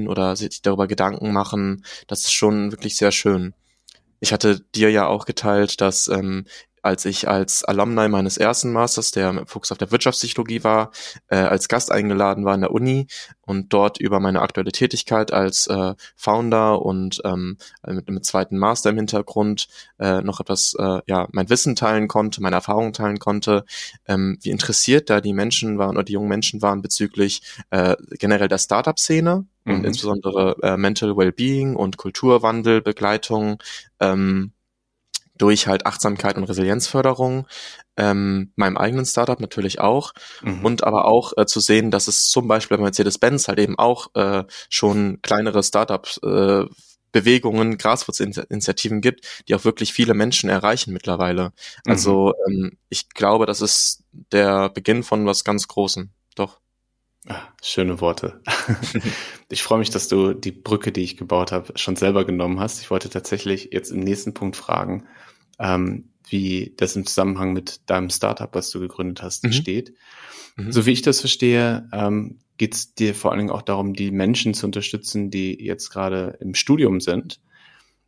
oder 0.08 0.34
sich 0.34 0.62
darüber 0.62 0.88
Gedanken 0.88 1.32
machen. 1.32 1.84
Das 2.08 2.24
ist 2.24 2.32
schon 2.32 2.72
wirklich 2.72 2.96
sehr 2.96 3.12
schön. 3.12 3.54
Ich 4.18 4.32
hatte 4.32 4.62
dir 4.74 4.90
ja 4.90 5.06
auch 5.06 5.26
geteilt, 5.26 5.80
dass 5.80 6.08
ähm, 6.08 6.46
als 6.82 7.04
ich 7.04 7.28
als 7.28 7.64
Alumni 7.64 8.08
meines 8.08 8.36
ersten 8.36 8.72
Masters, 8.72 9.10
der 9.10 9.44
Fokus 9.46 9.72
auf 9.72 9.78
der 9.78 9.90
Wirtschaftspsychologie 9.90 10.64
war, 10.64 10.90
äh, 11.28 11.36
als 11.36 11.68
Gast 11.68 11.90
eingeladen 11.92 12.44
war 12.44 12.54
in 12.54 12.62
der 12.62 12.72
Uni 12.72 13.06
und 13.42 13.72
dort 13.72 13.98
über 13.98 14.20
meine 14.20 14.42
aktuelle 14.42 14.72
Tätigkeit 14.72 15.32
als 15.32 15.66
äh, 15.66 15.94
Founder 16.16 16.82
und 16.82 17.20
ähm, 17.24 17.58
mit 17.86 18.08
einem 18.08 18.22
zweiten 18.22 18.58
Master 18.58 18.90
im 18.90 18.96
Hintergrund 18.96 19.68
äh, 19.98 20.20
noch 20.22 20.40
etwas, 20.40 20.74
äh, 20.78 21.00
ja, 21.06 21.28
mein 21.32 21.50
Wissen 21.50 21.76
teilen 21.76 22.08
konnte, 22.08 22.42
meine 22.42 22.56
Erfahrungen 22.56 22.92
teilen 22.92 23.18
konnte, 23.18 23.64
ähm, 24.06 24.38
wie 24.42 24.50
interessiert 24.50 25.10
da 25.10 25.20
die 25.20 25.32
Menschen 25.32 25.78
waren 25.78 25.96
oder 25.96 26.04
die 26.04 26.12
jungen 26.12 26.28
Menschen 26.28 26.62
waren 26.62 26.82
bezüglich 26.82 27.42
äh, 27.70 27.96
generell 28.18 28.48
der 28.48 28.58
Startup-Szene 28.58 29.44
mhm. 29.64 29.74
und 29.74 29.84
insbesondere 29.84 30.56
äh, 30.62 30.76
Mental 30.76 31.16
Wellbeing 31.16 31.76
und 31.76 31.96
Kulturwandel, 31.96 32.80
Begleitung, 32.82 33.62
ähm, 33.98 34.52
durch 35.40 35.66
halt 35.66 35.86
Achtsamkeit 35.86 36.36
und 36.36 36.44
Resilienzförderung, 36.44 37.46
ähm, 37.96 38.52
meinem 38.56 38.76
eigenen 38.76 39.06
Startup 39.06 39.40
natürlich 39.40 39.80
auch 39.80 40.12
mhm. 40.42 40.64
und 40.64 40.84
aber 40.84 41.06
auch 41.06 41.32
äh, 41.36 41.46
zu 41.46 41.60
sehen, 41.60 41.90
dass 41.90 42.08
es 42.08 42.28
zum 42.28 42.46
Beispiel 42.46 42.76
bei 42.76 42.82
Mercedes-Benz 42.84 43.48
halt 43.48 43.58
eben 43.58 43.78
auch 43.78 44.14
äh, 44.14 44.44
schon 44.68 45.20
kleinere 45.22 45.62
Startups 45.62 46.18
äh, 46.18 46.64
Bewegungen, 47.12 47.76
Grassroots-Initiativen 47.76 49.00
gibt, 49.00 49.26
die 49.48 49.54
auch 49.54 49.64
wirklich 49.64 49.92
viele 49.92 50.14
Menschen 50.14 50.48
erreichen 50.48 50.92
mittlerweile. 50.92 51.52
Also 51.84 52.34
mhm. 52.46 52.52
ähm, 52.52 52.78
ich 52.88 53.08
glaube, 53.08 53.46
das 53.46 53.60
ist 53.60 54.04
der 54.12 54.68
Beginn 54.68 55.02
von 55.02 55.26
was 55.26 55.42
ganz 55.42 55.66
Großem. 55.66 56.10
Doch. 56.36 56.60
Ah, 57.28 57.42
schöne 57.62 58.00
Worte. 58.00 58.40
ich 59.50 59.62
freue 59.62 59.78
mich, 59.78 59.90
dass 59.90 60.08
du 60.08 60.32
die 60.32 60.52
Brücke, 60.52 60.90
die 60.90 61.02
ich 61.02 61.16
gebaut 61.16 61.52
habe, 61.52 61.76
schon 61.76 61.96
selber 61.96 62.24
genommen 62.24 62.60
hast. 62.60 62.80
Ich 62.80 62.90
wollte 62.90 63.10
tatsächlich 63.10 63.70
jetzt 63.72 63.90
im 63.90 64.00
nächsten 64.00 64.32
Punkt 64.32 64.56
fragen, 64.56 65.06
ähm, 65.58 66.10
wie 66.28 66.72
das 66.76 66.96
im 66.96 67.04
Zusammenhang 67.04 67.52
mit 67.52 67.88
deinem 67.90 68.08
Startup, 68.08 68.54
was 68.54 68.70
du 68.70 68.80
gegründet 68.80 69.22
hast, 69.22 69.44
mhm. 69.44 69.52
steht. 69.52 69.94
Mhm. 70.56 70.72
So 70.72 70.86
wie 70.86 70.92
ich 70.92 71.02
das 71.02 71.20
verstehe, 71.20 71.88
ähm, 71.92 72.38
geht 72.56 72.74
es 72.74 72.94
dir 72.94 73.14
vor 73.14 73.30
allen 73.30 73.40
Dingen 73.40 73.50
auch 73.50 73.62
darum, 73.62 73.94
die 73.94 74.10
Menschen 74.10 74.54
zu 74.54 74.66
unterstützen, 74.66 75.30
die 75.30 75.62
jetzt 75.62 75.90
gerade 75.90 76.38
im 76.40 76.54
Studium 76.54 77.00
sind 77.00 77.40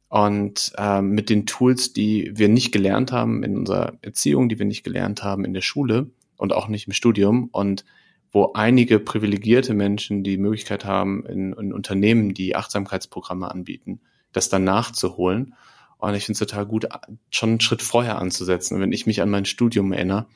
und 0.09 0.73
ähm, 0.77 1.11
mit 1.11 1.31
den 1.31 1.47
Tools, 1.47 1.93
die 1.93 2.33
wir 2.35 2.49
nicht 2.49 2.73
gelernt 2.73 3.13
haben 3.13 3.43
in 3.43 3.57
unserer 3.57 3.95
Erziehung, 4.03 4.49
die 4.49 4.59
wir 4.59 4.67
nicht 4.67 4.85
gelernt 4.85 5.23
haben 5.23 5.45
in 5.45 5.55
der 5.55 5.63
Schule 5.63 6.11
und 6.37 6.53
auch 6.53 6.69
nicht 6.69 6.87
im 6.87 6.93
Studium 6.93 7.49
und 7.51 7.85
wo 8.33 8.53
einige 8.55 8.99
privilegierte 8.99 9.75
Menschen 9.75 10.25
die 10.25 10.39
Möglichkeit 10.39 10.85
haben, 10.85 11.25
in, 11.27 11.53
in 11.53 11.73
Unternehmen, 11.73 12.35
die 12.35 12.57
Achtsamkeitsprogramme 12.57 13.51
anbieten, 13.51 14.01
das 14.33 14.49
dann 14.49 14.65
nachzuholen 14.65 15.55
und 16.03 16.17
ich 16.17 16.27
finde 16.27 16.43
es 16.43 16.49
total 16.51 16.67
gut, 16.67 16.89
schon 17.31 17.51
einen 17.51 17.61
Schritt 17.61 17.81
vorher 17.81 18.19
anzusetzen. 18.19 18.75
Und 18.75 18.81
wenn 18.81 18.91
ich 18.91 19.07
mich 19.07 19.23
an 19.23 19.31
mein 19.31 19.45
Studium 19.45 19.93
erinnere, 19.93 20.27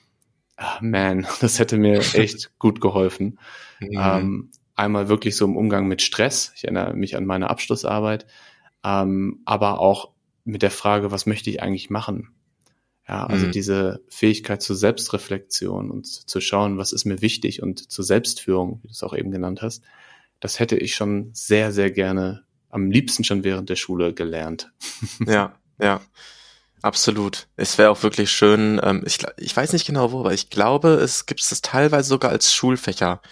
ah, 0.57 0.79
man, 0.81 1.27
das 1.41 1.59
hätte 1.59 1.77
mir 1.77 1.99
echt 2.15 2.57
gut 2.61 2.81
geholfen. 2.81 3.41
Mhm. 3.81 3.99
Ähm, 3.99 4.51
einmal 4.77 5.09
wirklich 5.09 5.35
so 5.35 5.45
im 5.45 5.57
Umgang 5.57 5.89
mit 5.89 6.03
Stress. 6.03 6.53
Ich 6.55 6.63
erinnere 6.63 6.95
mich 6.95 7.17
an 7.17 7.27
meine 7.27 7.51
Abschlussarbeit, 7.51 8.27
ähm, 8.85 9.41
aber 9.45 9.81
auch 9.81 10.13
mit 10.45 10.63
der 10.63 10.71
Frage, 10.71 11.11
was 11.11 11.27
möchte 11.27 11.51
ich 11.51 11.61
eigentlich 11.61 11.91
machen? 11.91 12.36
Ja, 13.09 13.25
also 13.27 13.47
mhm. 13.47 13.53
diese 13.53 14.01
Fähigkeit 14.09 14.63
zur 14.63 14.75
Selbstreflexion 14.75 15.91
und 15.91 16.07
zu 16.07 16.41
schauen, 16.41 16.77
was 16.77 16.93
ist 16.93 17.05
mir 17.05 17.23
wichtig 17.23 17.63
und 17.63 17.91
zur 17.91 18.05
Selbstführung, 18.05 18.81
wie 18.83 18.89
du 18.89 18.93
es 18.93 19.05
auch 19.05 19.15
eben 19.15 19.31
genannt 19.31 19.63
hast, 19.63 19.85
das 20.41 20.59
hätte 20.59 20.77
ich 20.77 20.97
schon 20.97 21.31
sehr, 21.33 21.73
sehr 21.73 21.91
gerne 21.91 22.45
am 22.69 22.91
liebsten 22.91 23.25
schon 23.25 23.45
während 23.45 23.71
der 23.71 23.77
Schule 23.77 24.13
gelernt. 24.13 24.73
Ja, 25.27 25.55
ja. 25.81 26.01
Absolut. 26.83 27.49
Es 27.57 27.79
wäre 27.79 27.91
auch 27.91 28.03
wirklich 28.03 28.31
schön, 28.31 28.81
ähm, 28.83 29.03
ich, 29.07 29.19
ich 29.39 29.57
weiß 29.57 29.73
nicht 29.73 29.87
genau 29.87 30.13
wo, 30.13 30.21
aber 30.21 30.35
ich 30.35 30.51
glaube, 30.51 30.91
es 30.91 31.27
gibt 31.27 31.41
es 31.41 31.63
teilweise 31.63 32.09
sogar 32.09 32.31
als 32.31 32.53
Schulfächer, 32.53 33.23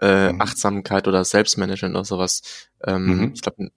äh, 0.00 0.32
mhm. 0.32 0.40
Achtsamkeit 0.40 1.08
oder 1.08 1.24
Selbstmanagement 1.24 1.94
oder 1.94 2.04
sowas. 2.04 2.42
Ähm, 2.84 3.06
mhm. 3.06 3.32
Ich 3.34 3.42
glaube, 3.42 3.70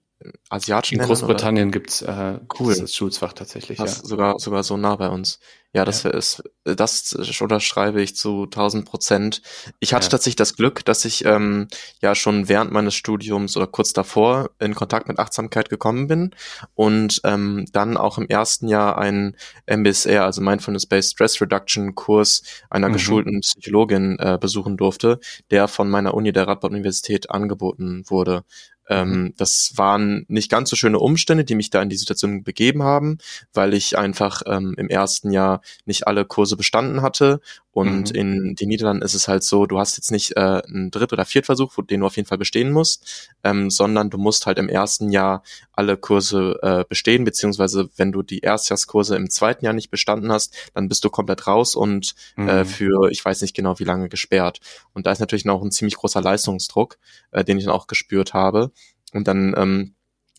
asiatischen 0.48 1.00
In 1.00 1.06
Großbritannien 1.06 1.70
gibt's 1.70 2.02
äh, 2.02 2.38
cool. 2.58 2.74
das 2.74 2.94
Schulsfach 2.94 3.32
tatsächlich. 3.32 3.78
Das 3.78 3.98
ja. 3.98 4.04
Sogar 4.04 4.38
sogar 4.38 4.62
so 4.62 4.76
nah 4.76 4.96
bei 4.96 5.08
uns. 5.08 5.38
Ja, 5.72 5.84
das 5.84 6.04
ja. 6.04 6.10
ist 6.10 6.42
das 6.64 7.14
unterschreibe 7.40 8.00
ich 8.00 8.16
zu 8.16 8.44
1000 8.44 8.86
Prozent. 8.86 9.42
Ich 9.80 9.92
hatte 9.92 10.06
ja. 10.06 10.10
tatsächlich 10.10 10.36
das 10.36 10.56
Glück, 10.56 10.84
dass 10.84 11.04
ich 11.04 11.24
ähm, 11.26 11.68
ja 12.00 12.14
schon 12.14 12.48
während 12.48 12.72
meines 12.72 12.94
Studiums 12.94 13.56
oder 13.56 13.66
kurz 13.66 13.92
davor 13.92 14.50
in 14.60 14.74
Kontakt 14.74 15.08
mit 15.08 15.18
Achtsamkeit 15.18 15.68
gekommen 15.68 16.06
bin 16.06 16.34
und 16.74 17.20
ähm, 17.24 17.66
dann 17.72 17.96
auch 17.96 18.16
im 18.18 18.28
ersten 18.28 18.68
Jahr 18.68 18.96
einen 18.96 19.36
MBSR, 19.66 20.24
also 20.24 20.40
Mindfulness-Based 20.40 21.12
Stress 21.12 21.40
Reduction 21.40 21.94
Kurs 21.94 22.42
einer 22.70 22.88
mhm. 22.88 22.94
geschulten 22.94 23.40
Psychologin 23.40 24.16
äh, 24.18 24.38
besuchen 24.40 24.78
durfte, 24.78 25.20
der 25.50 25.68
von 25.68 25.90
meiner 25.90 26.14
Uni 26.14 26.32
der 26.32 26.48
Radboud 26.48 26.70
Universität 26.70 27.30
angeboten 27.30 28.04
wurde. 28.06 28.44
Ähm, 28.88 29.08
mhm. 29.08 29.34
das 29.36 29.72
waren 29.76 30.26
nicht 30.28 30.50
ganz 30.50 30.70
so 30.70 30.76
schöne 30.76 30.98
Umstände, 30.98 31.44
die 31.44 31.54
mich 31.54 31.70
da 31.70 31.80
in 31.80 31.88
die 31.88 31.96
Situation 31.96 32.42
begeben 32.42 32.82
haben, 32.82 33.18
weil 33.52 33.74
ich 33.74 33.96
einfach 33.96 34.42
ähm, 34.46 34.74
im 34.76 34.88
ersten 34.88 35.30
Jahr 35.30 35.62
nicht 35.86 36.06
alle 36.06 36.24
Kurse 36.24 36.56
bestanden 36.56 37.02
hatte. 37.02 37.40
Und 37.72 38.12
mhm. 38.12 38.20
in 38.20 38.54
den 38.54 38.68
Niederlanden 38.68 39.02
ist 39.02 39.14
es 39.14 39.26
halt 39.26 39.42
so, 39.42 39.66
du 39.66 39.80
hast 39.80 39.96
jetzt 39.96 40.12
nicht 40.12 40.36
äh, 40.36 40.62
einen 40.64 40.92
Dritt- 40.92 41.12
oder 41.12 41.24
Viertversuch, 41.24 41.74
den 41.90 42.00
du 42.00 42.06
auf 42.06 42.16
jeden 42.16 42.28
Fall 42.28 42.38
bestehen 42.38 42.70
musst, 42.70 43.32
ähm, 43.42 43.68
sondern 43.68 44.10
du 44.10 44.18
musst 44.18 44.46
halt 44.46 44.58
im 44.58 44.68
ersten 44.68 45.10
Jahr 45.10 45.42
alle 45.72 45.96
Kurse 45.96 46.56
äh, 46.62 46.84
bestehen, 46.88 47.24
beziehungsweise 47.24 47.88
wenn 47.96 48.12
du 48.12 48.22
die 48.22 48.40
Erstjahrskurse 48.40 49.16
im 49.16 49.28
zweiten 49.28 49.64
Jahr 49.64 49.74
nicht 49.74 49.90
bestanden 49.90 50.30
hast, 50.30 50.54
dann 50.74 50.88
bist 50.88 51.04
du 51.04 51.10
komplett 51.10 51.48
raus 51.48 51.74
und 51.74 52.14
äh, 52.36 52.42
mhm. 52.42 52.48
äh, 52.48 52.64
für, 52.64 53.10
ich 53.10 53.24
weiß 53.24 53.42
nicht 53.42 53.56
genau 53.56 53.78
wie 53.80 53.84
lange, 53.84 54.08
gesperrt. 54.08 54.60
Und 54.92 55.06
da 55.06 55.12
ist 55.12 55.18
natürlich 55.18 55.44
noch 55.44 55.60
ein 55.60 55.72
ziemlich 55.72 55.96
großer 55.96 56.20
Leistungsdruck, 56.20 56.98
äh, 57.32 57.42
den 57.42 57.58
ich 57.58 57.64
dann 57.64 57.74
auch 57.74 57.88
gespürt 57.88 58.34
habe. 58.34 58.70
Und 59.14 59.26
dann 59.28 59.54
ähm, 59.56 59.94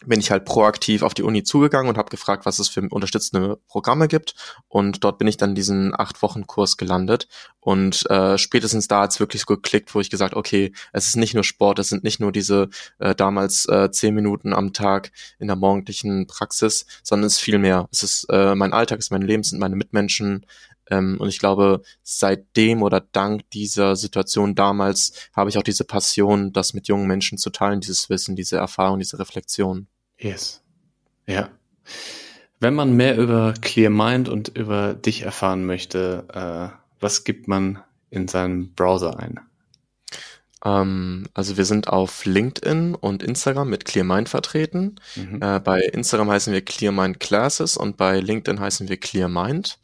bin 0.05 0.19
ich 0.19 0.29
halt 0.29 0.45
proaktiv 0.45 1.03
auf 1.03 1.13
die 1.13 1.23
Uni 1.23 1.43
zugegangen 1.43 1.87
und 1.87 1.97
habe 1.97 2.09
gefragt, 2.09 2.45
was 2.45 2.59
es 2.59 2.67
für 2.67 2.81
unterstützende 2.81 3.57
Programme 3.67 4.07
gibt. 4.07 4.35
Und 4.67 5.03
dort 5.03 5.17
bin 5.17 5.27
ich 5.27 5.37
dann 5.37 5.55
diesen 5.55 5.97
acht 5.97 6.21
Wochen 6.21 6.47
Kurs 6.47 6.75
gelandet. 6.77 7.27
Und 7.59 8.09
äh, 8.09 8.37
spätestens 8.37 8.87
da 8.87 9.01
hat's 9.01 9.19
wirklich 9.19 9.41
so 9.41 9.55
geklickt, 9.55 9.95
wo 9.95 10.01
ich 10.01 10.09
gesagt, 10.09 10.35
okay, 10.35 10.73
es 10.91 11.07
ist 11.07 11.15
nicht 11.15 11.33
nur 11.33 11.43
Sport, 11.43 11.79
es 11.79 11.89
sind 11.89 12.03
nicht 12.03 12.19
nur 12.19 12.31
diese 12.31 12.69
äh, 12.99 13.15
damals 13.15 13.67
äh, 13.67 13.89
zehn 13.89 14.13
Minuten 14.13 14.53
am 14.53 14.73
Tag 14.73 15.11
in 15.39 15.47
der 15.47 15.55
morgendlichen 15.55 16.27
Praxis, 16.27 16.85
sondern 17.01 17.27
es 17.27 17.33
ist 17.33 17.41
viel 17.41 17.57
mehr. 17.57 17.87
Es 17.91 18.03
ist 18.03 18.25
äh, 18.29 18.53
mein 18.53 18.73
Alltag, 18.73 18.99
es 18.99 19.05
ist 19.05 19.11
mein 19.11 19.21
Leben, 19.21 19.41
es 19.41 19.49
sind 19.49 19.59
meine 19.59 19.77
Mitmenschen. 19.77 20.45
Ähm, 20.89 21.17
und 21.19 21.29
ich 21.29 21.39
glaube, 21.39 21.81
seitdem 22.03 22.83
oder 22.83 23.01
dank 23.01 23.49
dieser 23.51 23.95
Situation 23.95 24.55
damals 24.55 25.29
habe 25.33 25.49
ich 25.49 25.57
auch 25.57 25.63
diese 25.63 25.83
Passion, 25.83 26.53
das 26.53 26.73
mit 26.73 26.87
jungen 26.87 27.07
Menschen 27.07 27.37
zu 27.37 27.49
teilen, 27.49 27.81
dieses 27.81 28.09
Wissen, 28.09 28.35
diese 28.35 28.57
Erfahrung, 28.57 28.99
diese 28.99 29.19
Reflexion. 29.19 29.87
Yes. 30.17 30.61
Ja. 31.27 31.49
Wenn 32.59 32.73
man 32.73 32.95
mehr 32.95 33.17
über 33.17 33.53
Clear 33.61 33.89
Mind 33.89 34.29
und 34.29 34.49
über 34.57 34.93
dich 34.93 35.23
erfahren 35.23 35.65
möchte, 35.65 36.25
äh, 36.33 36.75
was 36.99 37.23
gibt 37.23 37.47
man 37.47 37.79
in 38.09 38.27
seinem 38.27 38.73
Browser 38.73 39.19
ein? 39.19 39.39
Ähm, 40.65 41.27
also 41.33 41.57
wir 41.57 41.65
sind 41.65 41.87
auf 41.87 42.25
LinkedIn 42.25 42.95
und 42.95 43.21
Instagram 43.21 43.69
mit 43.69 43.85
Clear 43.85 44.05
Mind 44.05 44.27
vertreten. 44.27 44.95
Mhm. 45.15 45.41
Äh, 45.41 45.59
bei 45.59 45.81
Instagram 45.81 46.31
heißen 46.31 46.51
wir 46.51 46.63
Clear 46.63 46.91
Mind 46.91 47.19
Classes 47.19 47.77
und 47.77 47.97
bei 47.97 48.19
LinkedIn 48.19 48.59
heißen 48.59 48.89
wir 48.89 48.97
Clear 48.97 49.29
Mind. 49.29 49.77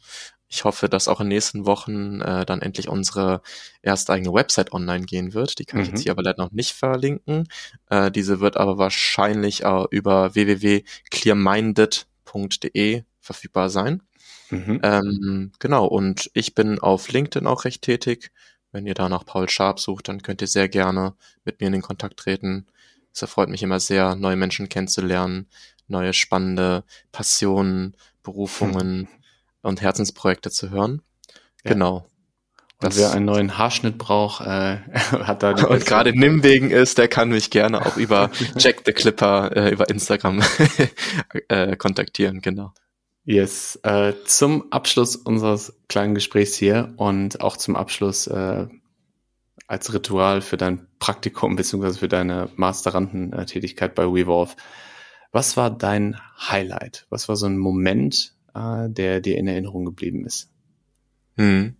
Ich 0.52 0.64
hoffe, 0.64 0.88
dass 0.90 1.08
auch 1.08 1.20
in 1.20 1.30
den 1.30 1.36
nächsten 1.36 1.64
Wochen 1.64 2.20
äh, 2.20 2.44
dann 2.44 2.60
endlich 2.60 2.90
unsere 2.90 3.40
erste 3.80 4.12
eigene 4.12 4.34
Website 4.34 4.74
online 4.74 5.06
gehen 5.06 5.32
wird. 5.32 5.58
Die 5.58 5.64
kann 5.64 5.78
mhm. 5.78 5.84
ich 5.84 5.88
jetzt 5.88 6.00
mhm. 6.00 6.02
hier 6.02 6.12
aber 6.12 6.22
leider 6.22 6.44
noch 6.44 6.52
nicht 6.52 6.72
verlinken. 6.72 7.48
Äh, 7.88 8.10
diese 8.10 8.40
wird 8.40 8.58
aber 8.58 8.76
wahrscheinlich 8.76 9.64
äh, 9.64 9.84
über 9.90 10.34
www.clearminded.de 10.34 13.04
verfügbar 13.18 13.70
sein. 13.70 14.02
Mhm. 14.50 14.80
Ähm, 14.82 15.52
genau, 15.58 15.86
und 15.86 16.30
ich 16.34 16.54
bin 16.54 16.78
auf 16.78 17.10
LinkedIn 17.10 17.46
auch 17.46 17.64
recht 17.64 17.80
tätig. 17.80 18.30
Wenn 18.72 18.86
ihr 18.86 18.92
da 18.92 19.08
nach 19.08 19.24
Paul 19.24 19.48
Sharp 19.48 19.80
sucht, 19.80 20.08
dann 20.08 20.22
könnt 20.22 20.42
ihr 20.42 20.48
sehr 20.48 20.68
gerne 20.68 21.14
mit 21.46 21.62
mir 21.62 21.68
in 21.68 21.72
den 21.72 21.80
Kontakt 21.80 22.18
treten. 22.18 22.66
Es 23.14 23.22
erfreut 23.22 23.48
mich 23.48 23.62
immer 23.62 23.80
sehr, 23.80 24.16
neue 24.16 24.36
Menschen 24.36 24.68
kennenzulernen, 24.68 25.46
neue 25.88 26.12
spannende 26.12 26.84
Passionen, 27.10 27.96
Berufungen, 28.22 29.08
und 29.62 29.80
Herzensprojekte 29.80 30.50
zu 30.50 30.70
hören. 30.70 31.02
Ja. 31.64 31.72
Genau. 31.72 32.06
Und 32.82 32.96
wer 32.96 33.12
einen 33.12 33.26
neuen 33.26 33.58
Haarschnitt 33.58 33.96
braucht, 33.96 34.44
äh, 34.44 34.78
hat 35.22 35.42
da 35.42 35.54
die 35.54 35.64
Und 35.66 35.86
gerade 35.86 36.18
Nimwegen 36.18 36.70
ist, 36.70 36.98
der 36.98 37.08
kann 37.08 37.30
mich 37.30 37.50
gerne 37.50 37.86
auch 37.86 37.96
über 37.96 38.30
Jack 38.56 38.82
the 38.84 38.92
Clipper 38.92 39.56
äh, 39.56 39.70
über 39.70 39.88
Instagram 39.88 40.42
äh, 41.48 41.76
kontaktieren, 41.76 42.40
genau. 42.40 42.72
Yes. 43.24 43.78
Äh, 43.84 44.14
zum 44.24 44.72
Abschluss 44.72 45.14
unseres 45.14 45.74
kleinen 45.88 46.14
Gesprächs 46.14 46.54
hier 46.54 46.92
und 46.96 47.40
auch 47.40 47.56
zum 47.56 47.76
Abschluss 47.76 48.26
äh, 48.26 48.66
als 49.68 49.94
Ritual 49.94 50.40
für 50.40 50.56
dein 50.56 50.88
Praktikum 50.98 51.54
beziehungsweise 51.54 52.00
für 52.00 52.08
deine 52.08 52.48
Masterandentätigkeit 52.56 53.94
bei 53.94 54.04
WeVolve. 54.04 54.56
Was 55.30 55.56
war 55.56 55.70
dein 55.70 56.20
Highlight? 56.36 57.06
Was 57.10 57.28
war 57.28 57.36
so 57.36 57.46
ein 57.46 57.58
Moment, 57.58 58.34
äh, 58.54 58.88
der 58.88 59.20
dir 59.20 59.36
in 59.38 59.48
Erinnerung 59.48 59.84
geblieben 59.84 60.24
ist? 60.26 60.50
Hm. 61.36 61.76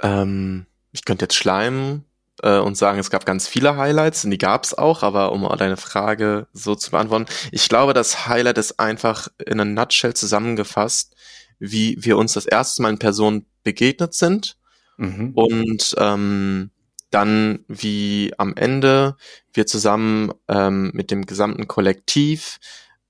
Ähm, 0.00 0.66
ich 0.92 1.04
könnte 1.04 1.24
jetzt 1.24 1.36
schleimen 1.36 2.04
äh, 2.42 2.58
und 2.58 2.76
sagen, 2.76 2.98
es 2.98 3.10
gab 3.10 3.24
ganz 3.24 3.48
viele 3.48 3.76
Highlights 3.76 4.24
und 4.24 4.30
die 4.30 4.38
gab 4.38 4.64
es 4.64 4.74
auch, 4.74 5.02
aber 5.02 5.32
um 5.32 5.48
deine 5.58 5.76
Frage 5.76 6.46
so 6.52 6.74
zu 6.74 6.90
beantworten, 6.90 7.26
ich 7.50 7.68
glaube, 7.68 7.94
das 7.94 8.26
Highlight 8.26 8.58
ist 8.58 8.78
einfach 8.78 9.28
in 9.44 9.60
einer 9.60 9.64
Nutshell 9.64 10.14
zusammengefasst, 10.14 11.14
wie 11.58 11.96
wir 12.00 12.18
uns 12.18 12.34
das 12.34 12.46
erste 12.46 12.82
Mal 12.82 12.90
in 12.90 12.98
Person 12.98 13.46
begegnet 13.64 14.14
sind 14.14 14.56
mhm. 14.98 15.32
und 15.34 15.94
ähm, 15.98 16.70
dann 17.10 17.64
wie 17.68 18.32
am 18.36 18.54
Ende 18.56 19.16
wir 19.52 19.66
zusammen 19.66 20.32
ähm, 20.48 20.90
mit 20.92 21.10
dem 21.10 21.24
gesamten 21.24 21.66
Kollektiv 21.66 22.58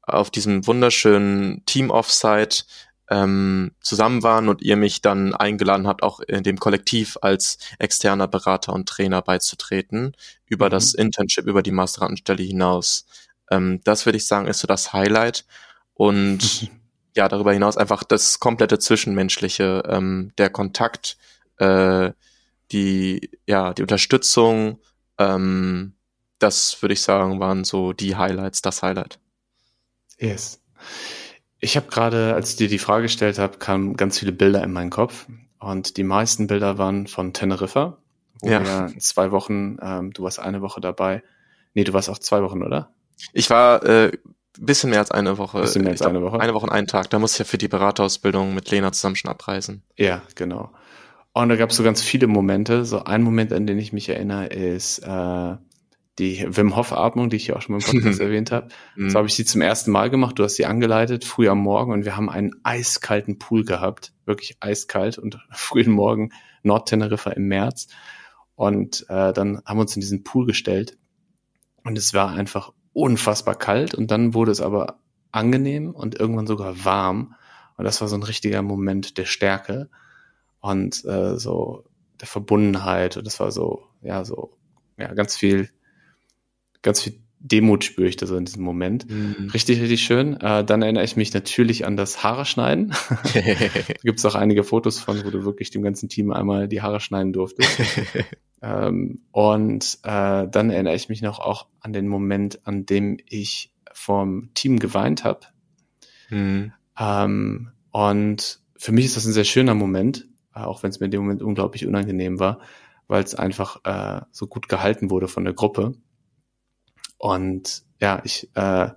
auf 0.06 0.30
diesem 0.30 0.66
wunderschönen 0.66 1.64
Team-Offsite 1.66 2.64
ähm, 3.10 3.72
zusammen 3.80 4.22
waren 4.22 4.48
und 4.48 4.62
ihr 4.62 4.76
mich 4.76 5.02
dann 5.02 5.34
eingeladen 5.34 5.86
habt, 5.86 6.02
auch 6.02 6.20
in 6.20 6.42
dem 6.42 6.58
Kollektiv 6.58 7.18
als 7.22 7.58
externer 7.78 8.28
Berater 8.28 8.72
und 8.72 8.88
Trainer 8.88 9.22
beizutreten, 9.22 10.16
über 10.46 10.66
mhm. 10.66 10.70
das 10.70 10.94
Internship, 10.94 11.46
über 11.46 11.62
die 11.62 11.72
Masterandenstelle 11.72 12.42
hinaus. 12.42 13.06
Ähm, 13.50 13.80
das 13.84 14.06
würde 14.06 14.16
ich 14.16 14.26
sagen, 14.26 14.46
ist 14.46 14.60
so 14.60 14.66
das 14.66 14.92
Highlight. 14.92 15.44
Und 15.94 16.70
ja, 17.16 17.28
darüber 17.28 17.52
hinaus 17.52 17.76
einfach 17.76 18.02
das 18.02 18.40
komplette 18.40 18.78
Zwischenmenschliche, 18.78 19.82
ähm, 19.88 20.32
der 20.38 20.50
Kontakt, 20.50 21.16
äh, 21.58 22.12
die, 22.72 23.30
ja, 23.46 23.72
die 23.72 23.82
Unterstützung, 23.82 24.80
ähm, 25.18 25.94
das 26.38 26.82
würde 26.82 26.92
ich 26.92 27.02
sagen, 27.02 27.40
waren 27.40 27.64
so 27.64 27.92
die 27.92 28.16
Highlights, 28.16 28.62
das 28.62 28.82
Highlight. 28.82 29.18
Yes. 30.18 30.62
Ich 31.58 31.76
habe 31.76 31.86
gerade, 31.88 32.34
als 32.34 32.50
ich 32.50 32.56
dir 32.56 32.68
die 32.68 32.78
Frage 32.78 33.04
gestellt 33.04 33.38
habe, 33.38 33.58
kamen 33.58 33.96
ganz 33.96 34.18
viele 34.18 34.32
Bilder 34.32 34.62
in 34.62 34.72
meinen 34.72 34.90
Kopf. 34.90 35.26
Und 35.58 35.96
die 35.96 36.04
meisten 36.04 36.46
Bilder 36.46 36.78
waren 36.78 37.06
von 37.06 37.32
Teneriffa, 37.32 37.98
wo 38.40 38.48
ja. 38.48 38.62
wir 38.62 38.98
zwei 38.98 39.30
Wochen, 39.30 39.78
ähm, 39.82 40.12
du 40.12 40.22
warst 40.22 40.38
eine 40.38 40.60
Woche 40.60 40.80
dabei. 40.80 41.22
Nee, 41.74 41.84
du 41.84 41.92
warst 41.92 42.10
auch 42.10 42.18
zwei 42.18 42.42
Wochen, 42.42 42.62
oder? 42.62 42.90
Ich 43.32 43.48
war 43.50 43.82
äh, 43.84 44.12
bisschen 44.58 44.90
mehr 44.90 45.00
als 45.00 45.10
eine 45.10 45.38
Woche. 45.38 45.60
Bisschen 45.60 45.82
mehr 45.82 45.92
als 45.92 46.02
eine 46.02 46.22
Woche. 46.22 46.40
Eine 46.40 46.54
Woche 46.54 46.66
und 46.66 46.72
einen 46.72 46.86
Tag. 46.86 47.10
Da 47.10 47.18
muss 47.18 47.32
ich 47.32 47.38
ja 47.38 47.44
für 47.44 47.58
die 47.58 47.68
Beraterausbildung 47.68 48.54
mit 48.54 48.70
Lena 48.70 48.92
zusammen 48.92 49.16
schon 49.16 49.30
abreisen. 49.30 49.82
Ja, 49.96 50.22
genau. 50.34 50.70
Und 51.32 51.48
da 51.48 51.56
gab 51.56 51.70
es 51.70 51.76
so 51.76 51.82
ganz 51.82 52.02
viele 52.02 52.26
Momente. 52.26 52.84
So 52.84 53.04
ein 53.04 53.22
Moment, 53.22 53.52
an 53.52 53.66
den 53.66 53.78
ich 53.78 53.92
mich 53.92 54.08
erinnere, 54.08 54.46
ist 54.46 55.00
äh, 55.00 55.56
die 56.18 56.46
Wim 56.48 56.76
Hof 56.76 56.92
Atmung, 56.92 57.28
die 57.28 57.36
ich 57.36 57.48
ja 57.48 57.56
auch 57.56 57.62
schon 57.62 57.76
mal 57.76 57.84
im 57.84 57.90
Podcast 57.90 58.20
erwähnt 58.20 58.50
habe. 58.50 58.68
Mhm. 58.94 59.10
So 59.10 59.18
habe 59.18 59.28
ich 59.28 59.34
sie 59.34 59.44
zum 59.44 59.60
ersten 59.60 59.90
Mal 59.90 60.10
gemacht. 60.10 60.38
Du 60.38 60.44
hast 60.44 60.56
sie 60.56 60.66
angeleitet, 60.66 61.24
früh 61.24 61.48
am 61.48 61.58
Morgen 61.58 61.92
und 61.92 62.04
wir 62.04 62.16
haben 62.16 62.30
einen 62.30 62.54
eiskalten 62.62 63.38
Pool 63.38 63.64
gehabt. 63.64 64.12
Wirklich 64.24 64.56
eiskalt 64.60 65.18
und 65.18 65.38
frühen 65.50 65.92
Morgen 65.92 66.30
Nordteneriffa 66.62 67.30
im 67.30 67.48
März. 67.48 67.88
Und 68.54 69.04
äh, 69.08 69.32
dann 69.32 69.60
haben 69.66 69.76
wir 69.76 69.82
uns 69.82 69.96
in 69.96 70.00
diesen 70.00 70.24
Pool 70.24 70.46
gestellt 70.46 70.96
und 71.84 71.98
es 71.98 72.14
war 72.14 72.30
einfach 72.30 72.72
unfassbar 72.94 73.54
kalt 73.54 73.94
und 73.94 74.10
dann 74.10 74.32
wurde 74.32 74.50
es 74.50 74.62
aber 74.62 74.98
angenehm 75.30 75.90
und 75.90 76.18
irgendwann 76.18 76.46
sogar 76.46 76.84
warm. 76.84 77.34
Und 77.76 77.84
das 77.84 78.00
war 78.00 78.08
so 78.08 78.16
ein 78.16 78.22
richtiger 78.22 78.62
Moment 78.62 79.18
der 79.18 79.26
Stärke 79.26 79.90
und 80.60 81.04
äh, 81.04 81.38
so 81.38 81.84
der 82.18 82.26
Verbundenheit. 82.26 83.18
Und 83.18 83.26
das 83.26 83.38
war 83.38 83.52
so, 83.52 83.84
ja, 84.00 84.24
so, 84.24 84.56
ja, 84.96 85.12
ganz 85.12 85.36
viel 85.36 85.68
ganz 86.86 87.02
viel 87.02 87.20
Demut 87.38 87.84
spüre 87.84 88.08
ich 88.08 88.16
da 88.16 88.26
so 88.26 88.36
in 88.36 88.44
diesem 88.44 88.62
Moment. 88.62 89.08
Mhm. 89.10 89.50
Richtig, 89.52 89.80
richtig 89.80 90.02
schön. 90.02 90.40
Äh, 90.40 90.64
dann 90.64 90.82
erinnere 90.82 91.04
ich 91.04 91.16
mich 91.16 91.32
natürlich 91.34 91.86
an 91.86 91.96
das 91.96 92.24
Haare 92.24 92.44
schneiden. 92.44 92.94
da 93.34 93.40
gibt 94.02 94.18
es 94.18 94.24
auch 94.24 94.34
einige 94.34 94.64
Fotos 94.64 94.98
von, 94.98 95.22
wo 95.24 95.30
du 95.30 95.44
wirklich 95.44 95.70
dem 95.70 95.82
ganzen 95.82 96.08
Team 96.08 96.32
einmal 96.32 96.66
die 96.66 96.82
Haare 96.82 96.98
schneiden 96.98 97.32
durftest. 97.32 97.78
ähm, 98.62 99.20
und 99.32 99.98
äh, 100.02 100.48
dann 100.48 100.70
erinnere 100.70 100.94
ich 100.94 101.08
mich 101.08 101.22
noch 101.22 101.38
auch 101.38 101.66
an 101.80 101.92
den 101.92 102.08
Moment, 102.08 102.66
an 102.66 102.86
dem 102.86 103.18
ich 103.26 103.72
vom 103.92 104.50
Team 104.54 104.78
geweint 104.78 105.24
habe. 105.24 105.40
Mhm. 106.30 106.72
Ähm, 106.98 107.70
und 107.92 108.60
für 108.76 108.92
mich 108.92 109.04
ist 109.04 109.16
das 109.16 109.26
ein 109.26 109.32
sehr 109.32 109.44
schöner 109.44 109.74
Moment, 109.74 110.26
äh, 110.54 110.60
auch 110.60 110.82
wenn 110.82 110.90
es 110.90 111.00
mir 111.00 111.06
in 111.06 111.12
dem 111.12 111.22
Moment 111.22 111.42
unglaublich 111.42 111.86
unangenehm 111.86 112.40
war, 112.40 112.60
weil 113.08 113.22
es 113.22 113.34
einfach 113.34 113.80
äh, 113.84 114.22
so 114.32 114.46
gut 114.46 114.68
gehalten 114.68 115.10
wurde 115.10 115.28
von 115.28 115.44
der 115.44 115.54
Gruppe. 115.54 115.94
Und 117.18 117.82
ja, 118.00 118.20
ich 118.24 118.48
äh, 118.54 118.90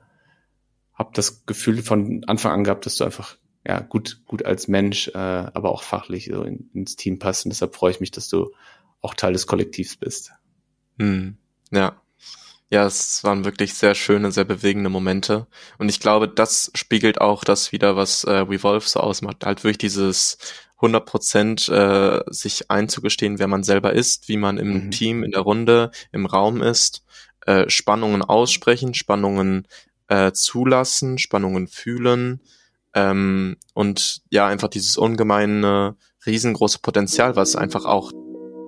habe 0.94 1.12
das 1.14 1.46
Gefühl 1.46 1.82
von 1.82 2.24
Anfang 2.28 2.52
an 2.52 2.64
gehabt, 2.64 2.86
dass 2.86 2.98
du 2.98 3.06
einfach 3.06 3.38
ja 3.66 3.80
gut 3.80 4.22
gut 4.26 4.46
als 4.46 4.68
Mensch, 4.68 5.10
äh, 5.10 5.18
aber 5.18 5.72
auch 5.72 5.84
fachlich 5.84 6.30
so 6.32 6.44
in, 6.44 6.70
ins 6.74 6.96
Team 6.96 7.20
passt. 7.20 7.46
Und 7.46 7.50
deshalb 7.52 7.76
freue 7.76 7.92
ich 7.92 8.00
mich, 8.00 8.12
dass 8.12 8.28
du 8.28 8.52
auch 9.02 9.14
Teil 9.14 9.34
des 9.34 9.48
Kollektivs 9.48 9.96
bist. 9.96 10.32
Hm, 10.98 11.38
ja. 11.72 12.02
Ja, 12.72 12.86
es 12.86 13.24
waren 13.24 13.46
wirklich 13.46 13.74
sehr 13.74 13.96
schöne, 13.96 14.32
sehr 14.32 14.46
bewegende 14.46 14.92
Momente. 14.92 15.48
Und 15.80 15.90
ich 15.90 16.00
glaube, 16.00 16.28
das 16.28 16.72
spiegelt 16.76 17.20
auch 17.20 17.44
das 17.44 17.72
wieder, 17.72 17.96
was 17.96 18.26
äh, 18.26 18.32
Revolve 18.32 18.88
so 18.88 19.00
ausmacht. 19.00 19.44
Halt 19.44 19.64
wirklich 19.64 19.80
dieses 19.80 20.38
100 20.76 21.04
Prozent 21.04 21.68
äh, 21.70 22.22
sich 22.28 22.70
einzugestehen, 22.70 23.40
wer 23.40 23.48
man 23.48 23.64
selber 23.64 23.94
ist, 23.94 24.30
wie 24.30 24.38
man 24.38 24.58
im 24.60 24.86
mhm. 24.86 24.92
Team, 24.92 25.24
in 25.24 25.32
der 25.32 25.42
Runde, 25.42 25.90
im 26.12 26.28
Raum 26.28 26.62
ist 26.62 27.04
äh, 27.46 27.70
Spannungen 27.70 28.22
aussprechen, 28.22 28.94
Spannungen 28.94 29.68
äh, 30.08 30.32
zulassen, 30.32 31.18
Spannungen 31.18 31.68
fühlen 31.68 32.42
ähm, 32.94 33.58
und 33.74 34.22
ja, 34.30 34.48
einfach 34.48 34.68
dieses 34.68 34.98
ungemeine, 34.98 35.96
riesengroße 36.26 36.80
Potenzial, 36.82 37.36
was 37.36 37.56
einfach 37.56 37.86
auch 37.86 38.12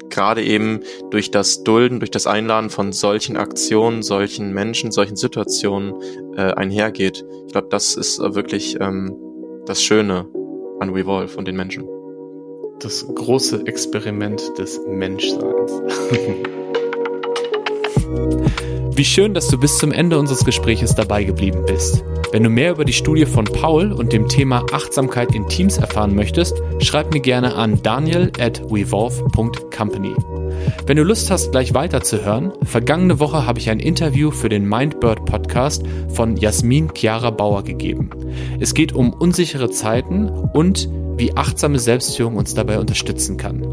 gerade 0.09 0.43
eben 0.43 0.81
durch 1.09 1.31
das 1.31 1.63
Dulden, 1.63 1.99
durch 1.99 2.11
das 2.11 2.27
Einladen 2.27 2.69
von 2.69 2.91
solchen 2.91 3.37
Aktionen, 3.37 4.03
solchen 4.03 4.53
Menschen, 4.53 4.91
solchen 4.91 5.15
Situationen 5.15 5.95
äh, 6.35 6.53
einhergeht. 6.53 7.25
Ich 7.47 7.53
glaube, 7.53 7.69
das 7.69 7.95
ist 7.95 8.19
wirklich 8.19 8.77
ähm, 8.79 9.15
das 9.65 9.81
Schöne 9.81 10.27
an 10.79 10.89
Revolve 10.89 11.37
und 11.37 11.47
den 11.47 11.55
Menschen. 11.55 11.87
Das 12.79 13.05
große 13.07 13.65
Experiment 13.67 14.57
des 14.57 14.79
Menschseins. 14.87 15.71
Wie 19.01 19.05
schön, 19.05 19.33
dass 19.33 19.47
du 19.47 19.57
bis 19.57 19.79
zum 19.79 19.91
Ende 19.91 20.19
unseres 20.19 20.45
Gespräches 20.45 20.93
dabei 20.93 21.23
geblieben 21.23 21.63
bist. 21.65 22.05
Wenn 22.31 22.43
du 22.43 22.51
mehr 22.51 22.69
über 22.69 22.85
die 22.85 22.93
Studie 22.93 23.25
von 23.25 23.45
Paul 23.45 23.91
und 23.91 24.13
dem 24.13 24.27
Thema 24.27 24.63
Achtsamkeit 24.71 25.33
in 25.33 25.47
Teams 25.47 25.79
erfahren 25.79 26.13
möchtest, 26.13 26.61
schreib 26.77 27.11
mir 27.11 27.19
gerne 27.19 27.55
an 27.55 27.81
daniel 27.81 28.31
at 28.39 28.61
wevolve.company. 28.69 30.13
Wenn 30.85 30.97
du 30.97 31.03
Lust 31.03 31.31
hast, 31.31 31.51
gleich 31.51 31.73
weiterzuhören, 31.73 32.51
vergangene 32.61 33.19
Woche 33.19 33.47
habe 33.47 33.57
ich 33.57 33.71
ein 33.71 33.79
Interview 33.79 34.29
für 34.29 34.49
den 34.49 34.69
Mindbird 34.69 35.25
Podcast 35.25 35.81
von 36.09 36.37
Jasmin 36.37 36.91
Chiara 36.93 37.31
Bauer 37.31 37.63
gegeben. 37.63 38.11
Es 38.59 38.75
geht 38.75 38.93
um 38.93 39.13
unsichere 39.13 39.71
Zeiten 39.71 40.29
und 40.29 40.87
wie 41.17 41.35
achtsame 41.35 41.79
Selbstführung 41.79 42.35
uns 42.35 42.53
dabei 42.53 42.77
unterstützen 42.77 43.37
kann. 43.37 43.65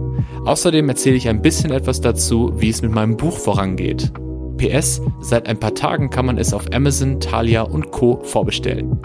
Außerdem 0.47 0.89
erzähle 0.89 1.17
ich 1.17 1.29
ein 1.29 1.43
bisschen 1.43 1.71
etwas 1.71 2.01
dazu, 2.01 2.55
wie 2.57 2.71
es 2.71 2.81
mit 2.81 2.93
meinem 2.93 3.19
Buch 3.19 3.37
vorangeht. 3.37 4.11
PS, 4.59 5.01
seit 5.21 5.49
ein 5.49 5.59
paar 5.59 5.75
Tagen 5.75 6.11
kann 6.11 6.27
man 6.27 6.37
es 6.37 6.53
auf 6.53 6.67
Amazon, 6.73 7.21
Thalia 7.21 7.63
und 7.63 7.91
Co. 7.91 8.21
vorbestellen. 8.23 9.01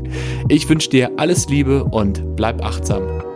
ich 0.48 0.68
wünsche 0.68 0.90
dir 0.90 1.12
alles 1.16 1.48
Liebe 1.48 1.84
und 1.84 2.36
bleib 2.36 2.64
achtsam. 2.64 3.27